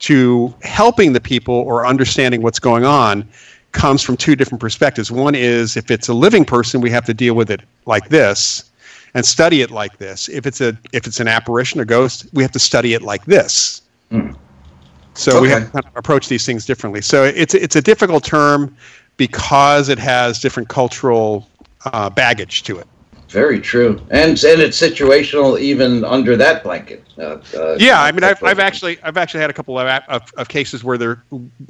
[0.00, 3.28] to helping the people or understanding what's going on
[3.72, 5.10] comes from two different perspectives.
[5.10, 8.70] One is if it's a living person, we have to deal with it like this
[9.14, 10.28] and study it like this.
[10.28, 13.24] If it's a if it's an apparition, a ghost, we have to study it like
[13.26, 13.82] this.
[14.10, 14.36] Mm.
[15.14, 15.40] So okay.
[15.40, 17.02] we have to kind of approach these things differently.
[17.02, 18.76] So it's it's a difficult term
[19.16, 21.48] because it has different cultural
[21.84, 22.86] uh, baggage to it.
[23.30, 27.04] Very true, and and it's situational even under that blanket.
[27.16, 30.22] Uh, uh, yeah, I mean, I've, I've actually I've actually had a couple of, of,
[30.36, 31.22] of cases where there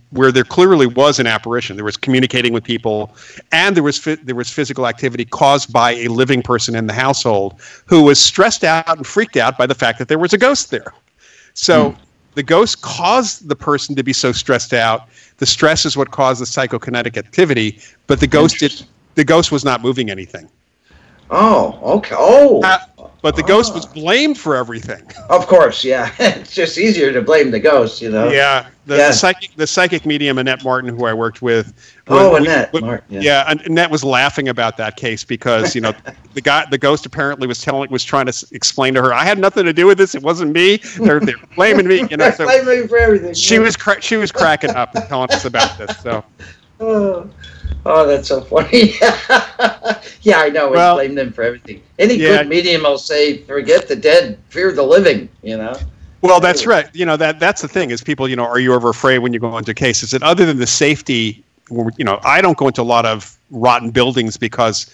[0.08, 1.76] where there clearly was an apparition.
[1.76, 3.14] There was communicating with people,
[3.52, 6.94] and there was fi- there was physical activity caused by a living person in the
[6.94, 10.38] household who was stressed out and freaked out by the fact that there was a
[10.38, 10.94] ghost there.
[11.52, 11.90] So.
[11.90, 11.96] Mm.
[12.36, 15.08] The ghost caused the person to be so stressed out.
[15.38, 18.86] The stress is what caused the psychokinetic activity, but the ghost did,
[19.16, 20.48] the ghost was not moving anything.
[21.30, 22.14] Oh, okay.
[22.18, 22.60] Oh.
[22.62, 22.78] Uh,
[23.22, 25.02] but the ghost was blamed for everything.
[25.30, 26.12] Of course, yeah.
[26.18, 28.30] it's just easier to blame the ghost, you know.
[28.30, 28.68] Yeah.
[28.86, 29.08] The, yeah.
[29.08, 31.72] the psychic, the psychic medium Annette Martin, who I worked with.
[32.08, 32.72] Oh, Annette.
[32.72, 33.46] We, Martin, yeah.
[33.46, 35.92] yeah, Annette was laughing about that case because you know
[36.34, 39.38] the guy, the ghost apparently was telling, was trying to explain to her, I had
[39.38, 40.16] nothing to do with this.
[40.16, 40.78] It wasn't me.
[40.98, 42.08] They're, they're blaming me.
[42.10, 43.34] You know, so blaming me for everything.
[43.34, 45.96] She was cra- she was cracking up and telling us about this.
[45.98, 46.24] So.
[46.80, 47.30] Oh.
[47.86, 48.94] Oh, that's so funny.
[50.22, 50.68] yeah, I know.
[50.68, 51.82] We well, blame them for everything.
[51.98, 52.38] Any yeah.
[52.38, 55.74] good medium will say, "Forget the dead, fear the living." You know.
[56.22, 56.94] Well, that's right.
[56.94, 58.28] You know that that's the thing is people.
[58.28, 60.12] You know, are you ever afraid when you go into cases?
[60.12, 63.90] And other than the safety, you know, I don't go into a lot of rotten
[63.90, 64.86] buildings because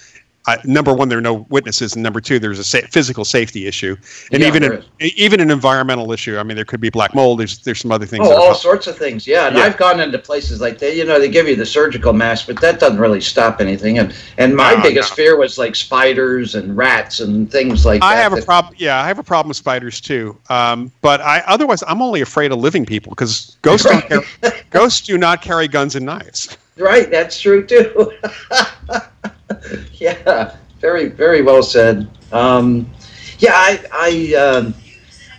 [0.46, 3.66] uh, number one, there are no witnesses, and number two, there's a sa- physical safety
[3.66, 3.96] issue,
[4.30, 6.38] and yeah, even an, even an environmental issue.
[6.38, 7.40] I mean, there could be black mold.
[7.40, 8.26] There's there's some other things.
[8.28, 9.26] Oh, all sorts of things.
[9.26, 9.64] Yeah, and yeah.
[9.64, 10.94] I've gone into places like that.
[10.94, 13.98] You know, they give you the surgical mask, but that doesn't really stop anything.
[13.98, 15.16] And and my no, biggest no.
[15.16, 18.18] fear was like spiders and rats and things like I that.
[18.18, 18.74] I have a problem.
[18.78, 20.38] Yeah, I have a problem with spiders too.
[20.48, 24.08] Um, but I otherwise I'm only afraid of living people because ghosts right.
[24.08, 26.56] don't carry, ghosts do not carry guns and knives.
[26.78, 28.12] Right, that's true too.
[29.94, 32.08] yeah, very very well said.
[32.32, 32.90] Um,
[33.38, 34.74] yeah, I I um,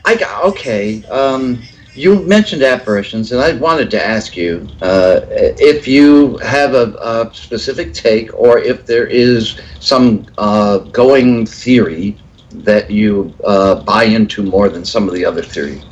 [0.06, 1.04] I got okay.
[1.06, 1.62] Um,
[1.94, 7.34] you mentioned apparitions, and I wanted to ask you uh, if you have a, a,
[7.34, 12.18] specific take, or if there is some uh, going theory
[12.52, 15.84] that you uh, buy into more than some of the other theories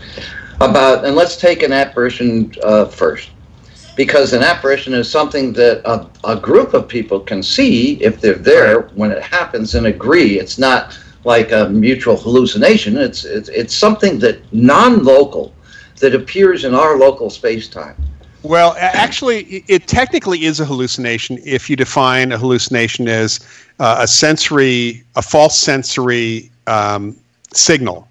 [0.61, 1.05] about.
[1.05, 3.31] And let's take an apparition uh, first
[3.95, 8.35] because an apparition is something that a, a group of people can see if they're
[8.35, 8.93] there right.
[8.95, 10.39] when it happens and agree.
[10.39, 12.97] It's not like a mutual hallucination.
[12.97, 15.53] It's it's, it's something that non-local
[15.99, 17.95] that appears in our local space-time.
[18.43, 23.39] Well, actually, it technically is a hallucination if you define a hallucination as
[23.79, 27.15] uh, a sensory, a false sensory um,
[27.53, 28.07] signal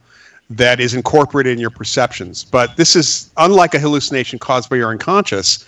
[0.51, 2.45] that is incorporated in your perceptions.
[2.45, 5.65] But this is unlike a hallucination caused by your unconscious,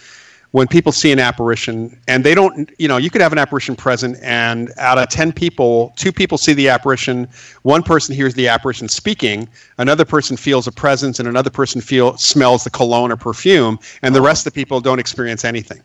[0.53, 3.77] when people see an apparition and they don't, you know, you could have an apparition
[3.77, 7.29] present and out of 10 people, two people see the apparition,
[7.63, 9.49] one person hears the apparition speaking,
[9.79, 14.15] another person feels a presence, and another person feel smells the cologne or perfume, and
[14.15, 15.83] the rest of the people don't experience anything.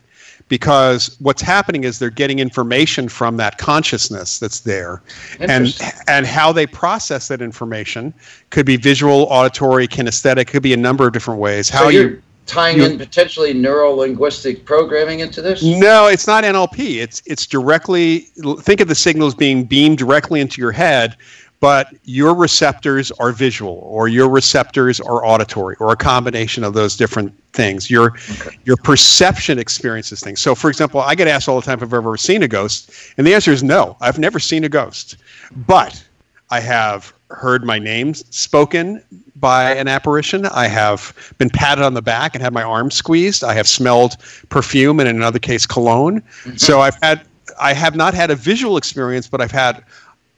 [0.52, 5.00] Because what's happening is they're getting information from that consciousness that's there,
[5.40, 5.74] and
[6.08, 8.12] and how they process that information
[8.50, 11.70] could be visual, auditory, kinesthetic, could be a number of different ways.
[11.70, 15.62] How so you tying in potentially neuro linguistic programming into this?
[15.62, 17.00] No, it's not NLP.
[17.00, 18.28] It's it's directly
[18.60, 21.16] think of the signals being beamed directly into your head,
[21.62, 26.96] but your receptors are visual or your receptors are auditory or a combination of those
[26.96, 27.88] different things.
[27.88, 28.58] Your okay.
[28.64, 30.40] your perception experiences things.
[30.40, 32.90] So for example, I get asked all the time if I've ever seen a ghost,
[33.16, 33.96] and the answer is no.
[34.00, 35.18] I've never seen a ghost.
[35.54, 36.04] But
[36.50, 39.00] I have heard my name spoken
[39.36, 40.46] by an apparition.
[40.46, 43.44] I have been patted on the back and had my arm squeezed.
[43.44, 44.16] I have smelled
[44.48, 46.22] perfume and in another case cologne.
[46.22, 46.56] Mm-hmm.
[46.56, 47.24] So I've had
[47.60, 49.84] I have not had a visual experience, but I've had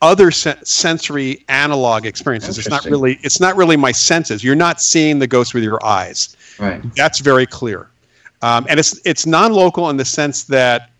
[0.04, 2.58] other sensory analog experiences.
[2.58, 4.44] It's not really it's not really my senses.
[4.44, 6.36] You're not seeing the ghost with your eyes.
[6.58, 6.82] Right.
[6.94, 7.88] That's very clear.
[8.42, 10.90] Um, and it's it's non-local in the sense that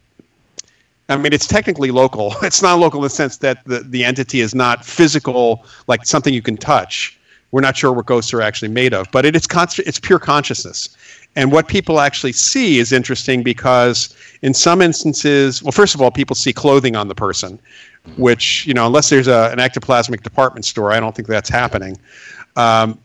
[1.11, 2.35] I mean, it's technically local.
[2.43, 6.33] It's not local in the sense that the, the entity is not physical, like something
[6.33, 7.19] you can touch.
[7.51, 9.87] We're not sure what ghosts are actually made of, but it, it is constant.
[9.87, 10.97] It's pure consciousness.
[11.37, 16.11] And what people actually see is interesting because in some instances, well, first of all,
[16.11, 17.61] people see clothing on the person,
[18.17, 21.99] which you know, unless there's a, an ectoplasmic department store, I don't think that's happening.
[22.57, 22.99] Um,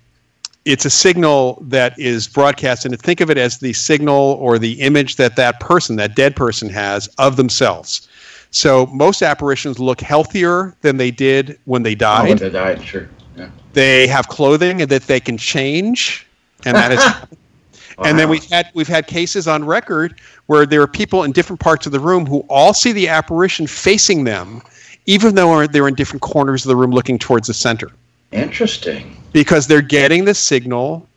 [0.65, 4.73] it's a signal that is broadcast and think of it as the signal or the
[4.81, 8.07] image that that person that dead person has of themselves
[8.51, 12.83] so most apparitions look healthier than they did when they died oh, when they died
[12.83, 13.49] sure yeah.
[13.73, 16.27] they have clothing that they can change
[16.65, 16.99] and that is
[17.97, 18.05] wow.
[18.05, 21.59] and then we've had we've had cases on record where there are people in different
[21.59, 24.61] parts of the room who all see the apparition facing them
[25.09, 27.89] even though they're in different corners of the room looking towards the center
[28.31, 29.17] Interesting.
[29.33, 31.07] Because they're getting the signal,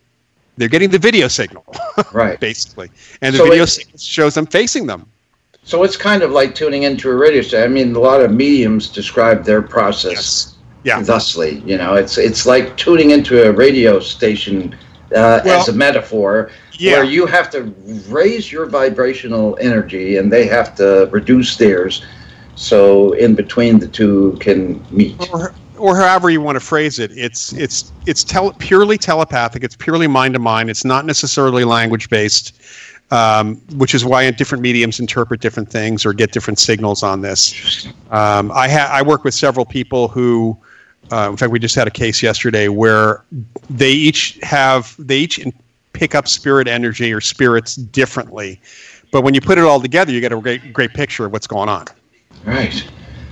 [0.57, 1.65] they're getting the video signal,
[2.13, 2.39] right?
[2.41, 2.91] Basically,
[3.21, 5.07] and the so video it, shows them facing them.
[5.65, 7.65] So it's kind of like tuning into a radio station.
[7.65, 10.99] I mean, a lot of mediums describe their process yes.
[10.99, 11.03] yeah.
[11.03, 11.61] thusly.
[11.61, 14.75] You know, it's it's like tuning into a radio station
[15.15, 16.93] uh, well, as a metaphor, yeah.
[16.93, 17.75] where you have to
[18.09, 22.05] raise your vibrational energy and they have to reduce theirs,
[22.55, 25.17] so in between the two can meet.
[25.33, 29.65] Or, or however you want to phrase it, it's it's it's tele- purely telepathic.
[29.65, 30.71] It's purely mind to mind.
[30.71, 32.55] It's not necessarily language based,
[33.11, 37.87] um, which is why different mediums interpret different things or get different signals on this.
[38.11, 40.57] Um, I ha- I work with several people who,
[41.11, 43.25] uh, in fact, we just had a case yesterday where
[43.69, 45.45] they each have they each
[45.95, 48.61] pick up spirit energy or spirits differently,
[49.11, 51.47] but when you put it all together, you get a great great picture of what's
[51.47, 51.87] going on.
[52.45, 52.85] Right.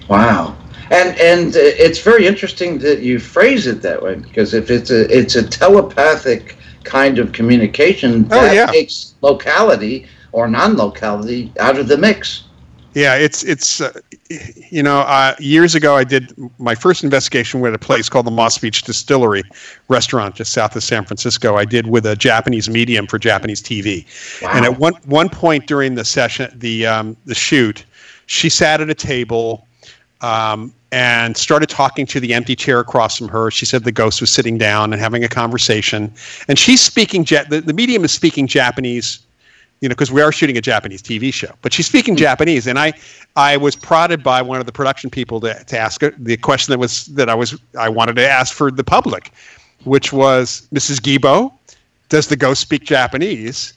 [0.08, 0.56] Wow
[0.90, 5.02] and and it's very interesting that you phrase it that way because if it's a
[5.16, 8.66] it's a telepathic kind of communication oh, that yeah.
[8.66, 12.44] takes locality or non-locality out of the mix
[12.94, 13.92] yeah it's it's uh,
[14.70, 18.30] you know uh, years ago i did my first investigation with a place called the
[18.30, 19.42] moss beach distillery
[19.88, 24.04] restaurant just south of san francisco i did with a japanese medium for japanese tv
[24.42, 24.50] wow.
[24.54, 27.84] and at one one point during the session the um, the shoot
[28.30, 29.66] she sat at a table
[30.20, 33.50] um, and started talking to the empty chair across from her.
[33.50, 36.12] She said the ghost was sitting down and having a conversation,
[36.46, 37.24] and she's speaking.
[37.24, 39.18] the, the medium is speaking Japanese,
[39.80, 41.52] you know, because we are shooting a Japanese TV show.
[41.62, 42.22] But she's speaking mm-hmm.
[42.22, 42.92] Japanese, and I,
[43.34, 46.70] I was prodded by one of the production people to, to ask her the question
[46.70, 49.32] that was that I was I wanted to ask for the public,
[49.82, 51.00] which was Mrs.
[51.00, 51.52] Gibo,
[52.08, 53.72] does the ghost speak Japanese?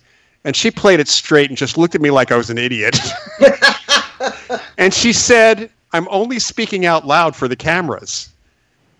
[0.46, 3.00] And she played it straight and just looked at me like I was an idiot.
[4.78, 8.30] and she said, I'm only speaking out loud for the cameras.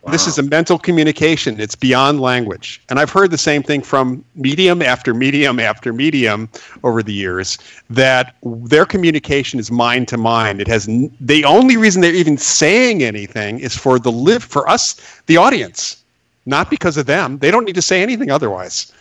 [0.04, 0.12] Wow.
[0.12, 1.62] This is a mental communication.
[1.62, 2.82] It's beyond language.
[2.90, 6.50] And I've heard the same thing from medium after medium after medium
[6.84, 7.58] over the years
[7.90, 10.60] that their communication is mind to mind.
[10.60, 14.70] It has n- the only reason they're even saying anything is for the live for
[14.70, 16.04] us, the audience,
[16.46, 17.38] not because of them.
[17.38, 18.92] They don't need to say anything otherwise.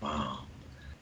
[0.00, 0.29] Wow.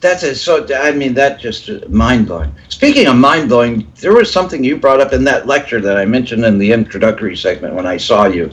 [0.00, 0.36] That's it.
[0.36, 2.54] So I mean, that just mind blowing.
[2.68, 6.04] Speaking of mind blowing, there was something you brought up in that lecture that I
[6.04, 8.52] mentioned in the introductory segment when I saw you.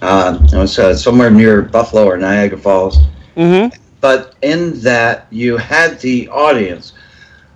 [0.00, 2.98] Uh, it was uh, somewhere near Buffalo or Niagara Falls.
[3.36, 3.76] Mm-hmm.
[4.00, 6.94] But in that, you had the audience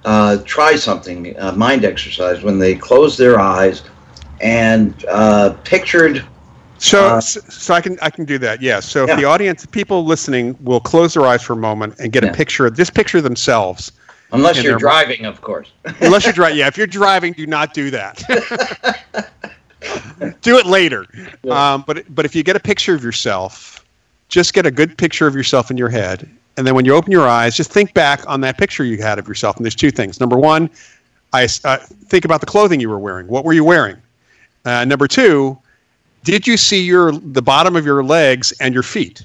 [0.04, 3.82] uh, try something, a mind exercise, when they closed their eyes
[4.40, 6.26] and uh, pictured
[6.82, 8.60] so, uh, so I can I can do that.
[8.60, 8.80] Yeah.
[8.80, 9.12] So yeah.
[9.12, 12.30] if the audience, people listening, will close their eyes for a moment and get yeah.
[12.30, 13.92] a picture, just picture themselves
[14.32, 15.70] Unless you're driving, of course.
[16.00, 16.66] unless you're driving, yeah.
[16.66, 18.22] If you're driving, do not do that.
[20.40, 21.06] do it later.
[21.42, 21.74] Yeah.
[21.74, 23.84] Um, but but if you get a picture of yourself,
[24.28, 27.12] just get a good picture of yourself in your head, and then when you open
[27.12, 29.56] your eyes, just think back on that picture you had of yourself.
[29.56, 30.18] And there's two things.
[30.18, 30.70] Number one,
[31.34, 33.28] I uh, think about the clothing you were wearing.
[33.28, 33.98] What were you wearing?
[34.64, 35.58] Uh, number two,
[36.24, 39.24] did you see your the bottom of your legs and your feet?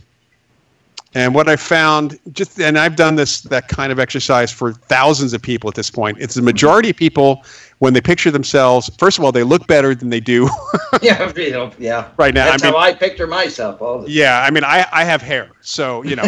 [1.14, 5.34] And what I found, just and I've done this that kind of exercise for thousands
[5.34, 6.18] of people at this point.
[6.20, 7.44] It's the majority of people
[7.80, 8.90] when they picture themselves.
[8.98, 10.50] First of all, they look better than they do.
[11.02, 11.32] yeah,
[11.80, 12.10] yeah.
[12.18, 13.82] Right now, that's I mean, how I picture myself.
[13.82, 16.28] All the yeah, I mean, I I have hair, so you know,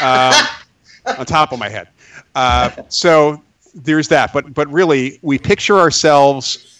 [0.00, 0.46] uh,
[1.18, 1.88] on top of my head.
[2.34, 3.42] Uh, so
[3.74, 4.32] there's that.
[4.32, 6.73] But but really, we picture ourselves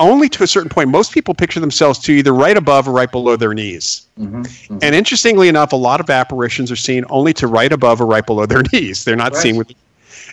[0.00, 0.88] only to a certain point.
[0.88, 4.08] Most people picture themselves to either right above or right below their knees.
[4.18, 4.78] Mm-hmm, mm-hmm.
[4.82, 8.26] And interestingly enough, a lot of apparitions are seen only to right above or right
[8.26, 9.04] below their knees.
[9.04, 9.42] They're not right.
[9.42, 9.72] seen with.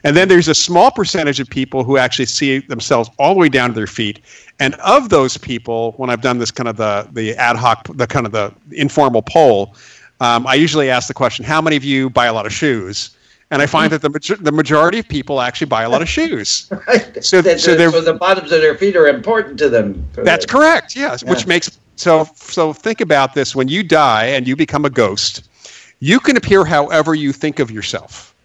[0.03, 3.49] And then there's a small percentage of people who actually see themselves all the way
[3.49, 4.19] down to their feet.
[4.59, 8.07] And of those people, when I've done this kind of the the ad hoc, the
[8.07, 9.75] kind of the informal poll,
[10.19, 13.11] um, I usually ask the question, "How many of you buy a lot of shoes?"
[13.51, 16.69] And I find that the the majority of people actually buy a lot of shoes.
[16.87, 17.23] right.
[17.23, 20.05] So, so, so the bottoms of their feet are important to them.
[20.13, 20.95] That's correct.
[20.95, 21.29] Yes, yeah.
[21.29, 22.73] which makes so so.
[22.73, 25.49] Think about this: when you die and you become a ghost,
[25.99, 28.35] you can appear however you think of yourself.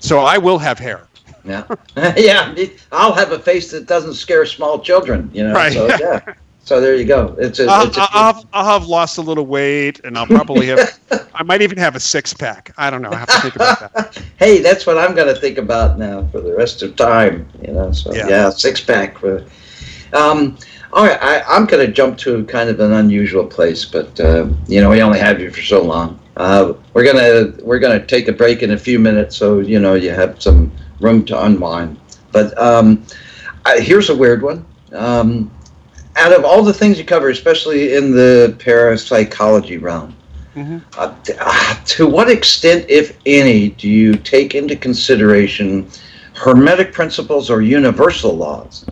[0.00, 1.06] So I will have hair.
[1.44, 1.64] Yeah,
[2.16, 2.54] yeah.
[2.90, 5.30] I'll have a face that doesn't scare small children.
[5.32, 5.54] You know.
[5.54, 5.72] Right.
[5.72, 6.34] So, yeah.
[6.64, 7.36] So there you go.
[7.38, 10.26] It's a, I'll, it's a I'll, have, I'll, have, lost a little weight, and I'll
[10.26, 10.98] probably have.
[11.34, 12.72] I might even have a six pack.
[12.78, 13.10] I don't know.
[13.10, 14.22] I have to think about that.
[14.38, 17.46] hey, that's what I'm going to think about now for the rest of time.
[17.60, 19.18] You know, so yeah, yeah six pack.
[19.18, 19.44] For,
[20.14, 20.56] um,
[20.94, 24.48] all right, I, am going to jump to kind of an unusual place, but uh,
[24.66, 26.18] you know, we only have you for so long.
[26.38, 29.94] Uh, we're gonna we're gonna take a break in a few minutes, so you know
[29.94, 32.00] you have some room to unwind.
[32.32, 33.04] But um,
[33.66, 34.64] I, here's a weird one.
[34.92, 35.50] Um,
[36.16, 40.14] out of all the things you cover, especially in the parapsychology realm,
[40.54, 40.78] mm-hmm.
[40.98, 45.88] uh, uh, to what extent, if any, do you take into consideration
[46.34, 48.84] hermetic principles or universal laws?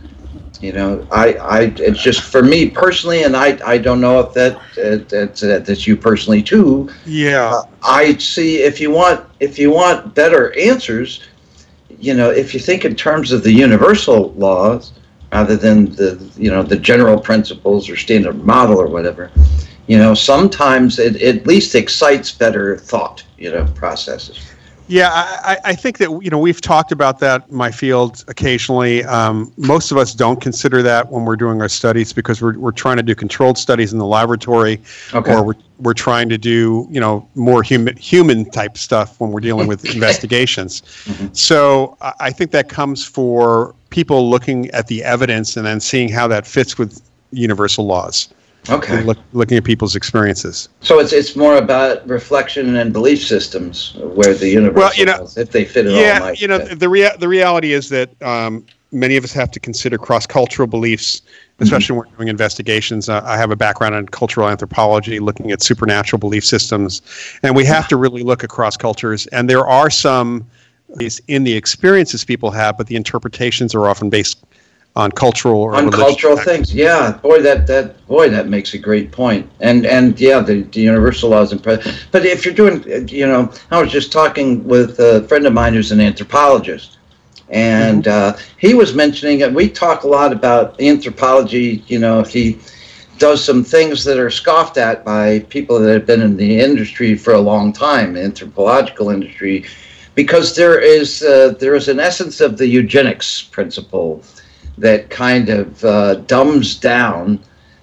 [0.61, 4.33] You know, I, I, it's just for me personally, and I, I don't know if
[4.35, 6.89] that, uh, that's, that's you personally too.
[7.05, 7.51] Yeah.
[7.51, 11.23] Uh, I see if you want, if you want better answers,
[11.99, 14.93] you know, if you think in terms of the universal laws,
[15.33, 19.31] rather than the you know the general principles or standard model or whatever
[19.87, 24.52] you know sometimes it, it at least excites better thought you know processes
[24.93, 29.05] yeah I, I think that you know we've talked about that in my field occasionally
[29.05, 32.73] um, most of us don't consider that when we're doing our studies because we're, we're
[32.73, 34.81] trying to do controlled studies in the laboratory
[35.15, 35.35] okay.
[35.35, 39.41] or we're, we're trying to do you know more human human type stuff when we're
[39.41, 41.33] dealing with investigations mm-hmm.
[41.33, 46.27] so I think that comes for people looking at the evidence and then seeing how
[46.29, 48.29] that fits with universal laws.
[48.71, 49.03] Okay.
[49.03, 50.69] Look, looking at people's experiences.
[50.81, 55.19] So it's it's more about reflection and belief systems where the universe well, you know,
[55.19, 56.29] laws, if they fit it yeah, all.
[56.29, 59.61] Yeah, you know, the rea- the reality is that um, many of us have to
[59.61, 61.23] consider cross cultural beliefs,
[61.59, 61.95] especially mm-hmm.
[61.97, 63.09] when we're doing investigations.
[63.09, 67.03] Uh, I have a background in cultural anthropology, looking at supernatural belief systems,
[67.43, 69.27] and we have to really look across cultures.
[69.29, 70.47] And there are some
[71.27, 74.45] in the experiences people have, but the interpretations are often based
[74.95, 76.75] on cultural or on cultural things.
[76.75, 79.49] Yeah, boy, that that boy, that makes a great point.
[79.61, 83.81] And and yeah, the, the universal laws and but if you're doing, you know, I
[83.81, 86.99] was just talking with a friend of mine who's an anthropologist,
[87.49, 88.39] and mm-hmm.
[88.39, 89.53] uh, he was mentioning it.
[89.53, 91.83] We talk a lot about anthropology.
[91.87, 92.59] You know, if he
[93.19, 97.15] does some things that are scoffed at by people that have been in the industry
[97.15, 99.65] for a long time, anthropological industry
[100.15, 104.23] because there is uh, there is an essence of the eugenics principle
[104.79, 107.41] that kind of uh, dumbs down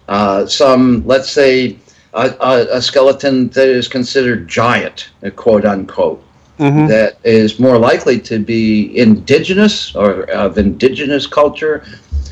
[0.07, 1.77] uh, some, let's say,
[2.13, 6.23] a, a, a, skeleton that is considered giant, quote unquote,
[6.57, 6.87] mm-hmm.
[6.87, 11.85] that is more likely to be indigenous or of indigenous culture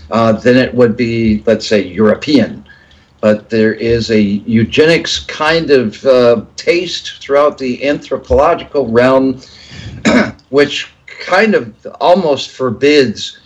[0.10, 2.66] uh, than it would be, let's say, European.
[3.22, 9.40] But there is a eugenics kind of uh, taste throughout the anthropological realm
[10.50, 13.40] which kind of almost forbids,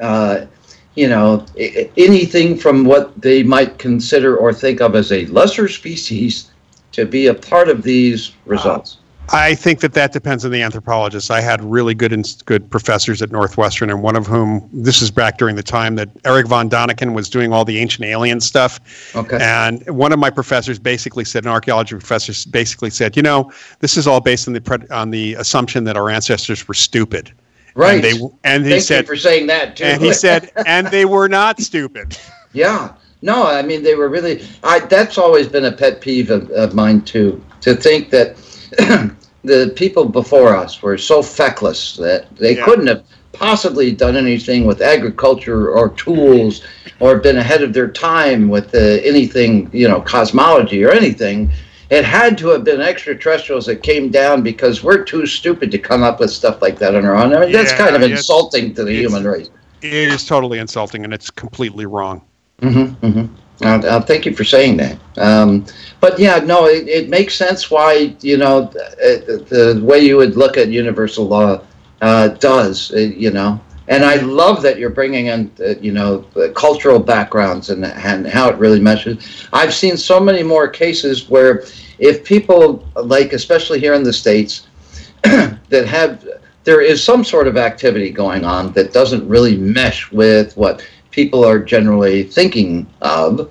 [0.00, 0.46] uh,
[0.94, 6.50] you know, anything from what they might consider or think of as a lesser species
[6.92, 8.98] to be a part of these results.
[9.30, 11.30] I think that that depends on the anthropologist.
[11.30, 15.10] I had really good and good professors at Northwestern, and one of whom this is
[15.10, 18.80] back during the time that Eric von Daniken was doing all the ancient alien stuff.
[19.14, 19.38] Okay.
[19.40, 23.96] And one of my professors basically said, an archaeology professor basically said, you know, this
[23.96, 27.32] is all based on the pre- on the assumption that our ancestors were stupid.
[27.74, 27.94] Right.
[27.94, 29.84] And, they, and he Thank said, you for saying that too.
[29.84, 32.16] and he said, and they were not stupid.
[32.52, 32.94] Yeah.
[33.22, 34.44] No, I mean they were really.
[34.64, 37.42] I that's always been a pet peeve of, of mine too.
[37.62, 38.36] To think that
[39.44, 42.64] the people before us were so feckless that they Yeah.
[42.64, 46.62] couldn't have possibly done anything with agriculture or tools
[47.00, 51.50] or been ahead of their time with uh, anything, you know, cosmology or anything.
[51.92, 56.02] It had to have been extraterrestrials that came down because we're too stupid to come
[56.02, 57.34] up with stuff like that on our own.
[57.34, 59.50] I mean, that's kind of insulting to the human race.
[59.82, 62.22] It is totally insulting, and it's completely wrong.
[62.62, 63.34] Mm-hmm, mm-hmm.
[63.62, 64.98] Uh, uh, thank you for saying that.
[65.18, 65.66] Um,
[66.00, 70.34] but yeah, no, it, it makes sense why you know the, the way you would
[70.34, 71.62] look at universal law
[72.00, 72.90] uh, does.
[72.92, 76.98] Uh, you know, and I love that you're bringing in uh, you know the cultural
[76.98, 79.46] backgrounds and and how it really meshes.
[79.52, 81.64] I've seen so many more cases where
[82.02, 84.66] if people like, especially here in the states,
[85.22, 86.28] that have
[86.64, 91.44] there is some sort of activity going on that doesn't really mesh with what people
[91.44, 93.50] are generally thinking of.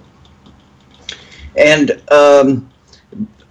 [1.58, 2.70] And um,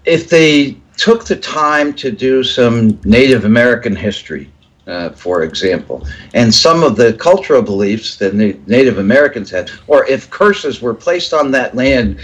[0.04, 4.50] if they took the time to do some Native American history,
[4.86, 10.06] uh, for example, and some of the cultural beliefs that Na- Native Americans had, or
[10.06, 12.18] if curses were placed on that land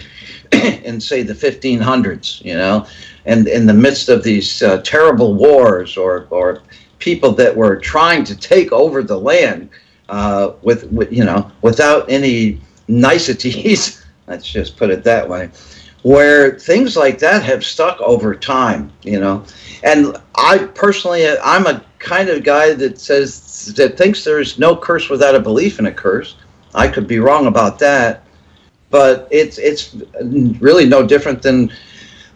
[0.84, 2.86] in, say, the 1500s, you know,
[3.24, 6.62] and in the midst of these uh, terrible wars or, or
[6.98, 9.68] people that were trying to take over the land
[10.08, 15.50] uh, with, with, you know, without any niceties, let's just put it that way,
[16.02, 19.44] where things like that have stuck over time, you know.
[19.82, 25.08] And I personally, I'm a kind of guy that says, that thinks there's no curse
[25.08, 26.36] without a belief in a curse.
[26.74, 28.25] I could be wrong about that,
[28.96, 29.94] but it's it's
[30.58, 31.70] really no different than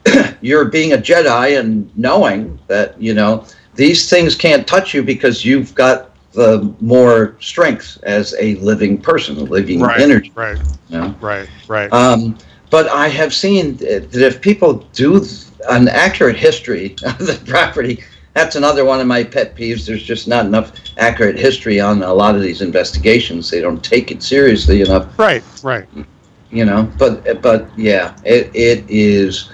[0.42, 3.46] you're being a Jedi and knowing that you know
[3.76, 9.36] these things can't touch you because you've got the more strength as a living person,
[9.38, 10.32] a living Right, energy.
[10.34, 10.58] right,
[10.90, 11.14] You know?
[11.20, 11.90] right, right.
[11.92, 12.36] Um,
[12.68, 15.24] but I have seen that if people do
[15.70, 18.04] an accurate history of the property,
[18.34, 19.86] that's another one of my pet peeves.
[19.86, 23.50] There's just not enough accurate history on a lot of these investigations.
[23.50, 25.86] They don't take it seriously enough right, right.
[26.50, 29.52] You know but but yeah it, it is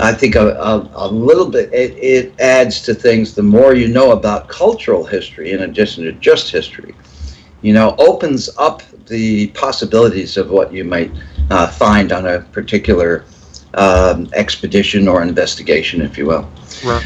[0.00, 3.88] i think a, a, a little bit it, it adds to things the more you
[3.88, 6.94] know about cultural history in addition to just history
[7.62, 11.10] you know opens up the possibilities of what you might
[11.50, 13.24] uh, find on a particular
[13.74, 16.48] um, expedition or investigation if you will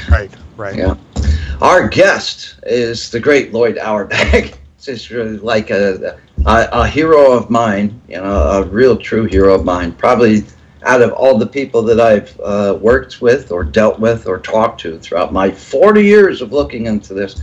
[0.09, 0.77] Right, right.
[0.77, 0.95] yeah.
[1.61, 4.59] Our guest is the great Lloyd Auerbach.
[4.87, 9.55] It's really like a, a a hero of mine, you know, a real true hero
[9.55, 9.93] of mine.
[9.93, 10.45] Probably
[10.83, 14.81] out of all the people that I've uh, worked with or dealt with or talked
[14.83, 17.41] to throughout my 40 years of looking into this,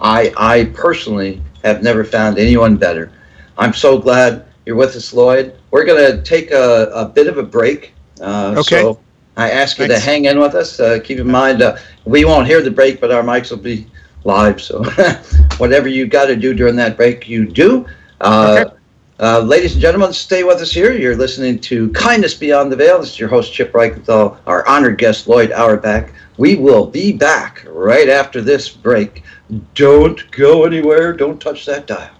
[0.00, 3.12] I I personally have never found anyone better.
[3.58, 5.56] I'm so glad you're with us, Lloyd.
[5.70, 7.94] We're gonna take a, a bit of a break.
[8.20, 8.80] Uh, Okay.
[8.80, 8.98] So
[9.36, 10.04] I ask you Thanks.
[10.04, 10.78] to hang in with us.
[10.78, 13.86] Uh, keep in mind, uh, we won't hear the break, but our mics will be
[14.24, 14.60] live.
[14.60, 14.84] So
[15.58, 17.86] whatever you got to do during that break, you do.
[18.22, 18.74] Uh, Okay.
[19.20, 20.92] uh, ladies and gentlemen, stay with us here.
[20.92, 23.00] You're listening to Kindness Beyond the Veil.
[23.00, 26.08] This is your host, Chip Reichenthal, our honored guest, Lloyd Auerbach.
[26.38, 29.24] We will be back right after this break.
[29.74, 31.12] Don't go anywhere.
[31.12, 32.10] Don't touch that dial.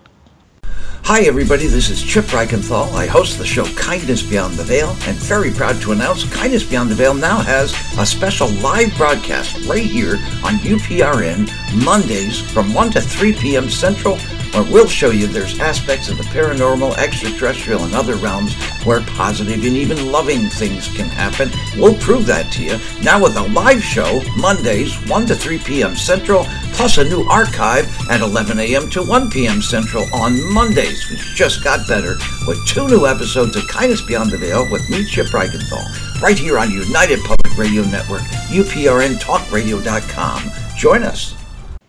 [1.05, 1.66] Hi, everybody.
[1.66, 2.92] This is Chip Reichenthal.
[2.94, 6.90] I host the show Kindness Beyond the Veil, and very proud to announce Kindness Beyond
[6.90, 12.90] the Veil now has a special live broadcast right here on UPRN Mondays from 1
[12.92, 13.68] to 3 p.m.
[13.68, 14.16] Central,
[14.52, 18.54] where we'll show you there's aspects of the paranormal, extraterrestrial, and other realms
[18.84, 21.50] where positive and even loving things can happen.
[21.76, 25.96] We'll prove that to you now with a live show Mondays 1 to 3 p.m.
[25.96, 28.90] Central, plus a new archive at 11 a.m.
[28.90, 29.62] to 1 p.m.
[29.62, 32.16] Central on Mondays, which just got better
[32.46, 36.58] with two new episodes of Kindness Beyond the Veil with me, Chip Reichenthal, right here
[36.58, 38.20] on United Public Radio Network,
[38.50, 40.50] UPRNTalkRadio.com.
[40.76, 41.34] Join us.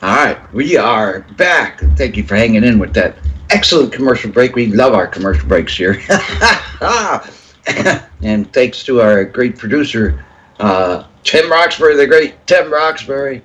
[0.03, 1.79] All right, we are back.
[1.95, 3.15] Thank you for hanging in with that
[3.51, 4.53] excellent commercial break.
[4.53, 6.01] We love our commercial breaks here.
[8.21, 10.21] and thanks to our great producer,
[10.59, 13.43] uh, Tim Roxbury, the great Tim Roxbury.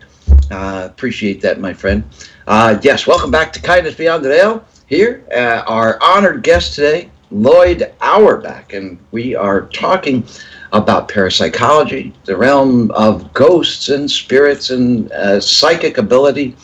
[0.50, 2.02] Uh, appreciate that, my friend.
[2.48, 4.64] Uh, yes, welcome back to Kindness Beyond the Veil.
[4.86, 10.26] Here, uh, our honored guest today, Lloyd Auerbach, and we are talking
[10.72, 16.56] about parapsychology, the realm of ghosts and spirits and uh, psychic ability,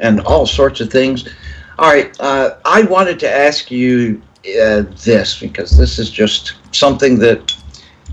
[0.00, 1.28] and all sorts of things.
[1.78, 4.20] All right, uh, I wanted to ask you
[4.60, 7.54] uh, this because this is just something that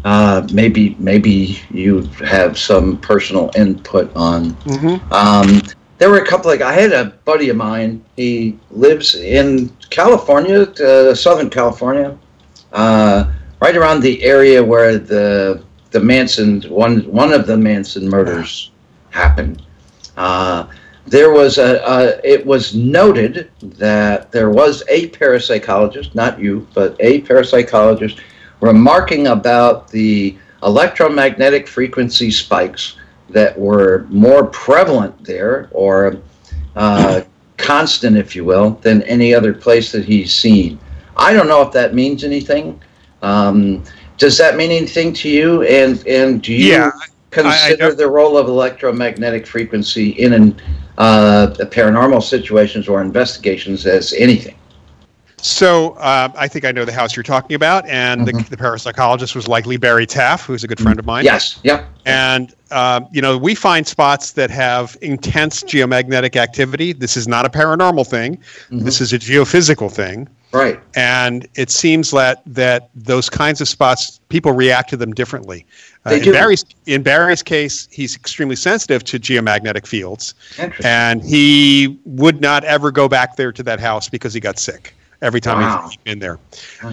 [0.03, 4.51] uh, maybe maybe you have some personal input on.
[4.65, 5.13] Mm-hmm.
[5.13, 5.61] Um,
[5.97, 8.03] there were a couple like I had a buddy of mine.
[8.17, 12.17] He lives in California, uh, Southern California,
[12.73, 13.31] uh,
[13.63, 18.71] right around the area where the the Manson one one of the Manson murders
[19.11, 19.61] happened.
[20.17, 20.67] Uh,
[21.07, 27.21] there was a, it was noted that there was a parapsychologist, not you, but a
[27.21, 28.19] parapsychologist
[28.59, 32.97] remarking about the electromagnetic frequency spikes
[33.29, 36.17] that were more prevalent there or
[36.75, 37.21] uh,
[37.57, 40.79] constant, if you will, than any other place that he's seen.
[41.15, 42.81] I don't know if that means anything.
[43.23, 43.83] Um,
[44.17, 45.63] does that mean anything to you?
[45.63, 46.91] And and do you Yeah,
[47.31, 50.61] consider I- I- the role of electromagnetic frequency in an,
[50.97, 54.55] uh, paranormal situations or investigations as anything?
[55.37, 59.35] So uh, I think I know the house you're talking about, and the, the parapsychologist
[59.35, 61.25] was likely Barry Taff, who's a good friend of mine.
[61.25, 61.59] Yes.
[61.63, 61.85] Yep.
[62.05, 66.93] And um, you know, we find spots that have intense geomagnetic activity.
[66.93, 68.39] This is not a paranormal thing.
[68.71, 70.29] This is a geophysical thing.
[70.53, 70.79] Right.
[70.95, 75.65] And it seems that that those kinds of spots, people react to them differently.
[76.05, 76.31] Uh, They in do.
[76.31, 80.35] Barry's in Barry's case, he's extremely sensitive to geomagnetic fields,
[80.83, 84.93] and he would not ever go back there to that house because he got sick
[85.21, 85.87] every time Wow.
[85.87, 86.37] he's been there.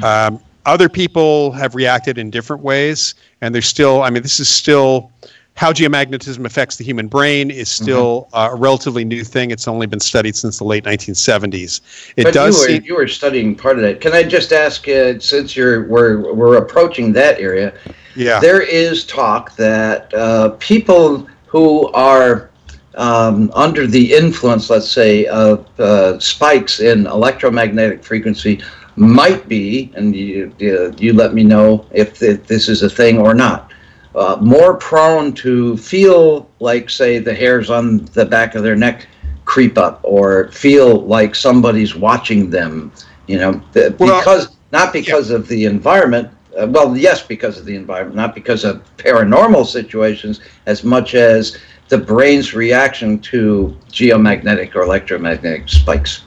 [0.03, 4.03] Um, other people have reacted in different ways, and there's still.
[4.03, 5.11] I mean, this is still
[5.55, 7.85] how geomagnetism affects the human brain is Mm-hmm.
[7.85, 9.51] still uh, a relatively new thing.
[9.51, 11.81] It's only been studied since the late 1970s.
[12.17, 14.01] It but does you were, seem, you were studying part of that.
[14.01, 17.75] Can I just ask, uh, since you're we're we're approaching that area,
[18.17, 18.41] yeah.
[18.41, 22.51] there is talk that uh, people who are
[22.97, 28.61] um, under the influence, let's say, of uh, spikes in electromagnetic frequency
[28.97, 33.19] might be, and you, you, you let me know if th- this is a thing
[33.19, 33.73] or not,
[34.15, 39.07] uh, more prone to feel like, say, the hairs on the back of their neck
[39.45, 42.93] creep up or feel like somebody's watching them,
[43.27, 46.31] you know, th- Well, because not because of the environment.
[46.59, 51.59] Uh, well, yes, because of the environment, not because of paranormal situations, as much as
[51.89, 56.23] the brain's reaction to geomagnetic or electromagnetic spikes.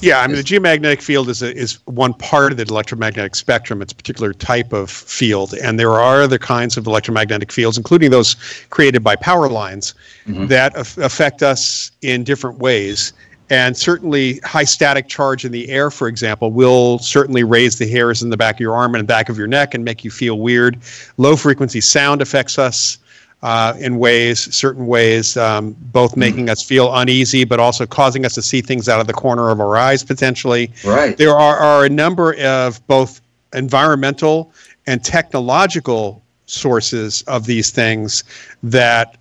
[0.00, 3.82] Yeah, I mean the geomagnetic field is a, is one part of the electromagnetic spectrum.
[3.82, 8.10] It's a particular type of field, and there are other kinds of electromagnetic fields, including
[8.10, 8.36] those
[8.70, 9.94] created by power lines,
[10.26, 10.46] mm-hmm.
[10.46, 13.12] that af- affect us in different ways.
[13.50, 18.22] And certainly, high static charge in the air, for example, will certainly raise the hairs
[18.22, 20.10] in the back of your arm and the back of your neck and make you
[20.10, 20.78] feel weird.
[21.16, 22.98] Low frequency sound affects us
[23.42, 28.34] uh, in ways, certain ways, um, both making us feel uneasy, but also causing us
[28.34, 30.70] to see things out of the corner of our eyes potentially.
[30.84, 31.16] Right.
[31.16, 33.20] There are, are a number of both
[33.52, 34.52] environmental
[34.86, 38.24] and technological sources of these things
[38.62, 39.16] that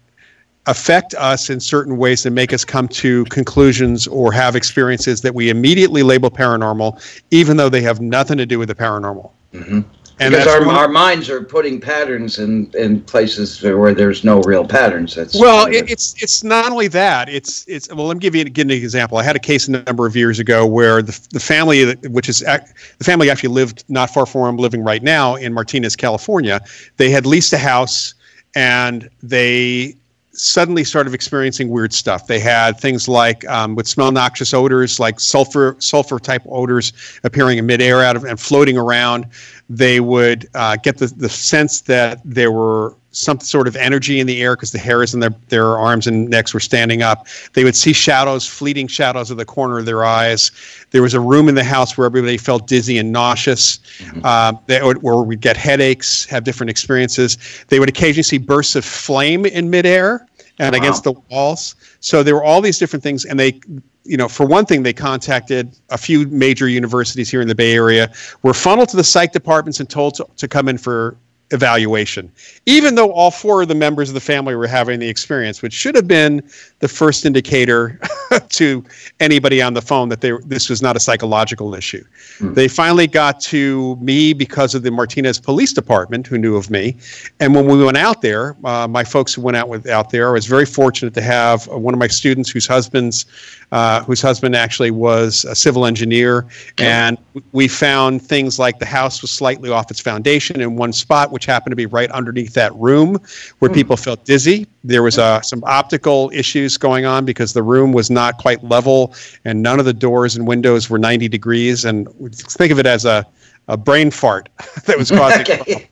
[0.66, 5.34] affect us in certain ways that make us come to conclusions or have experiences that
[5.34, 7.02] we immediately label paranormal,
[7.32, 9.32] even though they have nothing to do with the paranormal.
[9.54, 9.86] Mhm.
[10.20, 14.66] And because our, our minds are putting patterns in, in places where there's no real
[14.66, 15.14] patterns.
[15.14, 17.30] That's Well, kind of it, it's it's not only that.
[17.30, 18.08] It's it's well.
[18.08, 19.20] Let me give you give an example.
[19.20, 22.30] I had a case a number of years ago where the, the family, that- which
[22.30, 25.96] is the family, actually lived not far from where I'm living right now in Martinez,
[25.96, 26.62] California.
[26.98, 28.16] They had leased a house,
[28.56, 29.96] and they
[30.38, 32.28] suddenly started experiencing weird stuff.
[32.28, 36.94] They had things like um, would smell noxious odors, like sulfur sulfur type odors
[37.24, 39.26] appearing in midair out of and floating around.
[39.70, 44.28] They would uh, get the, the sense that there were some sort of energy in
[44.28, 47.28] the air because the hairs in their, their arms and necks were standing up.
[47.54, 50.52] They would see shadows, fleeting shadows of the corner of their eyes.
[50.92, 53.80] There was a room in the house where everybody felt dizzy and nauseous.
[54.24, 57.38] Uh, they would, where we'd get headaches, have different experiences.
[57.70, 60.28] They would occasionally see bursts of flame in midair
[60.60, 60.80] and Wow.
[60.80, 61.76] against the walls.
[62.00, 63.60] So there were all these different things, and they,
[64.08, 67.74] you know, for one thing, they contacted a few major universities here in the Bay
[67.74, 68.12] Area,
[68.42, 71.18] were funneled to the psych departments and told to, to come in for
[71.52, 72.32] evaluation,
[72.66, 75.74] even though all four of the members of the family were having the experience, which
[75.74, 76.42] should have been
[76.80, 78.00] the first indicator
[78.50, 78.84] to
[79.20, 82.04] anybody on the phone that they, this was not a psychological issue.
[82.40, 86.96] They finally got to me because of the Martinez Police Department, who knew of me.
[87.40, 90.30] And when we went out there, uh, my folks who went out with out there,
[90.30, 93.26] I was very fortunate to have one of my students whose husband's
[93.72, 96.46] uh, whose husband actually was a civil engineer.
[96.78, 97.18] And
[97.52, 101.46] we found things like the house was slightly off its foundation in one spot, which
[101.46, 103.20] happened to be right underneath that room
[103.60, 104.68] where people felt dizzy.
[104.88, 109.14] There was uh, some optical issues going on because the room was not quite level
[109.44, 111.84] and none of the doors and windows were 90 degrees.
[111.86, 113.26] And think of it as a,
[113.68, 114.50] a brain fart
[114.86, 115.90] that was causing Okay.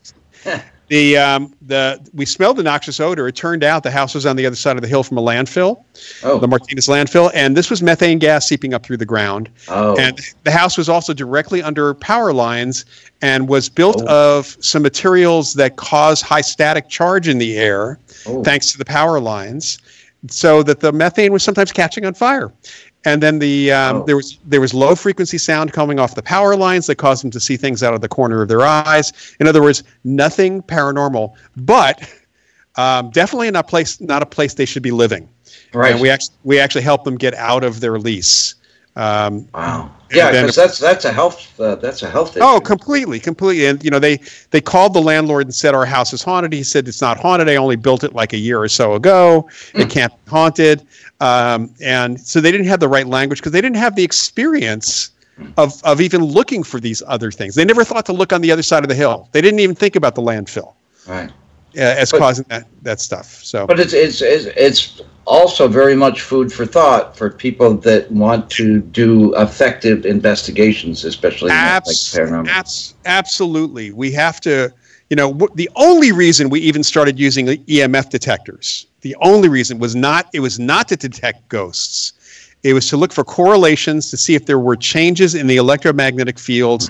[0.88, 3.28] the um, the we smelled the noxious odor.
[3.28, 5.22] It turned out the house was on the other side of the hill from a
[5.22, 5.84] landfill,
[6.24, 6.38] Oh.
[6.38, 9.50] the Martinez landfill, and this was methane gas seeping up through the ground.
[9.68, 9.98] Oh.
[9.98, 12.86] And the house was also directly under power lines
[13.24, 14.38] and was built Oh.
[14.38, 17.98] of some materials that cause high static charge in the air,
[18.28, 18.44] Oh.
[18.44, 19.78] thanks to the power lines,
[20.30, 22.52] so that the methane was sometimes catching on fire.
[23.08, 24.04] And then the um, Oh.
[24.06, 27.32] there was there was low frequency sound coming off the power lines that caused them
[27.32, 29.14] to see things out of the corner of their eyes.
[29.40, 32.02] In other words, nothing paranormal, but
[32.78, 35.30] um, definitely not place not a place they should be living.
[35.74, 35.92] Right.
[35.92, 38.56] And we actually we actually helped them get out of their lease.
[38.96, 39.92] Um, Wow.
[40.12, 42.46] Yeah, because that's that's a health uh, that's a health issue.
[42.46, 43.66] Oh, completely, completely.
[43.66, 44.20] And you know, they
[44.52, 46.54] they called the landlord and said our house is haunted.
[46.54, 47.50] He said it's not haunted.
[47.50, 49.50] I only built it like a year or so ago.
[49.74, 50.86] It can't be haunted.
[51.20, 55.12] Um, and so they didn't have the right language because they didn't have the experience
[55.58, 57.56] of of even looking for these other things.
[57.56, 59.28] They never thought to look on the other side of the hill.
[59.32, 60.74] They didn't even think about the landfill
[61.08, 61.32] Right.
[61.78, 63.28] Uh, as But- causing that that stuff.
[63.44, 68.12] So But it's, it's it's it's also very much food for thought for people that
[68.12, 72.48] want to do effective investigations, especially in like paranormal.
[72.48, 73.92] abs- absolutely.
[73.92, 74.72] We have to,
[75.10, 79.80] you know, w- the only reason we even started using EMF detectors, the only reason
[79.80, 82.14] was not, it was not to detect ghosts.
[82.62, 86.38] It was to look for correlations to see if there were changes in the electromagnetic
[86.40, 86.90] fields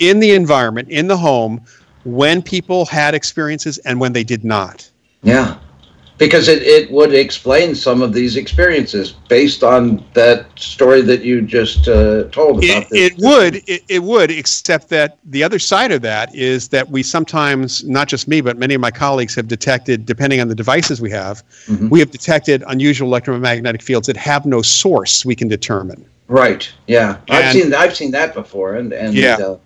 [0.00, 1.60] in the environment, in the home,
[2.06, 4.88] when people had experiences and when they did not.
[5.22, 5.58] Yeah.
[6.18, 11.42] Because it, it would explain some of these experiences based on that story that you
[11.42, 12.84] just uh, told about.
[12.84, 16.68] It, this- it would, it, it would, except that the other side of that is
[16.68, 20.48] that we sometimes, not just me, but many of my colleagues have detected, depending on
[20.48, 21.90] the devices we have, Mhm.
[21.90, 26.02] we have detected unusual electromagnetic fields that have no source we can determine.
[26.28, 26.66] Right.
[26.86, 27.18] Yeah.
[27.28, 29.36] I've seen I've seen that before, and and Yeah.
[29.36, 29.56] uh,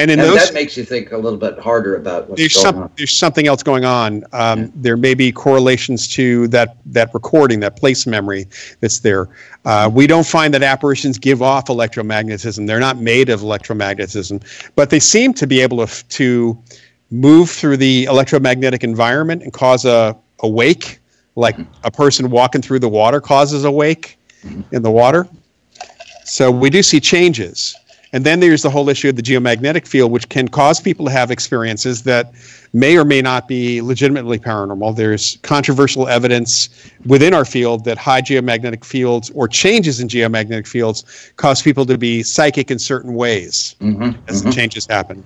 [0.00, 2.66] And and those, that makes you think a little bit harder about what's there's going
[2.66, 2.90] some, on.
[2.96, 4.24] there's something else going on.
[4.32, 8.46] Um, There may be correlations to that that recording, that place memory
[8.80, 9.28] that's there.
[9.64, 12.66] Uh, we don't find that apparitions give off electromagnetism.
[12.66, 14.42] They're not made of electromagnetism,
[14.74, 16.58] but they seem to be able to to
[17.10, 21.00] move through the electromagnetic environment and cause a, a wake,
[21.34, 24.16] like a person walking through the water causes a wake
[24.72, 25.28] in the water.
[26.24, 27.76] So we do see changes.
[28.12, 31.12] And then there's the whole issue of the geomagnetic field, which can cause people to
[31.12, 32.32] have experiences that
[32.72, 34.96] may or may not be legitimately paranormal.
[34.96, 36.68] There's controversial evidence
[37.06, 41.04] within our field that high geomagnetic fields or changes in geomagnetic fields
[41.36, 44.46] cause people to be psychic in certain ways Mhm, as mhm.
[44.46, 45.22] the changes happen.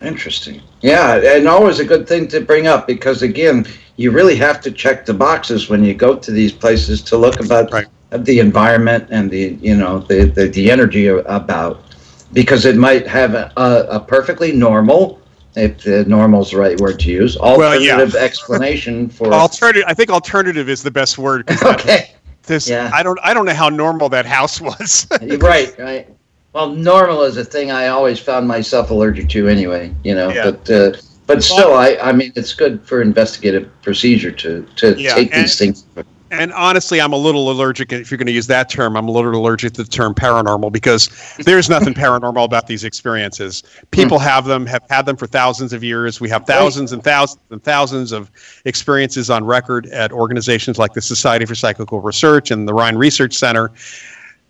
[0.00, 0.60] Interesting.
[0.80, 4.70] Yeah, and always a good thing to bring up because again, you really have to
[4.70, 7.86] check the boxes when you go to these places to look about Right.
[8.10, 11.91] the environment and the you know the the, the energy about
[12.32, 15.20] because it might have a, a, perfectly normal
[15.54, 17.92] if the normal is the right word to use Well, yeah.
[17.92, 22.12] alternative explanation for Alternative, I think alternative is the best word okay
[22.44, 22.90] this- Yeah.
[22.92, 25.06] I don't, I don't know how normal that house was.
[25.40, 26.08] right right
[26.52, 30.50] well normal is a thing i always found myself allergic to anyway you know Yeah.
[30.50, 30.92] but uh,
[31.26, 35.44] but still i i mean it's good for investigative procedure to to Yeah, take and-
[35.44, 35.84] these things
[36.32, 39.10] And honestly, I'm a little allergic, if you're going to use that term, I'm a
[39.10, 41.10] little allergic to the term paranormal because
[41.44, 43.62] there's nothing paranormal about these experiences.
[43.90, 44.24] People hmm.
[44.24, 46.22] have them, have had them for thousands of years.
[46.22, 48.30] We have thousands and thousands and thousands of
[48.64, 53.34] experiences on record at organizations like the Society for Psychical Research and the Rhine Research
[53.34, 53.70] Center.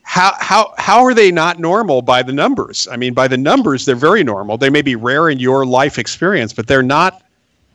[0.03, 2.87] How, how, how are they not normal by the numbers?
[2.93, 4.57] I mean, by the numbers, they're very normal.
[4.57, 7.23] They may be rare in your life experience, but they're not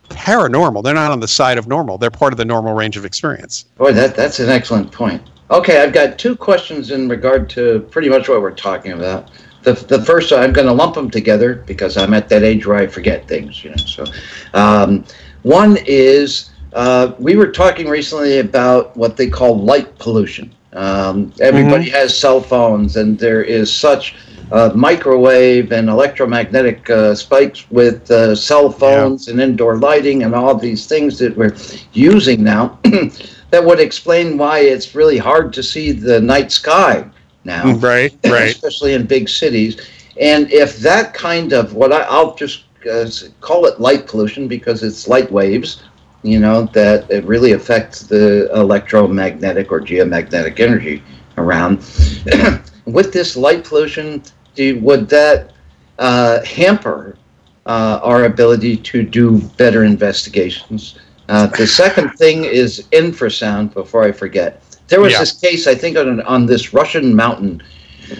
[0.09, 0.83] paranormal.
[0.83, 1.97] They're not on the side of normal.
[1.97, 3.65] They're part of the normal range of experience.
[3.77, 8.09] boy that that's an excellent point okay i've got two questions in regard to pretty
[8.09, 9.31] much what we're talking about
[9.63, 12.77] the, the first i'm going to lump them together because i'm at that age where
[12.77, 14.05] i forget things you know so
[14.53, 15.03] um,
[15.43, 21.89] one is uh, we were talking recently about what they call light pollution um, everybody
[21.89, 24.15] has cell phones and there is such
[24.51, 30.55] uh, microwave and electromagnetic uh, spikes with uh, cell phones and indoor lighting and all
[30.55, 31.55] these things that we're
[31.93, 32.79] using now
[33.51, 37.05] that would explain why it's really hard to see the night sky
[37.43, 38.51] now Right, right.
[38.51, 39.79] especially in big cities.
[40.19, 43.09] And if that kind of what I, I'll just uh,
[43.41, 45.83] call it light pollution because it's light waves,
[46.23, 51.03] you know, that it really affects the electromagnetic or geomagnetic energy
[51.37, 51.77] around.
[52.85, 54.23] With this light pollution,
[54.57, 55.53] do, would that
[55.99, 57.17] uh, hamper
[57.65, 60.99] uh, our ability to do better investigations?
[61.29, 63.73] Uh, the second thing is infrasound.
[63.73, 65.19] Before I forget, there was Yeah.
[65.19, 67.61] this case I think on on this Russian mountain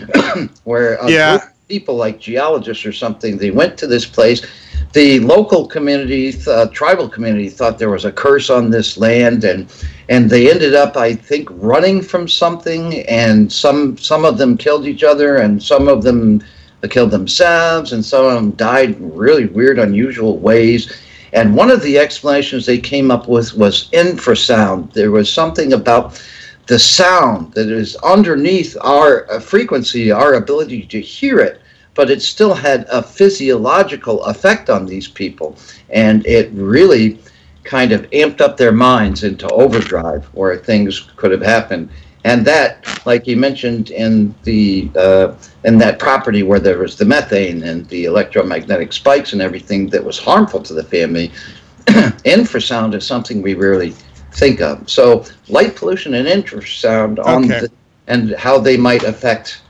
[0.63, 1.39] where Yeah.
[1.67, 4.45] People like geologists or something they went to this place.
[4.93, 9.69] The local community, uh, tribal community, thought there was a curse on this land, and
[10.07, 14.87] and they ended up, I think, running from something, and some some of them killed
[14.87, 16.41] each other, and some of them
[16.89, 21.01] killed themselves, and some of them died in really weird, unusual ways.
[21.33, 24.93] And one of the explanations they came up with was infrasound.
[24.93, 26.23] There was something about
[26.67, 31.61] the sound that is underneath our uh, frequency, our ability to hear it,
[31.95, 35.57] but it still had a physiological effect on these people.
[35.89, 37.19] And it really
[37.63, 41.89] kind of amped up their minds into overdrive where things could have happened.
[42.23, 47.05] And that, like you mentioned in the uh, in that property where there was the
[47.05, 51.31] methane and the electromagnetic spikes and everything that was harmful to the family,
[51.85, 53.93] infrasound is something we rarely
[54.37, 54.89] think of.
[54.89, 57.61] So light pollution and infrasound on Okay.
[57.61, 57.71] the,
[58.07, 59.61] and how they might affect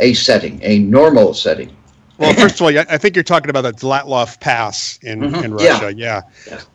[0.00, 1.74] a setting, a normal setting.
[2.18, 5.44] Well, first of all, I think you're talking about the Dyatlov Pass in, Mhm.
[5.44, 6.22] in Russia, yeah,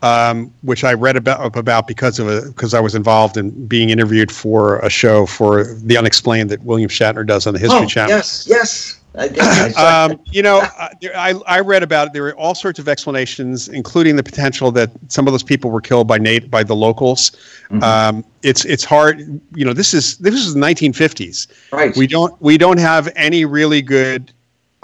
[0.00, 4.30] Um, which I read about about because of because I was involved in being interviewed
[4.30, 8.10] for a show for the Unexplained that William Shatner does on the History oh, Channel.
[8.10, 9.00] yes, yes.
[9.14, 9.40] I did.
[9.40, 12.12] I saw Um, you know, uh, there, I, I read about it.
[12.12, 15.80] There were all sorts of explanations, including the potential that some of those people were
[15.80, 17.32] killed by nat- by the locals.
[17.70, 17.82] Mhm.
[17.82, 19.40] Um, it's it's hard.
[19.54, 21.46] You know, this is this is the 1950s.
[21.72, 21.96] right.
[21.96, 24.32] We don't we don't have any really good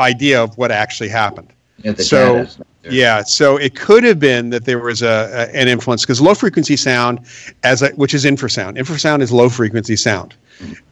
[0.00, 1.52] idea of what actually happened.
[1.82, 2.92] Yeah, so, data's not there.
[2.92, 6.34] Yeah, so it could have been that there was a, a an influence because low
[6.34, 7.20] frequency sound,
[7.62, 8.76] as a, which is infrasound.
[8.76, 10.34] Infrasound is low frequency sound.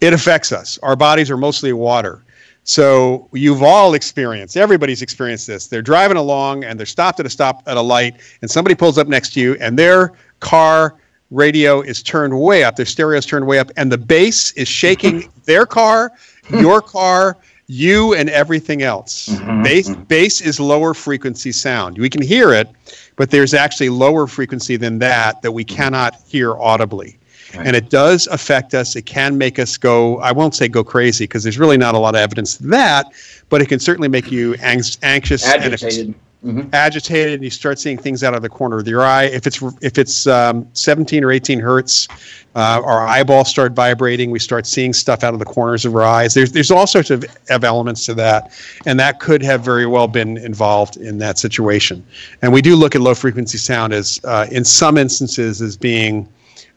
[0.01, 0.79] It affects us.
[0.83, 2.23] Our bodies are mostly water.
[2.67, 5.69] So you've all experienced, everybody's experienced this.
[5.69, 8.99] They're driving along and they're stopped at a stop at a light, and somebody pulls
[8.99, 10.97] up next to you, and their car
[11.31, 14.67] radio is turned way up, their stereo is turned way up, and the bass is
[14.67, 16.11] shaking their car,
[16.51, 17.37] your car,
[17.69, 19.29] you, and everything else.
[19.29, 20.09] Mhm, Bass, mhm.
[20.09, 21.99] bass is lower frequency sound.
[21.99, 22.69] We can hear it,
[23.15, 27.17] but there's actually lower frequency than that that we cannot hear audibly.
[27.55, 27.67] Right.
[27.67, 28.97] And it does affect us.
[28.97, 31.99] It can make us go, I won't say go crazy because there's really not a
[31.99, 33.07] lot of evidence of that,
[33.49, 36.15] but it can certainly make you anx- anxious and if it's- agitated.
[36.45, 36.69] Mhm.
[36.75, 39.61] agitated and you start seeing things out of the corner of your eye if it's
[39.81, 42.07] if it's um, 17 or 18 hertz
[42.55, 46.03] uh, our eyeballs start vibrating we start seeing stuff out of the corners of our
[46.03, 48.53] eyes there's there's all sorts of, of elements to that
[48.85, 52.05] and that could have very well been involved in that situation
[52.43, 56.29] and we do look at low frequency sound as uh, in some instances as being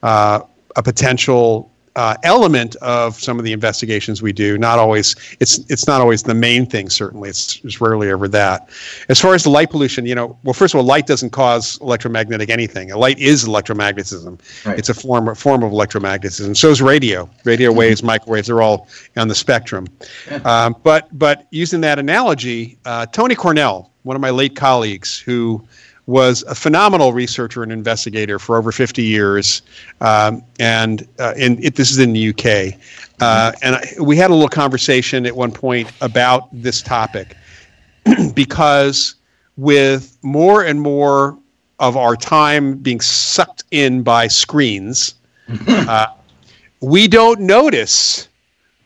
[0.04, 0.40] uh,
[0.76, 4.58] a potential uh, element of some of the investigations we do.
[4.58, 5.16] Not always.
[5.42, 6.90] It's it's not always the main thing.
[6.90, 8.70] Certainly, it's, it's rarely ever that.
[9.10, 11.80] As far as the light pollution, you know, well, first of all, light doesn't cause
[11.82, 12.90] electromagnetic anything.
[12.90, 14.40] Light is electromagnetism.
[14.66, 14.80] Right.
[14.80, 16.56] It's a form a form of electromagnetism.
[16.56, 17.30] So is radio.
[17.44, 18.88] Radio waves, microwaves, they're all
[19.18, 19.88] on the spectrum.
[20.46, 25.68] Um, but but using that analogy, uh, Tony Cornell, one of my late colleagues, who
[26.10, 29.62] was a phenomenal researcher and investigator for over 50 years,
[30.02, 32.80] um, and uh, in it, this is in the UK.
[33.22, 37.38] Uh, and I, we had a little conversation at one point about this topic
[38.34, 39.16] because
[39.56, 41.38] with more and more
[41.78, 45.14] of our time being sucked in by screens,
[45.68, 46.08] uh,
[46.82, 48.29] we don't notice.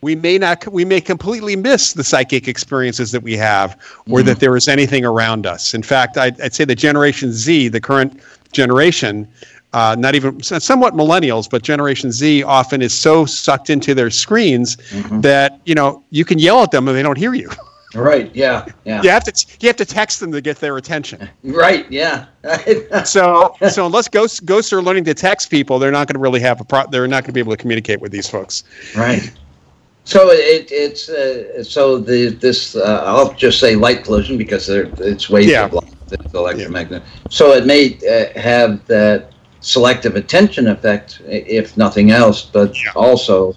[0.04, 0.68] We may not.
[0.72, 3.76] We may completely miss the psychic experiences that we have,
[4.10, 5.74] or that there is anything around us.
[5.74, 8.20] In fact, I'd, I'd say the Generation Z, the current
[8.52, 9.28] generation,
[9.74, 14.78] uh, not even somewhat millennials, but Generation Z often is so sucked into their screens
[15.22, 17.50] that you know you can yell at them and they don't hear you.
[17.96, 18.36] Right.
[18.36, 18.66] Yeah.
[18.86, 19.04] Yeah.
[19.04, 21.30] You have to you have to text them to get their attention.
[21.44, 21.86] Right.
[21.92, 22.26] Yeah.
[23.06, 26.40] So so unless ghosts ghosts are learning to text people, they're not going to really
[26.42, 28.64] have a pro- they're not going to be able to communicate with these folks.
[28.96, 29.32] right.
[30.06, 34.92] So it, it's uh, so the this uh, I'll just say light pollution because there,
[35.00, 35.66] it's waves Yeah.
[35.66, 37.08] of light, it's electromagnetic.
[37.30, 39.32] So it may uh, have that
[39.62, 42.92] selective attention effect, if nothing else, but Yeah.
[42.96, 43.56] also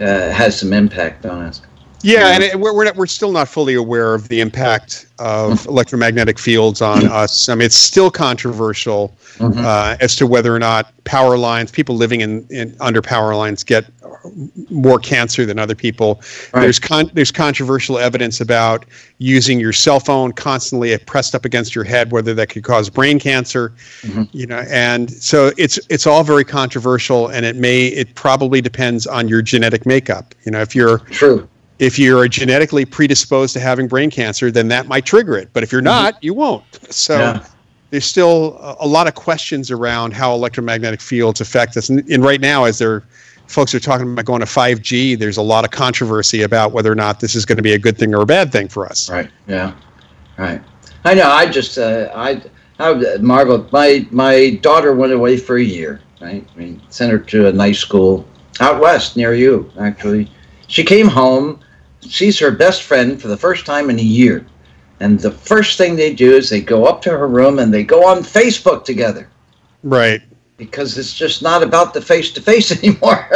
[0.00, 1.62] uh, has some impact on us.
[2.04, 5.64] Yeah, and it, we're we're, not, we're still not fully aware of the impact of
[5.66, 7.48] electromagnetic fields on us.
[7.48, 9.64] I mean, it's still controversial Mhm.
[9.64, 13.64] uh, as to whether or not power lines, people living in, in under power lines,
[13.64, 13.84] get
[14.70, 16.20] more cancer than other people.
[16.52, 16.62] Right.
[16.62, 18.84] There's con- there's controversial evidence about
[19.18, 23.18] using your cell phone constantly pressed up against your head, whether that could cause brain
[23.18, 23.72] cancer.
[24.02, 24.24] Mm-hmm.
[24.32, 29.06] You know, and so it's it's all very controversial, and it may it probably depends
[29.06, 30.34] on your genetic makeup.
[30.44, 31.48] You know, if you're true
[31.78, 35.50] if you're genetically predisposed to having brain cancer, then that might trigger it.
[35.52, 36.04] But if you're mm-hmm.
[36.04, 36.64] not, you won't.
[36.94, 37.44] So yeah.
[37.90, 41.88] there's still a, lot of questions around how electromagnetic fields affect us.
[41.88, 43.02] And, and right now, as they're
[43.46, 46.94] folks are talking about going to 5G, there's a lot of controversy about whether or
[46.94, 49.10] not this is going to be a good thing or a bad thing for us.
[49.10, 49.30] Right.
[49.46, 49.74] Yeah.
[50.38, 50.62] Right.
[51.04, 51.28] I know.
[51.30, 52.42] I just uh, I
[52.78, 53.68] I marvel.
[53.72, 56.00] My my daughter went away for a year.
[56.20, 56.46] Right.
[56.54, 58.26] I mean, sent her to a nice school
[58.60, 60.30] out west near you, actually.
[60.68, 61.60] She came home
[62.10, 64.46] sees her best friend for the first time in a year.
[65.00, 67.82] And the first thing they do is they go up to her room and they
[67.82, 69.28] go on Facebook together.
[69.82, 70.22] Right.
[70.56, 73.28] Because it's just not about the face to face anymore.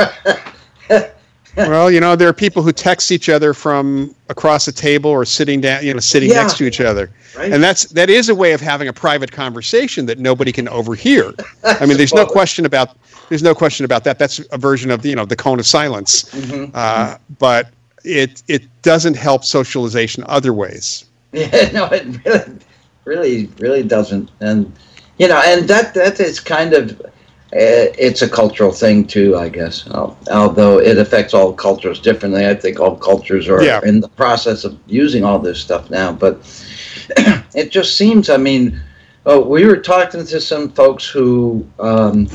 [1.57, 5.25] well, you know, there are people who text each other from across a table or
[5.25, 6.43] sitting down, you know, sitting yeah.
[6.43, 7.11] next to each other.
[7.37, 7.53] Right.
[7.53, 11.33] And that's that is a way of having a private conversation that nobody can overhear.
[11.65, 12.97] I mean, there's no question about
[13.29, 14.19] there's no question about that.
[14.19, 16.25] That's a version of you know the cone of silence.
[16.25, 16.71] Mm-hmm.
[16.75, 17.71] Uh, but
[18.05, 21.05] it it doesn't help socialization other ways.
[21.33, 22.59] Yeah, no, it really,
[23.05, 24.31] really, really doesn't.
[24.41, 24.73] And
[25.19, 26.99] you know, and that that is kind of
[27.53, 29.89] uh, it's a cultural thing too, I guess.
[29.91, 33.81] Although it affects all cultures differently, I think all cultures are yeah.
[33.85, 36.13] in the process of using all this stuff now.
[36.13, 36.41] But
[37.55, 38.81] it just seems, I mean,
[39.27, 41.67] oh, we were talking to some folks who.
[41.79, 42.29] Um,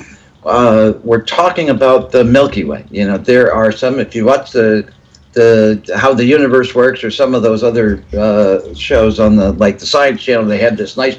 [0.46, 2.84] uh, were talking about the Milky Way.
[2.92, 3.98] You know, there are some.
[3.98, 4.92] If you watch the
[5.34, 9.80] the how the universe works or some of those other uh, shows on the like
[9.80, 11.18] the science channel they had this nice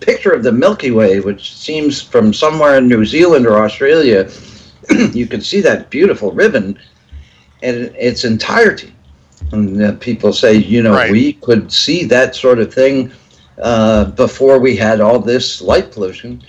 [0.00, 4.28] picture of the milky way which seems from somewhere in new zealand or australia
[5.12, 6.76] you can see that beautiful ribbon
[7.62, 8.92] in its entirety.
[9.52, 11.10] And uh, people say you know right.
[11.10, 13.12] we could see that sort of thing
[13.60, 16.42] uh, before we had all this light pollution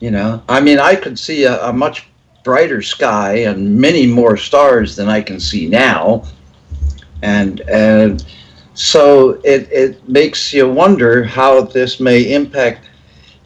[0.00, 0.42] you know?
[0.48, 2.08] I mean i could see a, a much
[2.42, 6.24] brighter sky and many more stars than i can see now
[7.22, 8.24] and and
[8.74, 12.88] so it it makes you wonder how this may impact,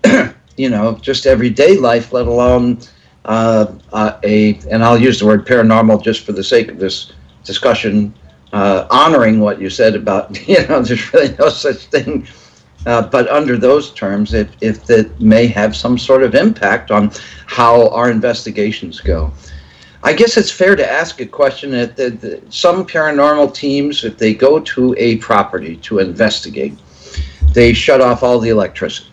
[0.56, 2.78] you know, just everyday life, let alone
[3.24, 7.12] uh, uh, a and I'll use the word paranormal just for the sake of this
[7.44, 8.14] discussion,
[8.52, 12.26] uh, honoring what you said about you know there's really no such thing.
[12.86, 17.10] Uh, but under those terms, if, if it may have some sort of impact on
[17.46, 19.32] how our investigations go.
[20.02, 24.60] I guess it's fair to ask a question that, some paranormal teams, if they go
[24.60, 26.78] to a property to investigate,
[27.52, 29.10] they shut off all the electricity.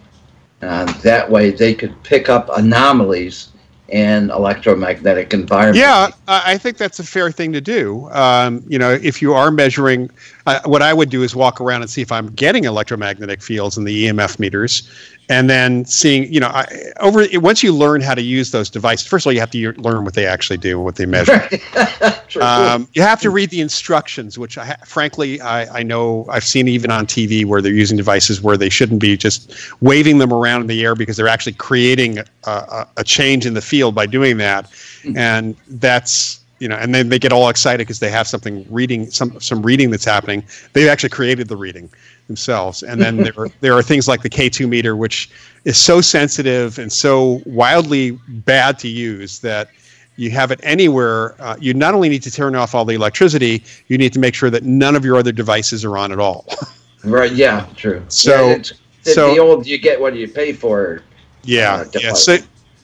[0.61, 3.49] Uh, that way, they could pick up anomalies
[3.89, 5.77] in electromagnetic environment.
[5.77, 8.09] Yeah, I think that's a fair thing to do.
[8.11, 10.09] Um, you know, if you are measuring,
[10.45, 13.77] uh, what I would do is walk around and see if I'm getting electromagnetic fields
[13.77, 14.89] in the EMF meters,
[15.29, 16.65] and then seeing, you know, I,
[16.99, 19.07] over once you learn how to use those devices.
[19.07, 21.47] First of all, you have to learn what they actually do and what they measure.
[22.41, 26.67] um, you have to read the instructions, which I, frankly I, I know I've seen
[26.67, 30.61] even on TV where they're using devices where they shouldn't be just waving them around
[30.61, 34.05] in the air because they're actually creating a, a, a change in the field by
[34.05, 35.17] doing that, mm-hmm.
[35.17, 39.11] and that's you know, and then they get all excited because they have something reading,
[39.11, 40.45] some some reading that's happening.
[40.71, 41.89] They've actually created the reading
[42.27, 42.83] themselves.
[42.83, 45.29] And then there are, there are things like the K2 meter, which
[45.65, 49.71] is so sensitive and so wildly bad to use that
[50.15, 51.35] you have it anywhere.
[51.41, 54.33] Uh, you not only need to turn off all the electricity, you need to make
[54.33, 56.45] sure that none of your other devices are on at all.
[57.03, 57.33] right.
[57.33, 57.67] Yeah.
[57.75, 58.01] True.
[58.07, 58.63] So, yeah,
[59.01, 61.01] so the old you get what you pay for.
[61.43, 61.73] Yeah.
[61.73, 62.13] Uh, yeah.
[62.13, 62.37] So,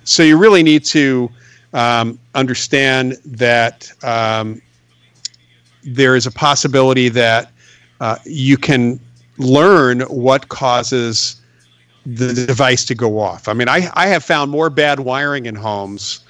[0.03, 1.31] so you really need to
[1.73, 4.61] um, understand that um,
[5.83, 7.51] there is a possibility that
[7.99, 8.99] uh, you can
[9.37, 11.41] learn what causes
[12.05, 13.47] the device to go off.
[13.47, 16.21] I mean, I, I have found more bad wiring in homes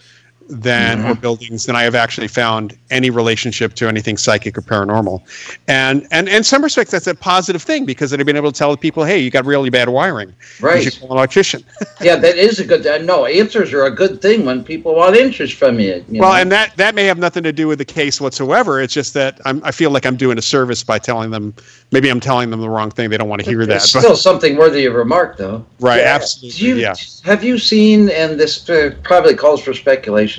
[0.49, 1.11] than mm-hmm.
[1.11, 5.21] or buildings than I have actually found any relationship to anything psychic or paranormal.
[5.67, 8.75] And and in some respects that's a positive thing because I've been able to tell
[8.75, 10.33] people, hey, you got really bad wiring.
[10.59, 10.83] Right.
[10.83, 11.63] You should call an electrician.
[12.01, 15.15] yeah, that is a good uh, no, answers are a good thing when people want
[15.15, 16.03] answers from you.
[16.09, 16.41] you well, know?
[16.41, 18.81] and that that may have nothing to do with the case whatsoever.
[18.81, 21.53] It's just that I'm, I feel like I'm doing a service by telling them
[21.91, 23.11] maybe I'm telling them the wrong thing.
[23.11, 24.01] They don't want to hear it's that.
[24.01, 25.63] Still something worthy of remark though.
[25.79, 26.15] Right, yeah.
[26.15, 26.67] absolutely.
[26.67, 26.95] You, yeah.
[27.23, 30.38] Have you seen and this uh, probably calls for speculation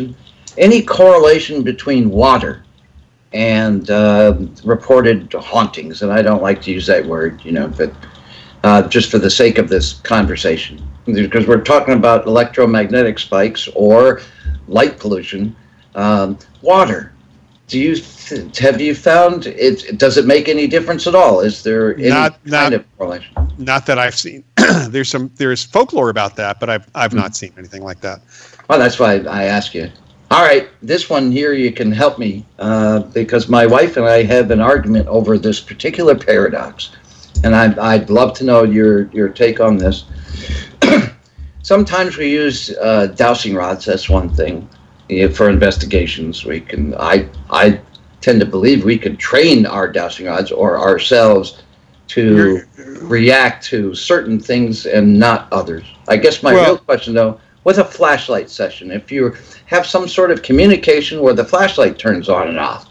[0.59, 2.65] any correlation between water
[3.33, 7.93] and uh, reported hauntings, and I don't like to use that word, you know, but
[8.65, 14.21] uh, just for the sake of this conversation, because we're talking about electromagnetic spikes or
[14.67, 15.55] light pollution,
[15.95, 17.13] um, water.
[17.69, 17.97] do you
[18.59, 19.97] have you found it?
[19.99, 21.41] Does it make any difference at all?
[21.41, 23.35] Is there any Not- kind not- of correlation?
[23.59, 24.43] Not that I've seen.
[24.89, 28.21] there's some there's folklore about that, but I've I've not seen anything like that.
[28.71, 29.91] Well, that's why I ask you.
[30.31, 34.23] All right, this one here you can help me uh, because my wife and I
[34.23, 36.93] have an argument over this particular paradox,
[37.43, 40.05] and I, I'd love to know your your take on this.
[41.63, 43.87] Sometimes we use uh, dowsing rods.
[43.87, 44.69] That's one thing
[45.35, 46.45] for investigations.
[46.45, 46.95] We can.
[46.95, 47.81] I I
[48.21, 51.65] tend to believe we could train our dowsing rods or ourselves
[52.07, 52.63] to
[53.01, 55.87] react to certain things and not others.
[56.07, 59.35] I guess my Well- real question though, with a flashlight session, if you
[59.67, 62.89] have some sort of communication where the flashlight turns on and off,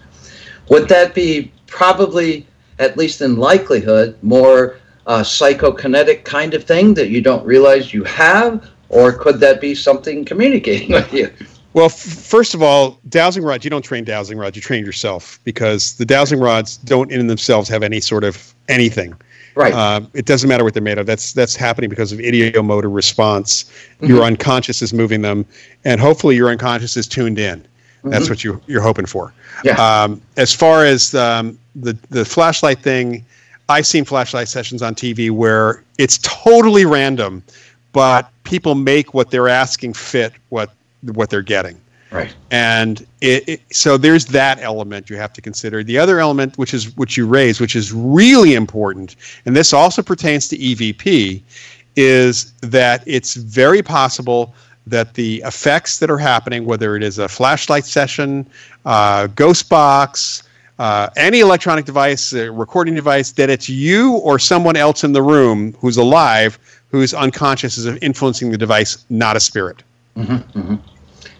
[0.70, 2.46] would that be probably,
[2.78, 4.78] at least in likelihood, more
[5.08, 10.24] psychokinetic kind of thing that you don't realize you have, or could that be something
[10.24, 11.32] communicating with you?
[11.80, 15.40] Well, f- first of all, dowsing rods, you don't train dowsing rods, you train yourself
[15.46, 19.14] because the dowsing rods don't in themselves have any sort of anything.
[19.56, 19.74] Right.
[19.74, 21.06] Uh, it doesn't matter what they're made of.
[21.06, 23.72] That's that's happening because of ideomotor response.
[24.02, 25.46] Your unconscious is moving them,
[25.86, 27.66] and hopefully your unconscious is tuned in.
[28.04, 29.34] That's what you you're hoping for.
[29.64, 29.76] Yeah.
[29.76, 33.24] Um, as far as um, the the flashlight thing,
[33.70, 37.42] I've seen flashlight sessions on TV where it's totally random,
[37.94, 40.74] but people make what they're asking fit what
[41.04, 41.80] what they're getting.
[42.12, 42.34] right.
[42.52, 45.84] And it, it, so there's that element you have to consider.
[45.84, 49.16] The other element, which is which you raise, which is really important,
[49.46, 51.42] and this also pertains to EVP,
[51.96, 54.54] is that it's very possible
[54.88, 58.48] that the effects that are happening, whether it is a flashlight session,
[58.86, 60.44] uh, ghost box,
[60.80, 65.22] uh, any electronic device, a recording device, that it's you or someone else in the
[65.22, 66.58] room who's alive,
[66.90, 69.84] who's unconscious, is influencing the device, not a spirit.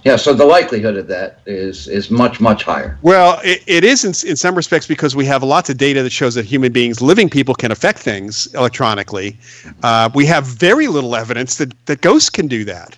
[0.04, 0.16] Yeah.
[0.16, 2.98] So the likelihood of that is is much much higher.
[3.02, 6.12] Well, it, it is in, in some respects because we have lots of data that
[6.12, 9.38] shows that human beings, living people, can affect things electronically.
[9.84, 12.98] Uh, we have very little evidence that, that ghosts can do that.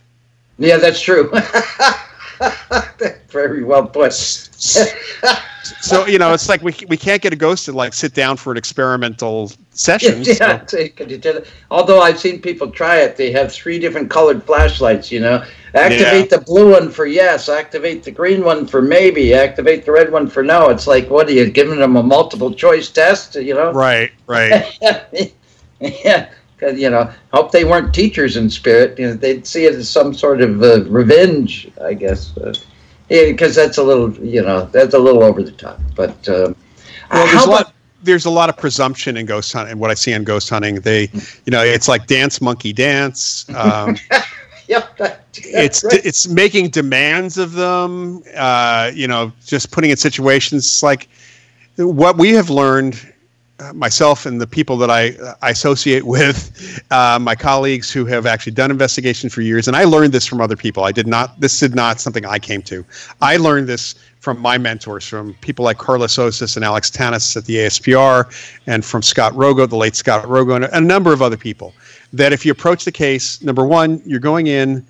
[0.59, 1.31] Yeah, that's true.
[3.29, 4.13] Very well put.
[5.79, 8.37] So you know, it's like we, we can't get a ghost to like sit down
[8.37, 10.23] for an experimental session.
[10.25, 11.47] yeah, so could you do that?
[11.69, 15.11] Although I've seen people try it, they have three different colored flashlights.
[15.11, 19.85] You know, activate the blue one for yes, activate the green one for maybe, activate
[19.85, 20.69] the red one for no.
[20.69, 23.35] It's like, what are you giving them a multiple choice test?
[23.35, 23.72] You know?
[23.72, 24.77] Right, right.
[25.80, 28.98] yeah, because you know, hope they weren't teachers in spirit.
[28.99, 32.35] You know, they'd see it as some sort of uh, revenge, I guess.
[32.38, 32.53] Uh,
[33.10, 35.81] yeah, because that's a little, you know, that's a little over the top.
[35.95, 36.53] But uh,
[37.11, 37.73] Well, how there's a lot.
[38.03, 39.77] There's a lot of presumption in ghost hunting.
[39.77, 41.02] What I see in ghost hunting, they,
[41.45, 43.48] you know, it's like dance monkey dance.
[43.53, 43.95] Um,
[44.72, 46.06] Yep, that, it's right.
[46.06, 48.23] it's making demands of them.
[48.35, 51.10] Uh, you know, just putting in situations like
[51.77, 52.95] what we have learned.
[53.60, 58.26] uh, Myself and the people that I, I associate with, uh, my colleagues who have
[58.26, 60.84] actually done investigations for years, and I learned this from other people.
[60.84, 61.39] I did not.
[61.39, 62.85] This is not something I came to.
[63.22, 67.45] I learned this from my mentors, from people like Karlis Osis and Alex Tanous at
[67.45, 68.26] the ASPR,
[68.68, 71.73] and from Scott Rogo, the late Scott Rogo, and a number of other people.
[72.13, 74.85] That if you approach the case, number one, you're going in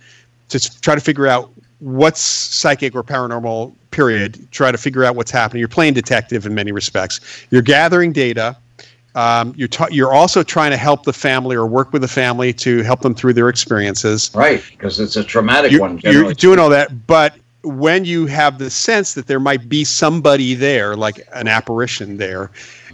[0.50, 4.48] to try to figure out what's psychic or paranormal period.
[4.52, 5.60] Try to figure out what's happening.
[5.60, 7.20] You're playing detective in many respects.
[7.50, 8.58] You're gathering data.
[9.14, 12.54] Um, you're, ta- you're also trying to help the family or work with the family
[12.54, 14.32] to help them through their experiences.
[14.34, 16.00] Right because it's a traumatic you're, one.
[16.00, 20.56] you're doing all that but when you have the sense that there might be somebody
[20.56, 22.50] there like an apparition there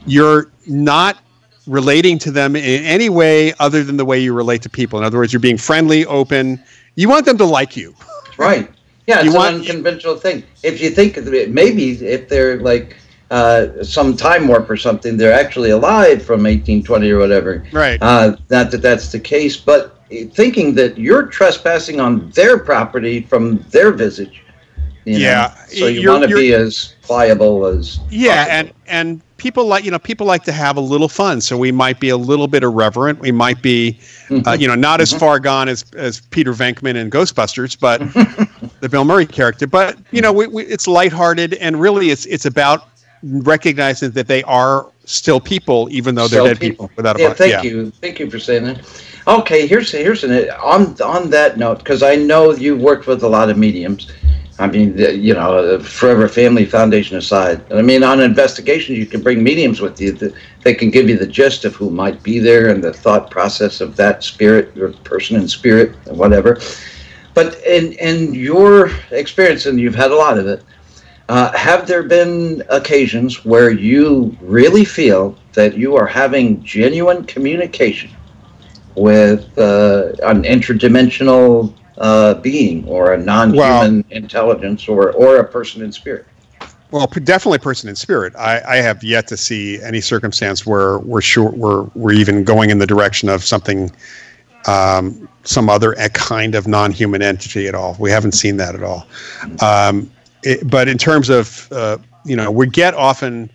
[0.05, 1.19] you're not
[1.67, 5.05] relating to them in any way other than the way you relate to people in
[5.05, 6.61] other words you're being friendly open
[6.95, 7.93] you want them to like you
[8.37, 8.69] Right.
[9.07, 10.43] Yeah, You it's want- an unconventional thing.
[10.63, 11.17] If you think
[11.49, 12.95] maybe if they're like
[13.31, 17.65] uh, some time warp or something, they're actually alive from 1820 or whatever.
[17.71, 19.99] right Uh, not that that's the case, but
[20.33, 24.43] thinking that you're trespassing on their property from their visage.
[25.05, 25.19] You know?
[25.19, 27.99] Yeah, So you want to be as pliable as.
[28.11, 28.51] Yeah, possible.
[28.57, 31.71] and and people like you know people like to have a little fun, so we
[31.71, 33.19] might be a little bit irreverent.
[33.19, 33.99] We might be,
[34.45, 37.99] uh, you know, not as far gone as as Peter Venkman in Ghostbusters, but
[38.79, 39.67] the Bill Murray character.
[39.67, 42.89] But you know, we, we, it's lighthearted, and really, it's it's about
[43.23, 46.91] recognizing that they are still people, even though they're Sell dead people.
[46.95, 47.37] Without a yeah, body.
[47.37, 47.61] thank yeah.
[47.63, 49.03] you, thank you for saying that.
[49.27, 53.27] Okay, here's here's an on on that note because I know you've worked with a
[53.27, 54.11] lot of mediums.
[54.59, 59.43] I mean, you know, Forever Family Foundation aside, I mean, on investigations you can bring
[59.43, 62.69] mediums with you that they can give you the gist of who might be there
[62.69, 66.59] and the thought process of that spirit or person in spirit or whatever.
[67.35, 70.63] But in in your experience, and you've had a lot of it,
[71.29, 78.09] Uh, have there been occasions where you really feel that you are having genuine communication
[78.95, 85.81] with uh, an interdimensional uh, being or a non-human well, intelligence or, or a person
[85.81, 86.25] in spirit?
[86.91, 88.33] Well, definitely person in spirit.
[88.35, 92.69] I, I have yet to see any circumstance where we're sure we're we're even going
[92.69, 93.91] in the direction of something,
[94.67, 97.97] um, some other kind of non-human entity at all.
[97.99, 99.05] We haven't seen that at all.
[99.61, 100.09] Um,
[100.43, 103.49] it, but in terms of uh, you know, we get often.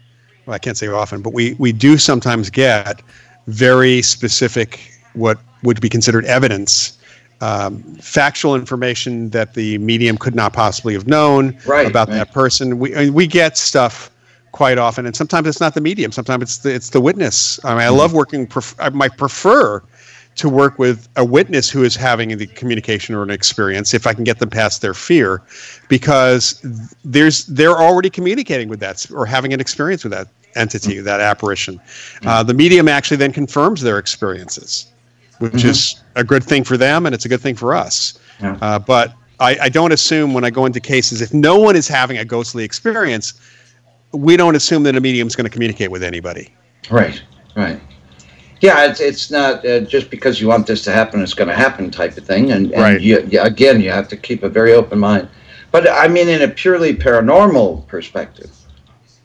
[0.44, 3.00] Well, I can't say often, but we we do sometimes get
[3.46, 6.98] very specific what would be considered evidence
[7.42, 12.14] um, factual information that the medium could not possibly have known right, about right.
[12.14, 12.78] that person.
[12.78, 14.10] We we get stuff
[14.52, 16.12] quite often, and sometimes it's not the medium.
[16.12, 17.62] Sometimes it's the it's the witness.
[17.64, 17.96] I mean, I mm-hmm.
[17.96, 18.46] love working.
[18.46, 19.82] Pref- I might prefer
[20.34, 24.14] to work with a witness who is having the communication or an experience if I
[24.14, 25.42] can get them past their fear,
[25.88, 26.64] because
[27.04, 31.06] there's they're already communicating with that or having an experience with that entity, mm-hmm.
[31.06, 31.78] that apparition.
[31.78, 32.28] Mm-hmm.
[32.28, 34.86] Uh, the medium actually then confirms their experiences
[35.42, 35.70] which mm-hmm.
[35.70, 38.18] is a good thing for them and it's a good thing for us.
[38.40, 38.58] Yeah.
[38.60, 41.88] Uh, but I, I, don't assume when I go into cases, if no one is
[41.88, 43.34] having a ghostly experience,
[44.12, 46.52] we don't assume that a medium is going to communicate with anybody.
[46.90, 47.22] Right,
[47.56, 47.80] right.
[48.60, 51.54] Yeah, it's, it's not uh, just because you want this to happen, it's going to
[51.54, 52.52] happen type of thing.
[52.52, 53.00] And, and right.
[53.00, 55.28] you, you, again, you have to keep a very open mind.
[55.72, 58.50] But I mean, in a purely paranormal perspective,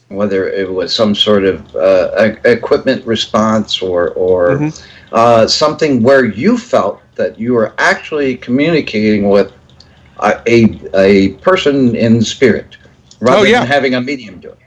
[0.09, 6.25] whether it was some sort of uh, equipment response or, or mm-hmm uh, something where
[6.25, 9.51] you felt that you were actually communicating with
[10.19, 12.77] a, a, a person in spirit
[13.19, 13.59] rather oh, yeah.
[13.59, 14.59] than having a medium do it.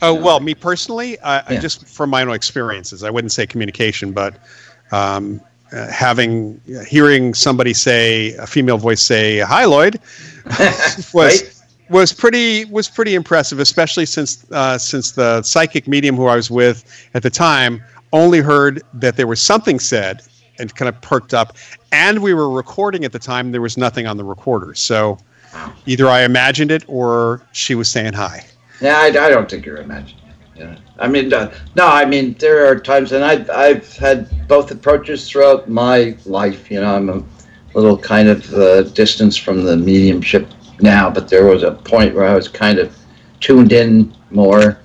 [0.00, 1.42] Oh, well, me personally, I, yeah.
[1.46, 4.36] I just from my own experiences, I wouldn't say communication, but
[4.90, 5.40] um,
[5.72, 10.00] uh, having hearing somebody say a female voice say "Hi, Lloyd"
[11.14, 11.61] was right?
[11.92, 16.50] Was pretty was pretty impressive, especially since uh, since the psychic medium who I was
[16.50, 17.82] with at the time
[18.12, 20.22] only heard that there was something said
[20.58, 21.56] and kind of perked up.
[21.92, 23.52] And we were recording at the time.
[23.52, 24.74] There was nothing on the recorder.
[24.74, 25.18] So
[25.86, 28.44] either I imagined it or she was saying hi.
[28.80, 30.18] Yeah, I, I don't think you're imagining.
[30.56, 30.76] Yeah.
[30.98, 35.28] I mean, uh, no, I mean, there are times, and I've, I've had both approaches
[35.28, 36.70] throughout my life.
[36.70, 37.22] You know, I'm a
[37.74, 40.46] little kind of uh, distance from the mediumship
[40.82, 42.96] now, but there was a point where I was kind of
[43.40, 44.78] tuned in more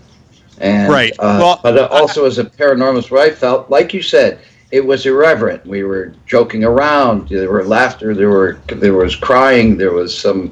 [0.60, 1.14] and, right.
[1.19, 4.40] Uh, well, but also as a paranormalist, where I felt, like you said,
[4.72, 5.65] it was irreverent.
[5.65, 7.30] We were joking around.
[7.30, 8.14] There were laughter.
[8.14, 9.78] There were there was crying.
[9.78, 10.52] There was some,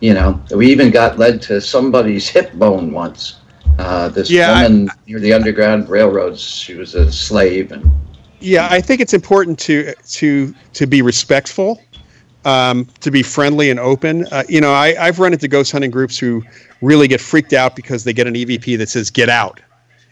[0.00, 0.40] you know.
[0.54, 3.40] We even got led to somebody's hip bone once.
[3.78, 6.42] Uh, this yeah, woman I, near the Underground Railroads.
[6.42, 7.90] She was a slave, and
[8.38, 11.82] yeah, I think it's important to to to be respectful
[12.44, 14.26] um, to be friendly and open.
[14.30, 16.42] Uh, you know, I, I've run into ghost hunting groups who
[16.80, 19.60] really get freaked out because they get an EVP that says "Get out,"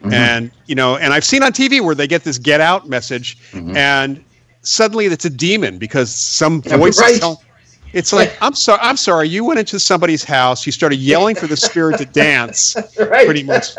[0.00, 0.12] mm-hmm.
[0.12, 3.38] and you know, and I've seen on TV where they get this "Get out" message,
[3.50, 3.76] mm-hmm.
[3.76, 4.24] and
[4.62, 7.00] suddenly it's a demon because some yeah, voice.
[7.00, 7.20] Right.
[7.20, 7.38] Telling,
[7.94, 8.80] it's like I'm sorry.
[8.82, 9.28] I'm sorry.
[9.28, 10.66] You went into somebody's house.
[10.66, 12.76] You started yelling for the spirit to dance.
[12.98, 13.24] right.
[13.24, 13.70] Pretty much.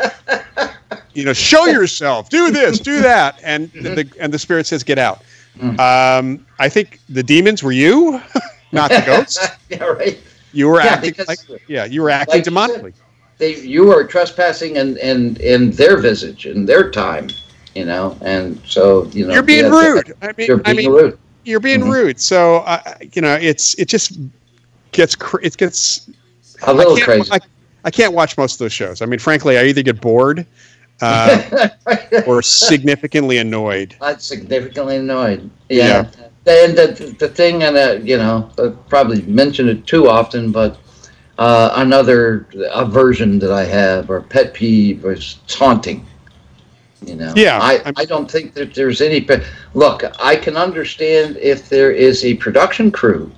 [1.12, 2.28] You know, show yourself.
[2.28, 2.80] Do this.
[2.80, 3.38] Do that.
[3.42, 3.94] And mm-hmm.
[3.94, 5.22] the and the spirit says, "Get out."
[5.58, 5.78] Mm.
[5.78, 8.20] Um, I think the demons were you,
[8.72, 9.48] not the ghosts.
[9.68, 10.18] yeah, right.
[10.52, 12.92] You were yeah, acting like yeah, you were acting like demonically.
[13.38, 17.28] They, you were trespassing in, in in their visage in their time,
[17.74, 20.12] you know, and so you know you're being yeah, rude.
[20.22, 21.18] I mean, you're being I mean, rude.
[21.44, 21.90] You're being mm-hmm.
[21.90, 22.20] rude.
[22.20, 24.18] So uh, you know, it's it just
[24.92, 26.10] gets cr- it gets
[26.62, 27.32] a little I crazy.
[27.32, 27.38] I,
[27.84, 29.02] I can't watch most of those shows.
[29.02, 30.46] I mean, frankly, I either get bored
[31.00, 31.68] uh,
[32.26, 33.96] or significantly annoyed.
[34.00, 35.50] Not significantly annoyed.
[35.68, 36.10] Yeah.
[36.16, 36.26] yeah.
[36.46, 40.78] And the, the thing, and uh, you know, I probably mentioned it too often, but
[41.38, 46.06] uh, another aversion that I have or pet peeve is taunting.
[47.06, 49.20] You know, yeah, I, I don't think that there's any.
[49.20, 53.32] But look, I can understand if there is a production crew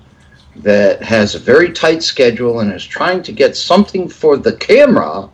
[0.57, 5.29] that has a very tight schedule and is trying to get something for the camera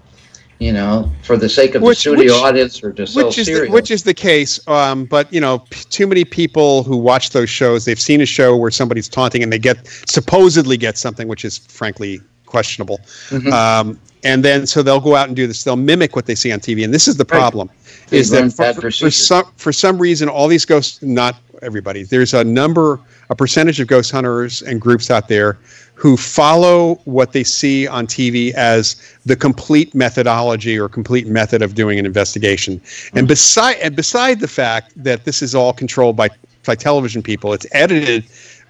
[0.60, 3.38] you know, for the sake of which, the studio which, audience or to sell which
[3.38, 3.66] is cereal.
[3.66, 4.60] The, which is the case.
[4.68, 8.26] Um, but you know, p- too many people who watch those shows, they've seen a
[8.26, 13.00] show where somebody's taunting and they get supposedly get something, which is frankly questionable.
[13.30, 13.54] Mm-hmm.
[13.54, 15.64] Um, and then so they'll go out and do this.
[15.64, 18.14] They'll mimic what they see on TV, and this is the problem: right.
[18.14, 22.44] is that for, for, some for some reason all these ghosts, not everybody, there's a
[22.44, 25.58] number, a percentage of ghost hunters and groups out there
[26.00, 31.76] who follow what they see on TV as the complete methodology or complete method of
[31.76, 32.80] doing an investigation.
[32.80, 33.18] Mm-hmm.
[33.18, 36.30] And beside and beside the fact that this is all controlled by
[36.66, 38.26] by television people, it's edited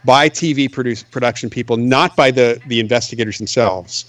[0.05, 4.05] by TV produce, production people, not by the the investigators themselves.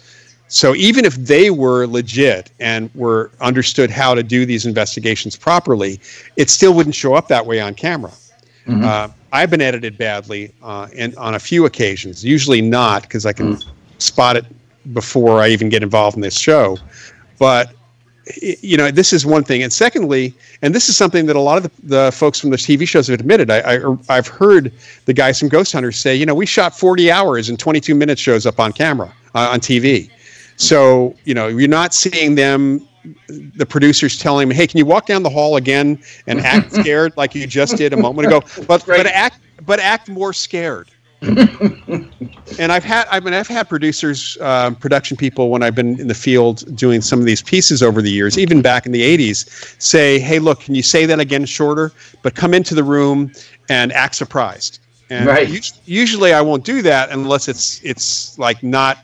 [0.51, 6.01] So even if they were legit and were understood how to do these investigations properly,
[6.37, 8.11] it still wouldn't show up that way on camera.
[8.67, 8.85] Mm-hmm.
[8.85, 12.25] Uh, I've been edited badly uh, and on a few occasions.
[12.25, 13.65] Usually not because I can mm.
[13.99, 14.45] spot it
[14.93, 16.79] before I even get involved in this show.
[17.39, 17.73] But
[18.43, 21.57] you know, this is one thing, and secondly, and this is something that a lot
[21.57, 23.51] of the, the folks from the TV shows have admitted.
[23.51, 24.73] I, I have heard
[25.07, 28.21] the guys from Ghost Hunters say, you know, we shot 40 hours and 22 minutes
[28.21, 30.11] shows up on camera uh, on TV.
[30.61, 32.87] So you know, you're not seeing them
[33.29, 37.15] the producers telling me, "Hey, can you walk down the hall again and act scared
[37.17, 40.91] like you just did a moment ago?" But but act but act more scared.
[41.23, 46.09] and I've had I mean I've had producers, uh, production people when I've been in
[46.09, 49.77] the field doing some of these pieces over the years, even back in the '80s,
[49.81, 51.93] say, "Hey, look, can you say that again shorter?
[52.23, 53.33] But come into the room
[53.71, 54.79] and act surprised."
[55.09, 55.73] And right.
[55.87, 58.99] usually I won't do that unless it's it's like not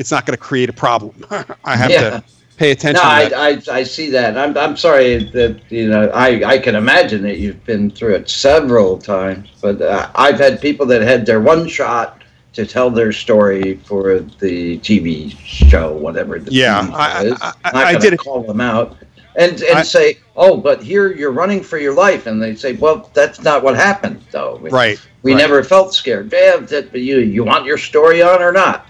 [0.00, 1.14] it's not going to create a problem.
[1.64, 2.10] I have yeah.
[2.10, 2.24] to
[2.56, 3.02] pay attention.
[3.04, 4.38] No, I, I, I, see that.
[4.38, 8.30] I'm, I'm sorry that, you know, I, I can imagine that you've been through it
[8.30, 12.22] several times, but uh, I've had people that had their one shot
[12.54, 17.38] to tell their story for the TV show, whatever the yeah, I, is.
[17.42, 18.96] I, I, I did call them out
[19.36, 23.08] and and say, oh, but here you're running for your life, and they say, well,
[23.14, 24.58] that's not what happened, though.
[24.58, 25.00] Right.
[25.22, 25.38] We right.
[25.38, 26.32] never felt scared.
[26.32, 28.86] Yeah, that, you you want your story on or not?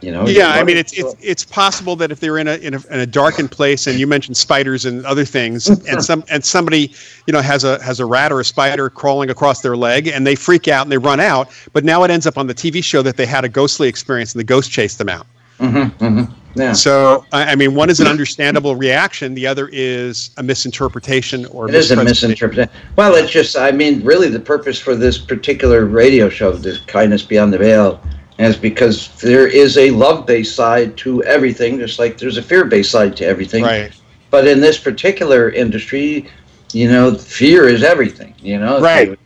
[0.00, 2.74] You know, yeah, I mean, it's, it's it's possible that if they're in a, in
[2.74, 6.44] a in a darkened place, and you mentioned spiders and other things, and some and
[6.44, 6.92] somebody
[7.26, 10.24] you know has a has a rat or a spider crawling across their leg, and
[10.24, 12.82] they freak out and they run out, but now it ends up on the TV
[12.82, 15.26] show that they had a ghostly experience and the ghost chased them out.
[15.58, 16.32] Mm-hmm, mm-hmm.
[16.54, 16.72] Yeah.
[16.72, 21.68] So I, I, mean, one is an understandable reaction, the other is a misinterpretation or
[21.68, 22.72] it is a misinterpretation.
[22.96, 27.22] Well, it's just I mean, really, the purpose for this particular radio show, this kindness
[27.22, 28.00] beyond the veil
[28.38, 33.16] is because there is a love-based side to everything, just like there's a fear-based side
[33.16, 33.64] to everything.
[33.64, 33.92] Right.
[34.30, 36.28] But in this particular industry,
[36.72, 38.34] you know, fear is everything.
[38.38, 38.80] You know.
[38.80, 39.18] Right.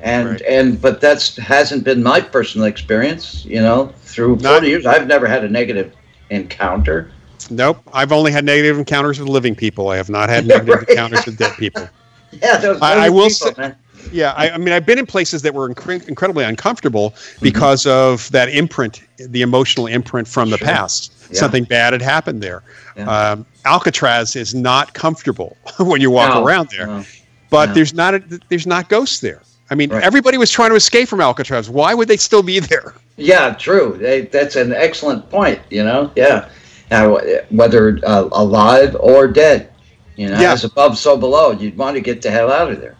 [0.00, 0.42] And right.
[0.42, 3.44] and but that's hasn't been my personal experience.
[3.44, 5.94] You know, through Not, 40 years, I've never had a negative
[6.30, 7.10] encounter.
[7.50, 9.88] Nope, I've only had negative encounters with living people.
[9.88, 10.88] I have not had negative right.
[10.88, 11.88] encounters with dead people.
[12.42, 13.54] Yeah, those, those I, I will people, say.
[13.56, 13.76] Man
[14.12, 17.42] yeah, I, I, mean, I've been in places that were inc- incredibly uncomfortable mm-hmm.
[17.42, 18.12] because mm-hmm.
[18.12, 21.12] of that imprint, the emotional imprint from the past.
[21.30, 21.40] Yeah.
[21.40, 22.62] Something bad had happened there.
[22.96, 23.10] Yeah.
[23.10, 27.04] Um, Alcatraz is not comfortable when you walk no, around there, no,
[27.50, 27.74] but no.
[27.74, 29.42] there's not a, there's not ghosts there.
[29.70, 30.02] I mean, right.
[30.02, 31.68] everybody was trying to escape from Alcatraz.
[31.68, 32.94] Why would they still be there?
[33.16, 33.96] Yeah, true.
[34.00, 35.60] They, that's an excellent point.
[35.70, 36.48] You know, yeah.
[36.90, 37.18] Now,
[37.50, 39.70] whether uh, alive or dead,
[40.16, 40.52] you know, yeah.
[40.52, 41.52] as above, so below.
[41.52, 42.96] You'd want to get the hell out of there.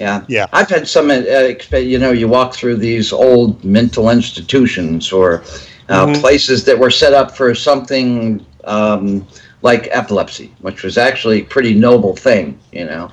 [0.00, 0.24] Yeah.
[0.28, 0.46] Yeah.
[0.52, 5.42] I've had some, uh, you know, you walk through these old mental institutions or
[5.88, 6.20] uh, mm-hmm.
[6.20, 9.26] places that were set up for something um,
[9.62, 13.10] like epilepsy, which was actually a pretty noble thing, you know.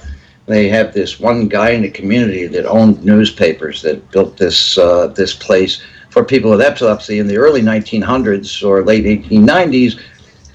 [0.48, 5.08] They have this one guy in the community that owned newspapers that built this uh,
[5.08, 5.82] this place
[6.12, 10.00] for people with epilepsy in the early 1900s or late 1890s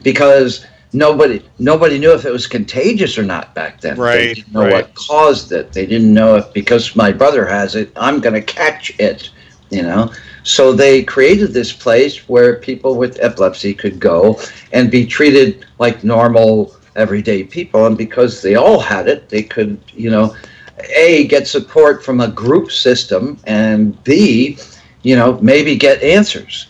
[0.02, 3.98] because nobody nobody knew if it was contagious or not back then.
[3.98, 4.18] Right.
[4.18, 4.72] They didn't know right.
[4.72, 5.72] what caused it.
[5.72, 9.30] They didn't know if because my brother has it, I'm going to catch it.
[9.70, 10.12] You know.
[10.42, 14.40] So they created this place where people with epilepsy could go
[14.72, 17.86] and be treated like normal everyday people.
[17.86, 20.34] And because they all had it, they could, you know,
[20.96, 24.58] a get support from a group system, and b,
[25.02, 26.68] you know, maybe get answers.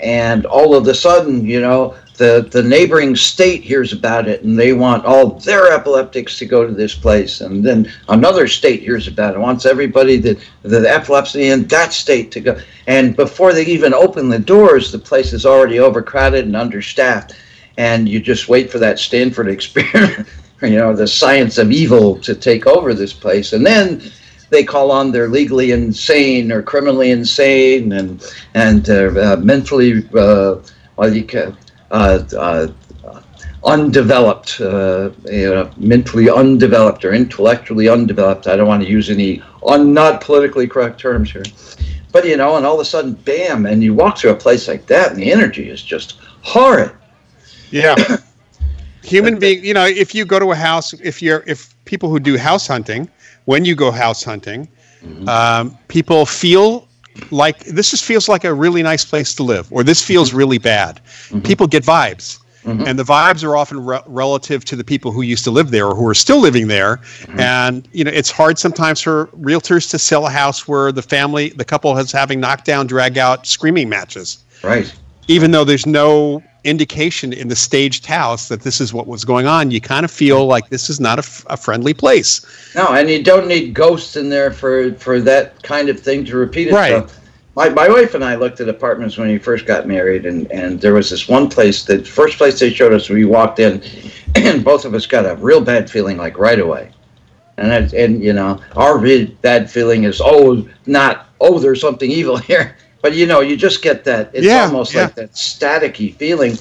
[0.00, 4.58] And all of a sudden, you know, the, the neighboring state hears about it and
[4.58, 7.40] they want all their epileptics to go to this place.
[7.40, 12.30] And then another state hears about it wants everybody that the epilepsy in that state
[12.32, 12.60] to go.
[12.86, 17.34] And before they even open the doors the place is already overcrowded and understaffed.
[17.76, 20.28] And you just wait for that stanford experiment
[20.62, 23.52] you know the science of evil to take over this place.
[23.52, 24.02] And then
[24.48, 28.24] they call on their legally insane or criminally insane and
[28.54, 30.56] and uh, uh, mentally uh,
[30.96, 31.56] well, you can,
[33.66, 38.46] undeveloped, uh, you know, mentally undeveloped or intellectually undeveloped.
[38.46, 41.42] I don't want to use any un, not politically correct terms here.
[42.12, 44.68] But, you know, and all of a sudden, bam, and you walk through a place
[44.68, 46.92] like that, and the energy is just horrid.
[47.70, 47.96] Yeah.
[49.02, 52.18] Human being, you know, if you go to a house, if you're, if people who
[52.18, 53.08] do house hunting,
[53.44, 54.68] when you go house hunting,
[55.02, 55.28] mm-hmm.
[55.28, 56.85] um, people feel
[57.30, 60.38] like this just feels like a really nice place to live, or this feels mm-hmm.
[60.38, 61.00] really bad.
[61.04, 61.40] Mm-hmm.
[61.40, 62.38] People get vibes.
[62.64, 62.84] Mm-hmm.
[62.84, 65.86] And the vibes are often re- relative to the people who used to live there
[65.86, 66.96] or who are still living there.
[66.96, 67.38] Mm-hmm.
[67.38, 71.50] And you know, it's hard sometimes for realtors to sell a house where the family,
[71.50, 74.44] the couple, is having knockdown, drag out, screaming matches.
[74.64, 74.92] Right.
[75.28, 79.46] Even though there's no indication in the staged house that this is what was going
[79.46, 82.44] on, you kind of feel like this is not a, f- a friendly place.
[82.74, 86.36] No, and you don't need ghosts in there for for that kind of thing to
[86.36, 87.12] repeat itself.
[87.12, 87.20] Right.
[87.54, 90.78] My, my wife and I looked at apartments when we first got married, and, and
[90.78, 93.82] there was this one place, the first place they showed us, we walked in,
[94.34, 96.92] and both of us got a real bad feeling like right away.
[97.56, 102.10] And it, and you know, our real bad feeling is oh, not oh, there's something
[102.10, 102.76] evil here,
[103.06, 104.30] but you know, you just get that.
[104.32, 105.02] It's Yeah, almost yeah.
[105.02, 106.58] like that staticky feeling.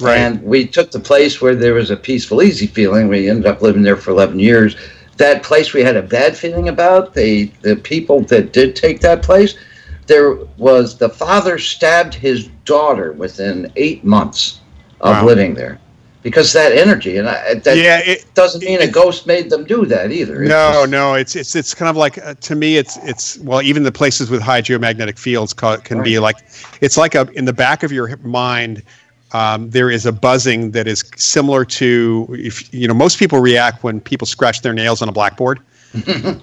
[0.00, 0.18] Right.
[0.18, 3.06] And we took the place where there was a peaceful, easy feeling.
[3.06, 4.74] We ended up living there for 11 years.
[5.18, 9.22] That place we had a bad feeling about, the, the people that did take that
[9.22, 9.54] place,
[10.08, 14.58] there was the father stabbed his daughter within eight months
[15.00, 15.26] of Wow.
[15.26, 15.78] living there
[16.24, 17.16] because that energy.
[17.18, 20.42] And I, that yeah, it, doesn't mean a ghost made them do that either.
[20.42, 23.38] It's no, just- no, it's it's it's kind of like uh, to me, it's it's
[23.38, 26.36] well, even the places with high geomagnetic fields ca- can be like
[26.80, 28.82] it's like a in the back of your mind.
[29.32, 33.82] Um, there is a buzzing that is similar to if you know most people react
[33.84, 35.60] when people scratch their nails on a blackboard.
[36.14, 36.40] and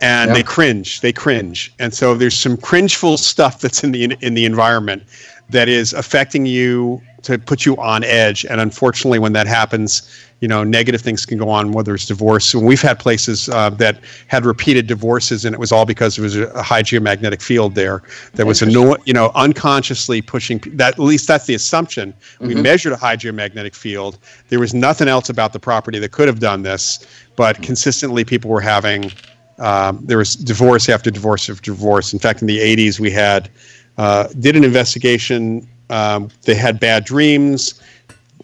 [0.00, 0.34] Yeah.
[0.34, 4.44] they cringe they cringe and so there's some cringeful stuff that's in the in the
[4.44, 5.04] environment
[5.50, 8.44] that is affecting you to put you on edge.
[8.44, 10.02] And unfortunately when that happens
[10.42, 12.52] you know negative things can go on whether it's divorce.
[12.52, 16.24] And we've had places uh, that had repeated divorces and it was all because there
[16.24, 18.02] was a, high geomagnetic field there
[18.34, 22.12] that was anno- you know unconsciously pushing that at least that's the assumption.
[22.40, 24.18] We measured a high geomagnetic field.
[24.48, 27.06] There was nothing else about the property that could have done this
[27.36, 29.12] but consistently people were having
[29.58, 32.12] um, there was divorce after divorce after divorce.
[32.12, 33.48] In fact, in the 80s, we had
[33.98, 35.68] uh, did an investigation.
[35.90, 37.80] Um, they had bad dreams.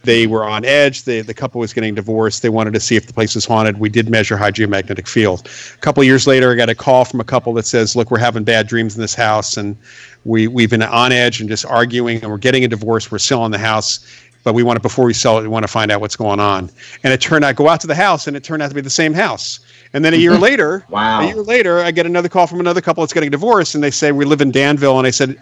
[0.05, 1.05] They were on edge.
[1.05, 2.43] They, the couple was getting divorced.
[2.43, 3.79] They wanted to see if the place was haunted.
[3.79, 5.49] We did measure high geomagnetic field.
[5.75, 8.19] A couple years later, I got a call from a couple that says, "Look, we're
[8.19, 9.77] having bad dreams in this house, and
[10.25, 13.11] we we've been on edge and just arguing, and we're getting a divorce.
[13.11, 14.01] We're selling the house."
[14.45, 16.41] But we want to before we sell it, we want to find out what's going
[16.41, 16.71] on.
[17.03, 18.81] And it turned out, go out to the house, and it turned out to be
[18.81, 19.61] the same house.
[19.93, 21.21] And then a year later, Wow.
[21.21, 23.91] a year later, I get another call from another couple that's getting divorced, and they
[23.91, 25.37] say we live in Danville, and I said,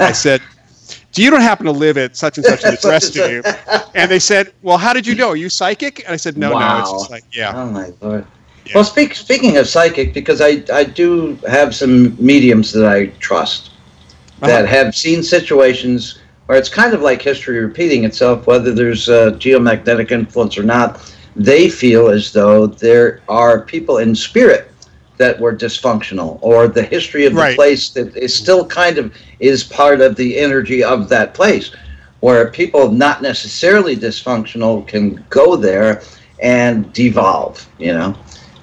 [0.00, 0.40] I said,
[1.12, 3.42] do you don't happen to live at such and such an address, do you?
[3.94, 5.28] And they said, well, how did you know?
[5.30, 6.00] Are you psychic?
[6.04, 8.24] And I said, no, no, it's just like, yeah, Oh my lord.
[8.66, 8.74] Yeah.
[8.76, 13.70] Well, speak, speaking of psychic, because I, I do have some mediums that I trust
[14.40, 14.66] that Uh-huh.
[14.66, 20.10] have seen situations where it's kind of like history repeating itself, whether there's a geomagnetic
[20.10, 21.00] influence or not.
[21.36, 24.70] They feel as though there are people in spirit
[25.16, 27.54] that were dysfunctional, or the history of the Right.
[27.54, 31.70] place that is still kind of is part of the energy of that place,
[32.20, 36.02] where people not necessarily dysfunctional can go there
[36.42, 38.14] and devolve, you know,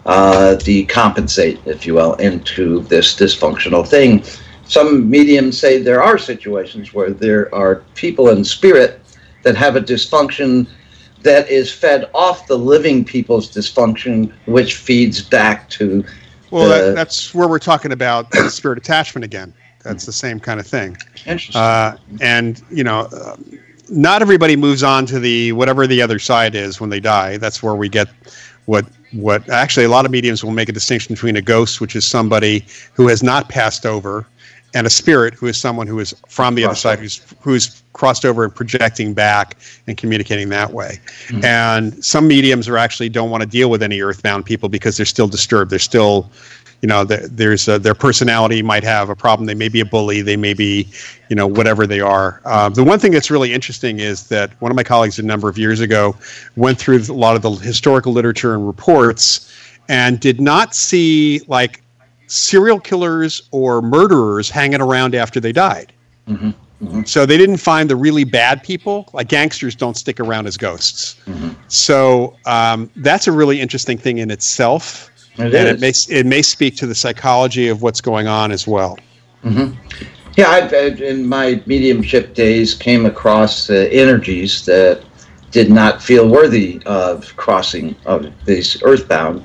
[0.07, 4.23] uh, decompensate, if you will, into this dysfunctional thing.
[4.65, 8.99] Some mediums say there are situations where there are people in spirit
[9.43, 10.67] that have a dysfunction
[11.23, 16.03] that is fed off the living people's dysfunction, which feeds back to.
[16.51, 19.53] well, the- that, that's where we're talking about the spirit attachment again.
[19.83, 20.97] That's the same kind of thing.
[21.25, 21.61] Interesting.
[21.61, 23.37] Uh, and you know, uh,
[23.89, 27.37] not everybody moves on to the whatever the other side is when they die.
[27.37, 28.09] That's where we get
[28.65, 31.95] what what actually a lot of mediums will make a distinction between a ghost, which
[31.95, 34.27] is somebody who has not passed over,
[34.73, 38.25] and a spirit, who is someone who is from the other side, who's who's crossed
[38.25, 39.57] over and projecting back
[39.87, 40.99] and communicating that way.
[41.43, 45.05] And some mediums are actually don't want to deal with any earthbound people because they're
[45.05, 45.71] still disturbed.
[45.71, 46.29] They're still
[46.81, 49.47] you know, there's a, their personality might have a problem.
[49.47, 50.21] They may be a bully.
[50.21, 50.87] They may be,
[51.27, 52.39] you know, whatever they are.
[52.45, 55.49] Uh, the one thing that's really interesting is that one of my colleagues a number
[55.49, 56.15] of years ago
[56.55, 59.51] went through a lot of the historical literature and reports
[59.89, 61.81] and did not see like
[62.27, 65.91] serial killers or murderers hanging around after they died.
[66.27, 66.49] Mm-hmm.
[66.85, 67.03] Mm-hmm.
[67.03, 69.09] So they didn't find the really bad people.
[69.13, 71.15] Like gangsters don't stick around as ghosts.
[71.25, 71.49] Mm-hmm.
[71.69, 75.81] So um, that's a really interesting thing in itself It and it is.
[75.81, 78.99] makes it may speak to the psychology of what's going on as well.
[80.35, 80.71] Yeah, I've,
[81.01, 85.03] in my mediumship days, came across energies that
[85.49, 89.43] did not feel worthy of crossing of these earthbound.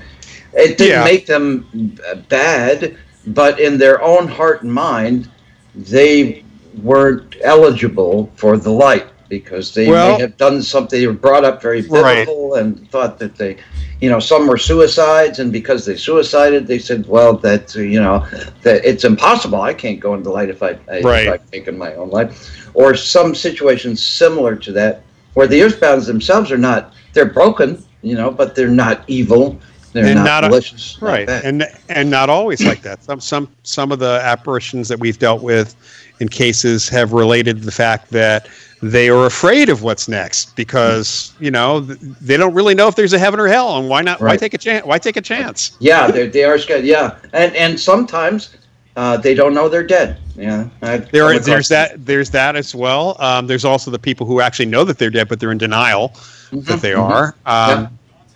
[0.54, 1.04] It didn't Yeah.
[1.04, 1.96] make them
[2.28, 2.96] bad,
[3.26, 5.28] but in their own heart and mind,
[5.74, 6.44] they
[6.82, 11.00] weren't eligible for the light because they Well- may have done something.
[11.00, 12.28] They were brought up very Right.
[12.56, 13.56] and thought that they,
[14.00, 18.24] you know, some were suicides, and because they suicided, they said, "Well, that you know,
[18.62, 19.60] that it's impossible.
[19.62, 21.28] I can't go into the light if I if Right.
[21.28, 25.00] I've taken my own life." Or some situations similar to that,
[25.34, 29.58] where the earthbounds themselves are not they're broken, you know, but they're not evil.
[29.92, 30.96] They're And not, not a- malicious.
[31.00, 31.44] like right that.
[31.44, 35.42] and and not always like that some some some of the apparitions that we've dealt
[35.42, 35.74] with
[36.20, 38.48] in cases have related to the fact that
[38.82, 43.12] they are afraid of what's next because you know they don't really know if there's
[43.12, 45.76] a heaven or hell and why not why take a chance why take a chance
[45.78, 46.84] Yeah, they're, they are scared.
[46.84, 48.56] Yeah, and and sometimes
[48.96, 50.18] uh, they don't know they're dead.
[50.36, 54.26] Yeah, I've there are, there's that there's that as well um, there's also the people
[54.26, 56.12] who actually know that they're dead but they're in denial
[56.52, 56.98] that they mhm.
[57.10, 57.88] are um, Yeah.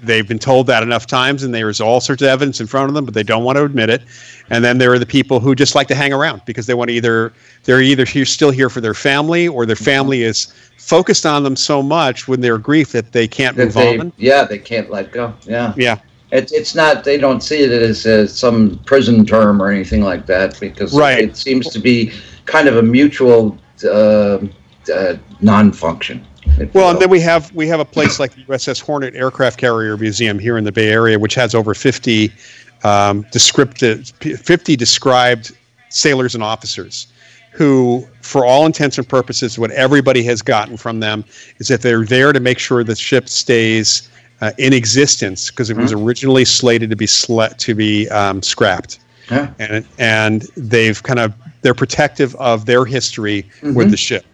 [0.07, 2.95] They've been told that enough times and there's all sorts of evidence in front of
[2.95, 4.03] them but they don't want to admit it
[4.51, 6.89] and then there are the people who just like to hang around because they want
[6.89, 7.33] to either
[7.65, 11.57] they're either here, still here for their family or their family is focused on them
[11.57, 14.91] so much when they're grief that they can't that move they, on yeah, they can't
[14.91, 15.35] let go.
[15.47, 15.99] Yeah, yeah
[16.31, 17.05] it, it's not.
[17.05, 21.25] They don't see it as uh, some prison term or anything like that because Right.
[21.25, 22.13] it, seems to be
[22.47, 24.39] kind of a mutual uh,
[24.93, 26.25] uh, non-function.
[26.73, 29.97] Well, and then we have we have a place like the USS Hornet Aircraft Carrier
[29.97, 32.33] Museum here in the Bay Area, which has over fifty
[32.85, 35.57] um, descriptive, fifty described
[35.91, 37.09] sailors and officers,
[37.53, 41.25] who, for all intents and purposes, what everybody has gotten from them
[41.59, 44.09] is that they're there to make sure the ship stays
[44.41, 48.99] uh, in existence because it was originally slated to be sle- to be um, scrapped,
[49.31, 49.51] Yeah.
[49.59, 53.91] and and they've kind of they're protective of their history with Mhm.
[53.91, 54.25] the ship.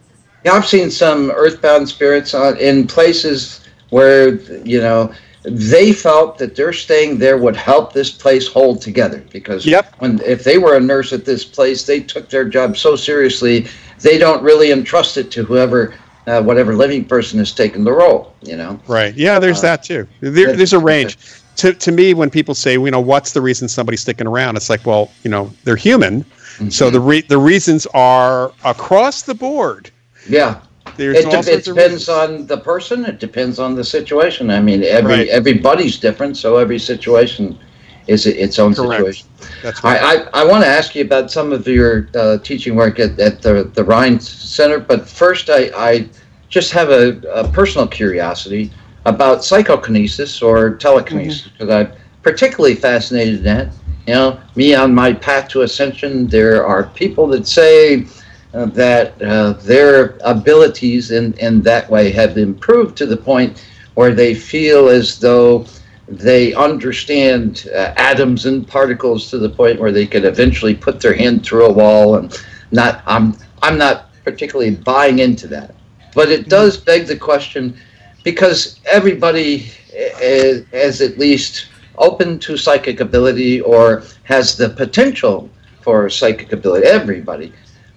[0.44, 3.60] Yeah, I've seen some earthbound spirits on, in places
[3.90, 5.12] where you know
[5.44, 9.94] they felt that their staying there would help this place hold together because Yep.
[9.98, 13.66] when if they were a nurse at this place, they took their job so seriously
[14.00, 15.94] they don't really entrust it to whoever
[16.26, 18.32] uh, whatever living person has taken the role.
[18.42, 19.14] You know, Right.
[19.16, 20.06] Yeah, there's Uh, that too.
[20.20, 21.16] There, there's a range.
[21.56, 24.56] To, to me, when people say, you know, what's the reason somebody's sticking around?
[24.56, 26.24] It's like, well, you know, they're human.
[26.70, 26.92] So Mm-hmm.
[26.92, 29.90] the re- the reasons are across the board.
[30.28, 30.60] Yeah.
[30.96, 33.04] There's It, de- it depends on the person.
[33.06, 34.50] It depends on the situation.
[34.50, 35.28] I mean, every Right.
[35.28, 37.58] everybody's different, so every situation
[38.06, 38.98] is its own Correct.
[38.98, 39.28] situation.
[39.62, 40.00] That's right.
[40.02, 43.18] I, I, I want to ask you about some of your uh, teaching work at,
[43.20, 46.08] at the, the Rhine Center, but first I, I
[46.48, 48.70] just have a, a personal curiosity
[49.06, 51.92] about psychokinesis or telekinesis because I'm
[52.22, 53.68] particularly fascinated in that.
[54.06, 58.06] You know, me on my path to ascension, there are people that say
[58.54, 63.64] uh, that uh, their abilities in, in that way have improved to the point
[63.94, 65.64] where they feel as though
[66.08, 71.14] they understand uh, atoms and particles to the point where they could eventually put their
[71.14, 75.74] hand through a wall and not I'm I'm not particularly buying into that.
[76.14, 77.76] But it does beg the question
[78.24, 85.48] because everybody is, is at least open to psychic ability or has the potential
[85.80, 87.52] for psychic ability everybody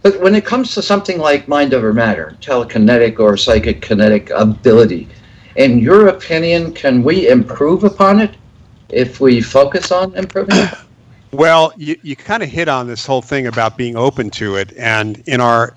[0.05, 5.07] but when it comes to something like mind over matter telekinetic or psychic kinetic ability
[5.55, 8.35] in your opinion, can we improve upon it
[8.89, 10.73] if we focus on improving it?
[11.31, 14.71] Well, you, you kind of hit on this whole thing about being open to it,
[14.77, 15.75] and in our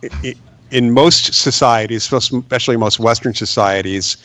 [0.70, 4.18] in most societies, especially most Western societies,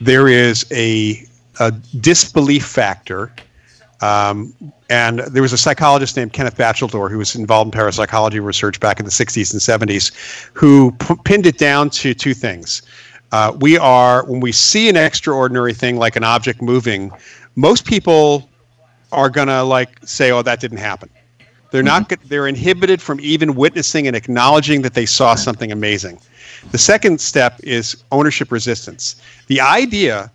[0.00, 1.22] there is a,
[1.58, 3.30] a disbelief factor.
[4.02, 4.54] Um,
[4.88, 8.98] and there was a psychologist named Kenneth Batcheldor who was involved in parapsychology research back
[8.98, 10.12] in the 60s and 70s,
[10.54, 12.82] who p- pinned it down to two things.
[13.32, 17.12] Uh, we are, when we see an extraordinary thing like an object moving,
[17.56, 18.48] most people
[19.12, 21.08] are gonna like say, "Oh, that didn't happen."
[21.70, 22.12] They're not.
[22.24, 26.18] They're inhibited from even witnessing and acknowledging that they saw something amazing.
[26.72, 29.16] The second step is ownership resistance.
[29.46, 30.30] The idea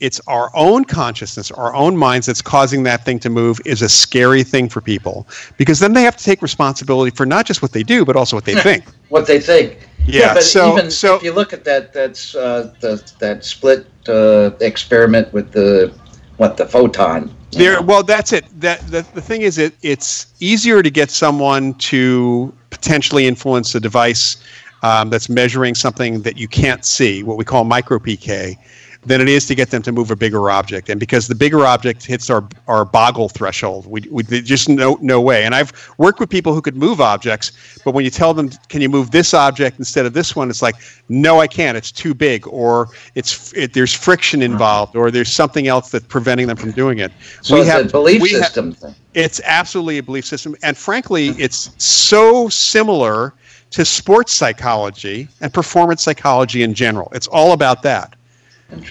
[0.00, 3.88] it's our own consciousness, our own minds that's causing that thing to move is a
[3.88, 7.72] scary thing for people because then they have to take responsibility for not just what
[7.72, 8.84] they do, but also what they think.
[9.10, 9.88] What they think?
[10.06, 13.86] Yeah, but so- even so- if you look at that, that's uh, the, that split
[14.08, 15.92] uh, experiment with the
[16.36, 17.34] what the photon.
[17.50, 17.82] There, know.
[17.82, 18.44] well, that's it.
[18.60, 23.80] That the, the thing is, it it's easier to get someone to potentially influence a
[23.80, 24.36] device
[24.82, 28.56] um, that's measuring something that you can't see, what we call micro PK,
[29.02, 30.90] than it is to get them to move a bigger object.
[30.90, 35.20] And because the bigger object hits our our boggle threshold, we, we just no no
[35.20, 35.44] way.
[35.44, 37.52] And I've worked with people who could move objects,
[37.84, 40.60] but when you tell them, can you move this object instead of this one, it's
[40.62, 40.74] like,
[41.08, 41.76] no, I can't.
[41.78, 46.46] It's too big, or it's it, there's friction involved, or there's something else that's preventing
[46.46, 47.10] them from doing it.
[47.40, 48.94] so we it's have- a belief we ha- system thing.
[49.14, 50.54] it's absolutely a belief system.
[50.62, 53.32] And frankly, it's so similar
[53.70, 57.08] to sports psychology and performance psychology in general.
[57.14, 58.14] It's all about that.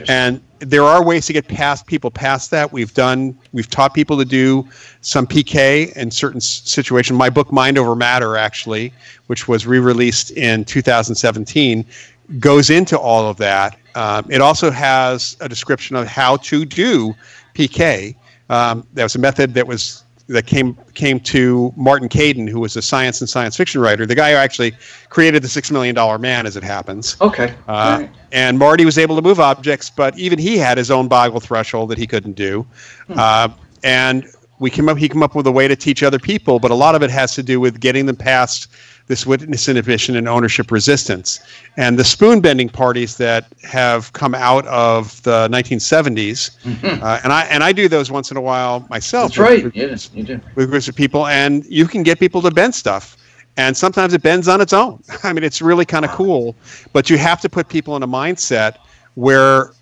[0.08, 2.72] And there are ways to get past people past that.
[2.72, 4.68] We've done, we've taught people to do
[5.02, 7.18] some PK in certain situations.
[7.18, 8.94] My book, Mind Over Matter, actually,
[9.28, 11.86] which was re released in 2017,
[12.40, 13.78] goes into all of that.
[13.96, 17.16] Um, it also has a description of how to do
[17.56, 18.16] PK
[18.50, 22.76] Um, that was a method that was that came came to Martin Caidin, who was
[22.76, 24.74] a science and science fiction writer, the guy who actually
[25.10, 27.18] created the Six Million Dollar Man, as it happens.
[27.20, 27.56] Okay.
[27.68, 28.10] Uh, right.
[28.32, 31.90] And Marty was able to move objects, but even he had his own Boggle threshold
[31.90, 32.66] that he couldn't do.
[33.08, 33.20] Hmm.
[33.20, 33.50] Uh,
[33.84, 36.70] and we came up, he came up with a way to teach other people, but
[36.70, 38.68] a lot of it has to do with getting them past
[39.08, 41.40] this witness inhibition and ownership resistance.
[41.78, 47.04] And the spoon bending parties that have come out of the 1970s, mm-hmm.
[47.04, 49.32] uh, and I and I do those once in a while myself.
[49.32, 49.64] That's right.
[49.64, 50.40] With, yes, you do.
[50.56, 53.18] With groups of people, and you can get people to bend stuff.
[53.58, 55.04] And sometimes it bends on its own.
[55.24, 56.56] I mean, it's really kind of cool,
[56.94, 58.78] but you have to put people in a mindset
[59.16, 59.74] where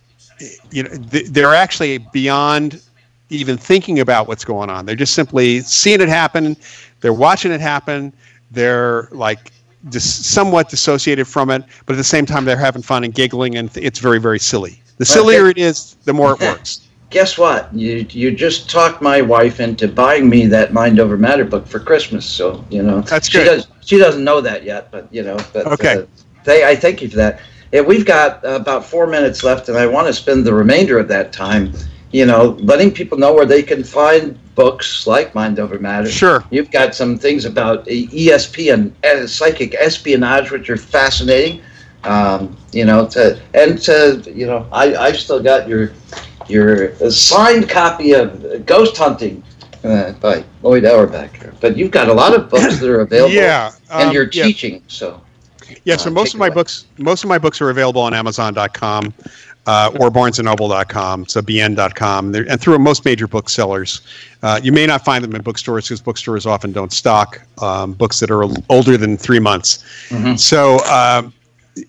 [0.71, 2.81] you know they're actually beyond
[3.29, 4.85] even thinking about what's going on.
[4.85, 6.55] They're just simply seeing it happen.
[7.01, 8.13] They're watching it happen
[8.51, 9.51] they're like
[9.89, 13.55] dis- somewhat dissociated from it, but at the same time they're having fun and giggling,
[13.55, 14.81] and it's very very silly.
[14.97, 16.81] The sillier it is, the more it works.
[17.09, 17.73] Guess what?
[17.73, 21.79] You you just talked my wife into buying me that Mind Over Matter book for
[21.79, 22.25] Christmas.
[22.25, 23.43] So you know that's good.
[23.43, 25.37] She, does, she doesn't know that yet, but you know.
[25.53, 25.97] But, okay.
[25.97, 26.05] Uh,
[26.43, 27.41] they, I thank you for that.
[27.73, 30.97] Yeah, we've got uh, about four minutes left, and I want to spend the remainder
[30.97, 31.73] of that time,
[32.11, 36.09] you know, letting people know where they can find books like Mind Over Matter.
[36.09, 36.43] Sure.
[36.49, 41.61] You've got some things about ESP and uh, psychic espionage, which are fascinating.
[42.03, 45.91] Um, you know, to, and to, you know, I, I've still got your
[46.47, 49.43] your signed copy of Ghost Hunting
[49.83, 51.31] uh, by Lloyd Auerbach.
[51.59, 53.33] But you've got a lot of books that are available.
[53.33, 54.81] yeah, um, and you're teaching, yeah.
[54.87, 55.21] so.
[55.83, 56.55] Yeah, so uh, most of my away.
[56.55, 59.13] books, most of my books are available on Amazon.com
[59.67, 64.01] uh, or barnesandnoble.com, so bn.com, and through most major booksellers.
[64.41, 68.19] Uh, you may not find them in bookstores because bookstores often don't stock um, books
[68.21, 69.83] that are older than three months.
[70.09, 70.35] Mm-hmm.
[70.35, 71.33] So um,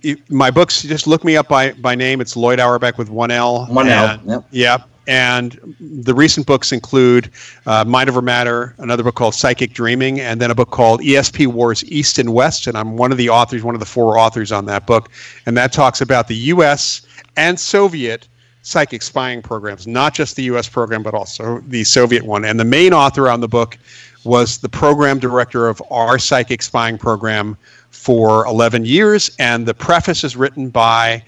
[0.02, 2.20] it, my books, just look me up by, by name.
[2.20, 3.66] It's Lloyd Auerbach with one L.
[3.66, 4.20] One L.
[4.26, 4.44] Yep.
[4.50, 4.78] Yeah.
[5.08, 7.30] And the recent books include
[7.66, 11.48] uh, Mind Over Matter, another book called Psychic Dreaming, and then a book called ESP
[11.48, 12.68] Wars East and West.
[12.68, 15.10] And I'm one of the authors, one of the four authors on that book.
[15.46, 17.02] And that talks about the U.S
[17.38, 18.28] and Soviet
[18.62, 22.44] psychic spying programs, not just the US program, but also the Soviet one.
[22.44, 23.78] And the main author on the book
[24.24, 27.56] was the program director of our psychic spying program
[27.90, 29.30] for 11 years.
[29.38, 31.22] And the preface is written by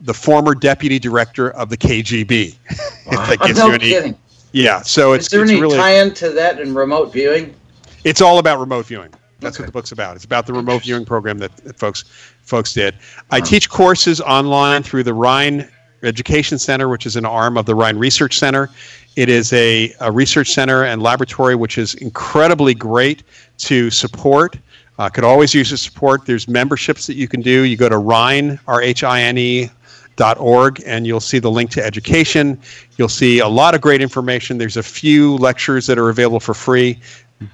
[0.00, 2.56] the former deputy director of the KGB.
[3.10, 3.34] Wow.
[3.54, 4.18] no any, kidding.
[4.52, 4.82] Yeah.
[4.82, 7.54] So it's, is there it's any really, tie-in to that in remote viewing?
[8.04, 9.08] It's all about remote viewing.
[9.40, 9.62] That's okay.
[9.62, 10.16] what the book's about.
[10.16, 12.04] It's about the remote viewing program that, that folks
[12.42, 12.96] folks did.
[13.30, 15.70] I teach courses online through the Rhine
[16.02, 18.68] Education Center, which is an arm of the Rhine Research Center.
[19.16, 23.22] It is a, a research center and laboratory which is incredibly great
[23.58, 24.56] to support.
[24.98, 26.26] Uh, could always use the support.
[26.26, 27.62] There's memberships that you can do.
[27.62, 29.70] You go to Rhine, R H I N E,
[30.16, 32.60] dot org, and you'll see the link to education.
[32.96, 34.58] You'll see a lot of great information.
[34.58, 37.00] There's a few lectures that are available for free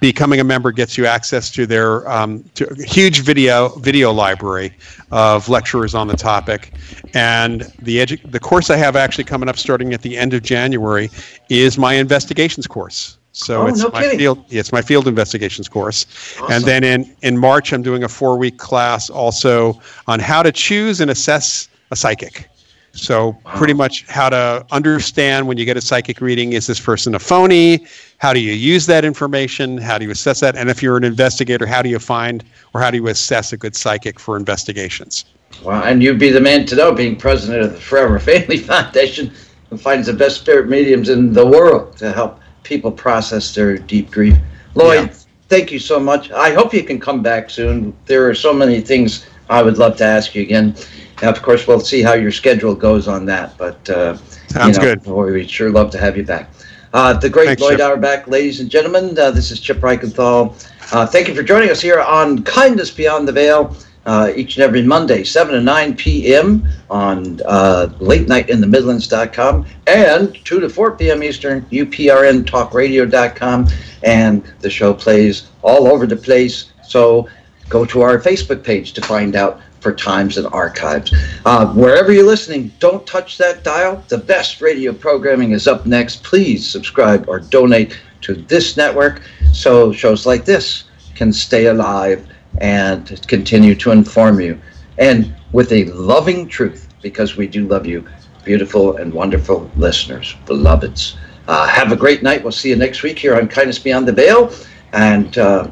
[0.01, 4.75] becoming a member gets you access to their um, to huge video video library
[5.11, 6.73] of lecturers on the topic
[7.13, 10.43] and the edu- the course i have actually coming up starting at the end of
[10.43, 11.11] january
[11.51, 14.19] is my investigations course so oh, it's no my kidding.
[14.19, 16.07] field it's my field investigations course
[16.41, 16.53] awesome.
[16.53, 20.53] and then in in march i'm doing a four week class also on how to
[20.53, 22.49] choose and assess a psychic
[22.95, 27.15] so pretty much how to understand when you get a psychic reading, is this person
[27.17, 27.87] a phony?
[28.19, 29.79] How do you use that information?
[29.79, 30.57] How do you assess that?
[30.57, 33.57] And if you're an investigator, how do you find or how do you assess a
[33.57, 35.25] good psychic for investigations?
[35.65, 39.33] Well, and you'd be the man to know, being president of the Forever Family Foundation,
[39.71, 44.11] who finds the best spirit mediums in the world to help people process their deep
[44.11, 44.37] grief.
[44.75, 45.15] Lloyd, yeah.
[45.49, 46.33] thank you so much.
[46.33, 47.95] I hope you can come back soon.
[48.07, 50.75] There are so many things I would love to ask you again.
[51.23, 53.57] And of course, we'll see how your schedule goes on that.
[53.57, 54.17] But uh,
[54.49, 55.07] sounds you know, good.
[55.07, 56.51] We'd sure love to have you back.
[56.93, 57.87] Uh, the great Thanks, Lloyd Chip.
[57.87, 59.19] Auerbach, ladies and gentlemen.
[59.19, 60.55] Uh, this is Chip Reichenthal.
[60.93, 63.77] Uh, thank you for joining us here on Kindness Beyond the Veil.
[64.07, 66.69] Uh, each and every Monday, 7 to 9 p.m.
[66.91, 71.23] on uh, late night in the Midlands.com and 2 to 4 p.m.
[71.23, 73.69] Eastern, UPRNtalkradio.com.
[74.03, 76.73] And the show plays all over the place.
[76.83, 77.31] So
[77.71, 81.15] go to our Facebook page to find out for times and archives.
[81.45, 84.03] Uh, wherever you're listening, don't touch that dial.
[84.09, 86.25] The best radio programming is up next.
[86.25, 89.23] Please subscribe or donate to this network
[89.53, 90.83] so shows like this
[91.15, 92.27] can stay alive
[92.59, 94.61] and continue to inform you.
[94.99, 98.07] And with a loving truth, because we do love you,
[98.45, 101.17] beautiful and wonderful listeners, beloveds.
[101.47, 102.43] Uh, have a great night.
[102.43, 104.53] We'll see you next week here on Kindness Beyond the Veil.
[104.93, 105.69] And uh,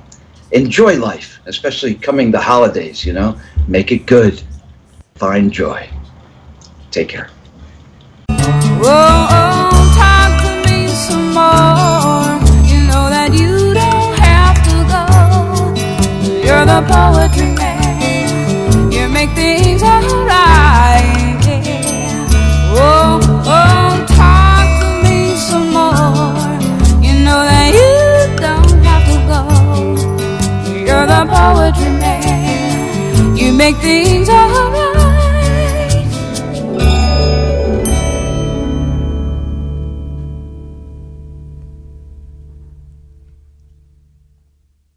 [0.50, 3.40] enjoy life, especially coming the holidays, you know.
[3.68, 4.42] Make it good.
[5.14, 5.88] Find joy.
[6.90, 7.30] Take care.
[8.28, 9.28] Whoa,
[11.34, 11.81] oh,
[16.62, 18.92] You're the poetry man.
[18.92, 21.42] You make things alright.
[22.70, 26.54] Oh, oh, talk to me some more.
[27.02, 29.40] You know that you don't have to go.
[30.86, 33.36] You're the poetry man.
[33.36, 34.51] You make things alright.